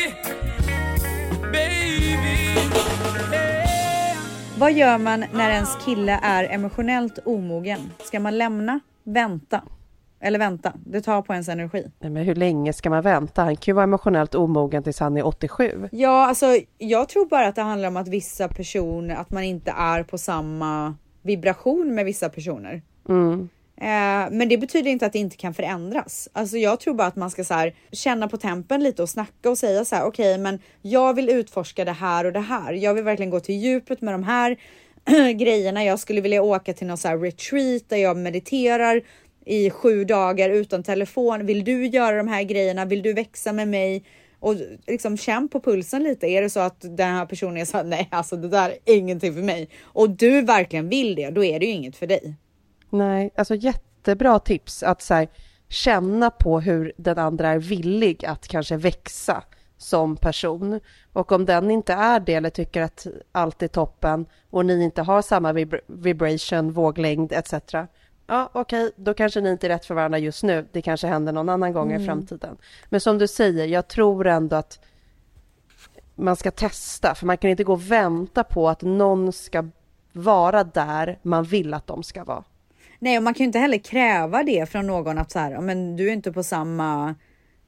Vad 4.59 4.73
gör 4.73 4.99
man 4.99 5.25
när 5.35 5.51
ens 5.51 5.77
kille 5.85 6.21
är 6.23 6.45
emotionellt 6.45 7.19
omogen? 7.25 7.91
Ska 7.99 8.21
man 8.21 8.39
lämna, 8.39 8.81
vänta? 9.05 9.63
Eller 10.21 10.39
vänta, 10.39 10.73
det 10.87 11.01
tar 11.01 11.23
på 11.23 11.33
ens 11.33 11.49
energi. 11.49 11.87
Nej, 11.99 12.11
men 12.11 12.25
hur 12.25 12.35
länge 12.35 12.73
ska 12.73 12.91
man 12.91 13.03
vänta? 13.03 13.43
Han 13.43 13.57
kan 13.57 13.73
ju 13.73 13.75
vara 13.75 13.85
emotionellt 13.85 14.35
omogen 14.35 14.83
tills 14.83 15.01
han 15.01 15.17
är 15.17 15.27
87. 15.27 15.89
Ja, 15.93 16.27
alltså 16.27 16.47
jag 16.79 17.09
tror 17.09 17.27
bara 17.27 17.47
att 17.47 17.55
det 17.55 17.63
handlar 17.63 17.89
om 17.89 17.97
att 17.97 18.09
vissa 18.09 18.49
personer, 18.49 19.15
att 19.15 19.31
man 19.31 19.43
inte 19.43 19.71
är 19.71 20.03
på 20.03 20.19
samma 20.19 20.95
vibration 21.23 21.95
med 21.95 22.05
vissa 22.05 22.29
personer. 22.29 22.83
Mm. 23.09 23.49
Eh, 23.81 24.31
men 24.31 24.49
det 24.49 24.59
betyder 24.59 24.91
inte 24.91 25.07
att 25.07 25.13
det 25.13 25.19
inte 25.19 25.37
kan 25.37 25.55
förändras. 25.55 26.29
Alltså 26.33 26.59
jag 26.59 26.81
tror 26.81 26.95
bara 26.95 27.09
att 27.09 27.17
man 27.17 27.31
ska 27.31 27.45
så 27.45 27.55
här, 27.55 27.75
känna 27.93 28.29
på 28.29 28.37
tempen 28.37 28.83
lite 28.83 29.03
och 29.03 29.09
snacka 29.09 29.51
och 29.51 29.59
säga 29.59 29.85
så 29.85 29.97
här, 29.97 30.05
okej, 30.05 30.33
okay, 30.33 30.43
men 30.43 30.59
jag 30.83 31.15
vill 31.15 31.29
utforska 31.29 31.85
det 31.85 31.93
här 31.93 32.25
och 32.25 32.33
det 32.33 32.41
här. 32.41 32.73
Jag 32.73 32.95
vill 32.95 33.05
verkligen 33.05 33.31
gå 33.31 33.41
till 33.41 33.55
djupet 33.55 34.01
med 34.01 34.15
de 34.15 34.23
här 34.23 34.57
grejerna. 35.35 35.85
Jag 35.85 35.99
skulle 35.99 36.21
vilja 36.21 36.43
åka 36.43 36.73
till 36.73 36.87
någon 36.87 36.99
så 36.99 37.09
här 37.09 37.19
retreat 37.19 37.83
där 37.89 37.97
jag 37.97 38.17
mediterar 38.17 39.03
i 39.45 39.71
sju 39.71 40.05
dagar 40.05 40.51
utan 40.51 40.83
telefon. 40.83 41.47
Vill 41.47 41.65
du 41.65 41.87
göra 41.87 42.17
de 42.17 42.29
här 42.29 42.43
grejerna? 42.43 42.85
Vill 42.85 43.03
du 43.03 43.13
växa 43.13 43.53
med 43.53 43.69
mig? 43.69 44.05
Och 44.41 44.55
liksom 44.87 45.17
känn 45.17 45.49
på 45.49 45.61
pulsen 45.61 46.03
lite. 46.03 46.27
Är 46.27 46.43
det 46.43 46.51
så 46.51 46.61
att 46.61 46.81
den 46.81 47.15
här 47.15 47.27
personen 47.27 47.57
är 47.57 47.65
så 47.65 47.77
här, 47.77 47.85
nej, 47.85 48.09
alltså 48.11 48.37
det 48.37 48.49
där 48.49 48.71
är 48.85 48.97
ingenting 48.97 49.35
för 49.35 49.43
mig 49.43 49.69
och 49.83 50.11
du 50.11 50.43
verkligen 50.43 50.89
vill 50.89 51.15
det, 51.15 51.31
då 51.31 51.45
är 51.45 51.61
det 51.61 51.67
ju 51.67 51.73
inget 51.73 51.97
för 51.97 52.07
dig. 52.07 52.37
Nej, 52.91 53.31
alltså 53.37 53.55
jättebra 53.55 54.39
tips 54.39 54.83
att 54.83 55.03
så 55.03 55.15
här, 55.15 55.29
känna 55.69 56.31
på 56.31 56.61
hur 56.61 56.93
den 56.97 57.19
andra 57.19 57.49
är 57.49 57.59
villig 57.59 58.25
att 58.25 58.49
kanske 58.49 58.77
växa 58.77 59.43
som 59.77 60.17
person. 60.17 60.81
Och 61.13 61.33
om 61.33 61.45
den 61.45 61.71
inte 61.71 61.93
är 61.93 62.21
det 62.21 62.35
eller 62.35 62.51
tycker 62.51 62.83
att 62.83 63.07
allt 63.33 63.63
är 63.63 63.69
toppen 63.69 64.27
och 64.51 64.67
ni 64.67 64.85
inte 64.85 65.03
har 65.03 65.23
samma 65.23 65.53
vib 65.53 65.75
vibration, 65.87 66.73
våglängd 66.73 67.33
etc. 67.33 67.55
Ja, 68.27 68.51
okej, 68.53 68.85
okay, 68.85 68.93
då 68.97 69.15
kanske 69.15 69.41
ni 69.41 69.51
inte 69.51 69.67
är 69.67 69.69
rätt 69.69 69.85
för 69.85 69.95
varandra 69.95 70.19
just 70.19 70.43
nu. 70.43 70.67
Det 70.73 70.83
kanske 70.83 71.07
händer 71.07 71.33
någon 71.33 71.49
annan 71.49 71.73
gång 71.73 71.91
mm. 71.91 72.03
i 72.03 72.07
framtiden. 72.07 72.57
Men 72.89 73.01
som 73.01 73.19
du 73.19 73.29
säger, 73.29 73.67
jag 73.67 73.89
tror 73.89 74.27
ändå 74.27 74.57
att 74.57 74.81
man 76.15 76.37
ska 76.37 76.51
testa, 76.51 77.15
för 77.15 77.27
man 77.27 77.39
kan 77.39 77.51
inte 77.51 77.65
gå 77.65 77.73
och 77.73 77.91
vänta 77.91 78.45
på 78.45 78.69
att 78.69 78.83
någon 78.83 79.33
ska 79.33 79.69
vara 80.13 80.65
där 80.65 81.19
man 81.23 81.45
vill 81.45 81.75
att 81.75 81.87
de 81.87 82.03
ska 82.03 82.25
vara. 82.25 82.45
Nej, 83.03 83.17
och 83.17 83.23
man 83.23 83.35
kan 83.35 83.45
ju 83.45 83.47
inte 83.47 83.59
heller 83.59 83.79
kräva 83.79 84.43
det 84.43 84.71
från 84.71 84.87
någon 84.87 85.19
att 85.19 85.31
så 85.31 85.39
här, 85.39 85.61
men 85.61 85.97
du 85.97 86.09
är 86.09 86.13
inte 86.13 86.33
på 86.33 86.43
samma 86.43 87.15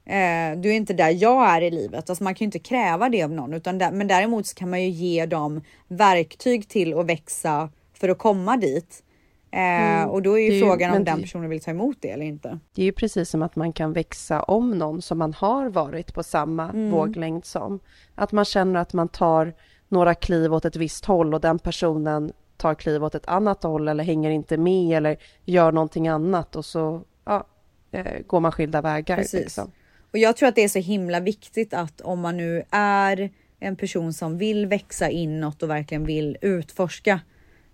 eh, 0.05 0.57
du 0.57 0.69
är 0.69 0.73
inte 0.73 0.93
där 0.93 1.09
jag 1.09 1.49
är 1.49 1.61
i 1.61 1.71
livet. 1.71 2.09
Alltså 2.09 2.23
man 2.23 2.35
kan 2.35 2.45
ju 2.45 2.47
inte 2.47 2.59
kräva 2.59 3.09
det 3.09 3.23
av 3.23 3.31
någon, 3.31 3.53
utan 3.53 3.77
där, 3.77 3.91
men 3.91 4.07
däremot 4.07 4.47
så 4.47 4.55
kan 4.55 4.69
man 4.69 4.81
ju 4.81 4.89
ge 4.89 5.25
dem 5.25 5.61
verktyg 5.87 6.69
till 6.69 6.99
att 6.99 7.05
växa 7.05 7.69
för 7.93 8.09
att 8.09 8.17
komma 8.17 8.57
dit. 8.57 9.03
Eh, 9.51 9.59
mm. 9.59 10.09
Och 10.09 10.21
då 10.21 10.39
är 10.39 10.51
ju, 10.51 10.59
frågan 10.59 10.91
ju, 10.91 10.97
om 10.97 11.03
den 11.03 11.21
personen 11.21 11.49
vill 11.49 11.61
ta 11.61 11.71
emot 11.71 11.97
det 11.99 12.09
eller 12.09 12.25
inte. 12.25 12.59
Det 12.75 12.81
är 12.81 12.85
ju 12.85 12.91
precis 12.91 13.29
som 13.29 13.41
att 13.41 13.55
man 13.55 13.73
kan 13.73 13.93
växa 13.93 14.43
om 14.43 14.71
någon 14.71 15.01
som 15.01 15.17
man 15.17 15.33
har 15.33 15.69
varit 15.69 16.13
på 16.13 16.23
samma 16.23 16.69
mm. 16.69 16.91
våglängd 16.91 17.45
som. 17.45 17.79
Att 18.15 18.31
man 18.31 18.45
känner 18.45 18.79
att 18.79 18.93
man 18.93 19.07
tar 19.07 19.53
några 19.87 20.15
kliv 20.15 20.53
åt 20.53 20.65
ett 20.65 20.75
visst 20.75 21.05
håll 21.05 21.33
och 21.33 21.41
den 21.41 21.59
personen 21.59 22.33
tar 22.57 22.75
kliv 22.75 23.03
åt 23.03 23.15
ett 23.15 23.27
annat 23.27 23.63
håll 23.63 23.87
eller 23.87 24.03
hänger 24.03 24.29
inte 24.29 24.57
med 24.57 24.97
eller 24.97 25.17
gör 25.45 25.71
någonting 25.71 26.07
annat 26.07 26.55
och 26.55 26.65
så 26.65 27.01
ja, 27.25 27.47
eh, 27.91 28.21
går 28.27 28.39
man 28.39 28.51
skilda 28.51 28.81
vägar. 28.81 29.17
Precis. 29.17 29.39
Liksom. 29.39 29.71
Och 30.11 30.19
jag 30.19 30.37
tror 30.37 30.49
att 30.49 30.55
det 30.55 30.63
är 30.63 30.69
så 30.69 30.79
himla 30.79 31.19
viktigt 31.19 31.73
att 31.73 32.01
om 32.01 32.19
man 32.19 32.37
nu 32.37 32.63
är 32.71 33.29
en 33.59 33.75
person 33.75 34.13
som 34.13 34.37
vill 34.37 34.65
växa 34.65 35.09
inåt 35.09 35.63
och 35.63 35.69
verkligen 35.69 36.05
vill 36.05 36.37
utforska 36.41 37.19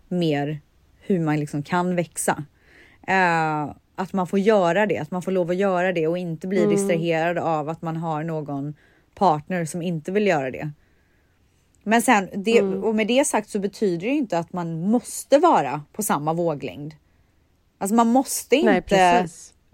mer 0.07 0.59
hur 0.99 1.19
man 1.19 1.39
liksom 1.39 1.63
kan 1.63 1.95
växa. 1.95 2.43
Uh, 3.09 3.75
att 3.95 4.13
man 4.13 4.27
får 4.27 4.39
göra 4.39 4.85
det, 4.85 4.97
att 4.97 5.11
man 5.11 5.21
får 5.21 5.31
lov 5.31 5.49
att 5.49 5.55
göra 5.55 5.93
det 5.93 6.07
och 6.07 6.17
inte 6.17 6.47
bli 6.47 6.63
mm. 6.63 6.69
distraherad 6.69 7.37
av 7.37 7.69
att 7.69 7.81
man 7.81 7.97
har 7.97 8.23
någon 8.23 8.73
partner 9.15 9.65
som 9.65 9.81
inte 9.81 10.11
vill 10.11 10.27
göra 10.27 10.51
det. 10.51 10.71
Men 11.89 12.01
sen, 12.01 12.29
det, 12.33 12.57
mm. 12.57 12.83
och 12.83 12.95
med 12.95 13.07
det 13.07 13.25
sagt 13.25 13.49
så 13.49 13.59
betyder 13.59 14.07
det 14.07 14.13
inte 14.13 14.37
att 14.37 14.53
man 14.53 14.81
måste 14.81 15.39
vara 15.39 15.83
på 15.93 16.03
samma 16.03 16.33
våglängd. 16.33 16.95
Alltså 17.77 17.95
man 17.95 18.07
måste 18.07 18.55
inte 18.55 19.27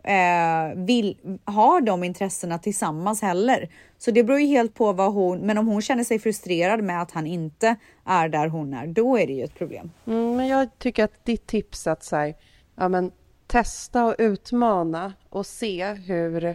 Nej, 0.04 0.70
eh, 0.70 0.86
vill, 0.86 1.18
ha 1.46 1.82
de 1.82 2.04
intressena 2.04 2.60
tillsammans 2.60 3.22
heller. 3.22 3.70
Så 3.98 4.12
det 4.12 4.24
beror 4.24 4.40
ju 4.40 4.48
helt 4.48 4.74
på 4.74 4.94
vad 4.94 5.14
hon, 5.14 5.40
men 5.40 5.58
om 5.58 5.68
hon 5.68 5.82
känner 5.82 6.04
sig 6.04 6.20
frustrerad 6.20 6.84
med 6.84 7.02
att 7.02 7.12
han 7.12 7.28
inte 7.28 7.76
är 8.06 8.30
där 8.30 8.48
hon 8.48 8.74
är, 8.74 8.88
då 8.88 9.18
är 9.18 9.28
det 9.28 9.34
ju 9.34 9.44
ett 9.44 9.56
problem. 9.56 9.92
Mm, 10.08 10.36
men 10.36 10.48
jag 10.48 10.70
tycker 10.78 11.04
att 11.04 11.26
ditt 11.26 11.48
tips 11.48 11.88
att 11.88 12.04
så 12.04 12.16
här, 12.16 12.36
ja, 12.76 12.90
men, 12.90 13.12
testa 13.48 14.06
och 14.06 14.16
utmana 14.18 15.14
och 15.30 15.46
se 15.46 15.94
hur 15.94 16.46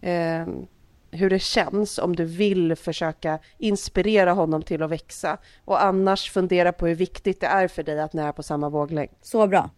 eh, 0.00 0.46
hur 1.10 1.30
det 1.30 1.38
känns 1.38 1.98
om 1.98 2.16
du 2.16 2.24
vill 2.24 2.76
försöka 2.76 3.38
inspirera 3.58 4.32
honom 4.32 4.62
till 4.62 4.82
att 4.82 4.90
växa 4.90 5.38
och 5.64 5.82
annars 5.82 6.30
fundera 6.30 6.72
på 6.72 6.86
hur 6.86 6.94
viktigt 6.94 7.40
det 7.40 7.46
är 7.46 7.68
för 7.68 7.82
dig 7.82 8.00
att 8.00 8.12
ni 8.12 8.22
är 8.22 8.32
på 8.32 8.42
samma 8.42 8.68
våglängd. 8.68 9.10
Så 9.22 9.46
bra. 9.46 9.70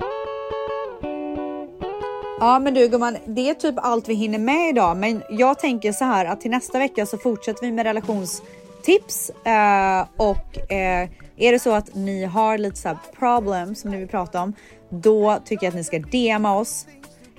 Ja 2.41 2.59
men 2.59 2.75
du 2.75 2.89
gumman, 2.89 3.17
det 3.27 3.51
är 3.51 3.55
typ 3.55 3.75
allt 3.79 4.09
vi 4.09 4.15
hinner 4.15 4.39
med 4.39 4.69
idag 4.69 4.97
men 4.97 5.23
jag 5.31 5.59
tänker 5.59 5.93
så 5.93 6.05
här 6.05 6.25
att 6.25 6.41
till 6.41 6.51
nästa 6.51 6.79
vecka 6.79 7.07
så 7.07 7.19
fortsätter 7.19 7.67
vi 7.67 7.73
med 7.73 7.87
relationstips 7.87 9.31
eh, 9.31 10.07
och 10.17 10.73
eh, 10.73 11.09
är 11.37 11.53
det 11.53 11.59
så 11.59 11.73
att 11.73 11.95
ni 11.95 12.25
har 12.25 12.59
lite 12.59 12.77
så 12.77 12.89
här 12.89 12.99
problem 13.19 13.75
som 13.75 13.91
ni 13.91 13.97
vill 13.97 14.09
prata 14.09 14.43
om 14.43 14.53
då 14.89 15.39
tycker 15.45 15.67
jag 15.67 15.71
att 15.71 15.77
ni 15.77 15.85
ska 15.85 15.99
DMa 15.99 16.59
oss 16.59 16.87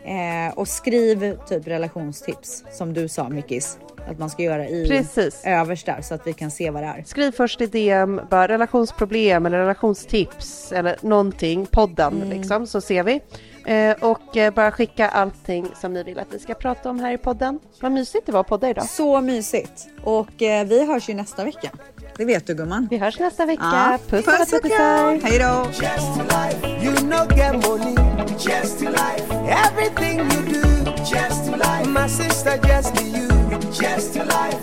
Eh, 0.06 0.54
och 0.56 0.68
skriv 0.68 1.38
typ 1.48 1.68
relationstips 1.68 2.64
som 2.72 2.94
du 2.94 3.08
sa 3.08 3.30
Mickis 3.30 3.78
att 4.08 4.20
man 4.20 4.30
ska 4.30 4.44
göra 4.44 4.68
i 4.68 4.88
Precis. 4.88 5.42
överst 5.46 5.86
där 5.86 6.02
så 6.02 6.14
att 6.14 6.28
vi 6.28 6.34
kan 6.34 6.52
se 6.52 6.70
vad 6.70 6.84
det 6.84 6.88
är. 6.88 7.04
Skriv 7.04 7.32
först 7.32 7.62
i 7.62 7.66
DM, 7.66 8.22
bara 8.30 8.48
relationsproblem 8.48 9.46
eller 9.46 9.58
relationstips 9.58 10.72
eller 10.72 10.96
någonting, 11.02 11.66
podden 11.66 12.14
mm. 12.14 12.30
liksom, 12.30 12.68
så 12.68 12.82
ser 12.82 13.04
vi. 13.04 13.22
Eh, 13.66 14.10
och 14.12 14.38
eh, 14.38 14.54
bara 14.54 14.72
skicka 14.72 15.10
allting 15.10 15.68
som 15.82 15.94
ni 15.94 16.04
vill 16.04 16.20
att 16.20 16.34
vi 16.34 16.40
ska 16.40 16.54
prata 16.54 16.90
om 16.90 17.00
här 17.00 17.14
i 17.14 17.18
podden. 17.18 17.60
Vad 17.82 17.92
mysigt 17.92 18.26
det 18.26 18.32
var 18.32 18.40
att 18.40 18.48
podda 18.48 18.70
idag. 18.70 18.86
Så 18.86 19.22
mysigt. 19.22 19.88
Och 20.04 20.42
eh, 20.42 20.68
vi 20.68 20.86
hörs 20.86 21.10
ju 21.10 21.14
nästa 21.14 21.44
vecka. 21.44 21.70
Det 22.22 22.26
vet 22.26 22.48
du 22.48 22.54
gumman. 22.56 22.88
Vi 22.92 22.98
hörs 22.98 23.20
nästa 23.20 23.46
vecka. 23.46 23.64
Ah. 23.64 23.98
Puss, 24.10 24.26
Puss 24.26 24.54
och 24.54 24.72
kram. 24.72 25.20
Hej 25.24 25.40
då. 25.40 25.66
just 28.40 28.80
to 28.80 28.90
life. 28.90 29.26
Everything 29.68 30.20
you 30.20 30.42
do, 30.54 30.92
just 31.16 31.46
to 31.46 31.52
life. 31.52 31.88
My 31.88 32.08
sister, 32.08 32.60
just 32.68 32.96
to 32.96 33.04
you, 33.04 33.28
just 33.74 34.14
to 34.14 34.24
life. 34.24 34.62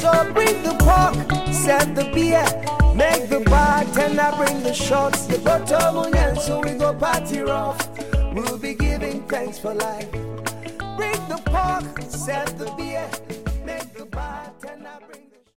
So 0.00 0.32
bring 0.32 0.62
the 0.62 0.74
pork, 0.78 1.14
set 1.52 1.94
the 1.94 2.04
beer, 2.14 2.46
make 2.94 3.28
the 3.28 3.40
bartender 3.50 4.32
bring 4.36 4.62
the 4.62 4.74
shots, 4.74 5.26
the 5.26 5.38
bottle 5.38 6.16
and 6.16 6.38
so 6.38 6.60
we 6.60 6.70
go 6.70 6.94
party 6.94 7.40
rough. 7.40 7.80
We'll 8.34 8.58
be 8.58 8.74
giving 8.74 9.22
thanks 9.28 9.58
for 9.58 9.74
life. 9.74 10.10
Bring 10.96 11.20
the 11.28 11.40
pork, 11.44 12.00
set 12.08 12.58
the 12.58 12.72
beer, 12.78 13.08
make 13.66 13.92
the 13.92 14.06
bartender 14.06 14.53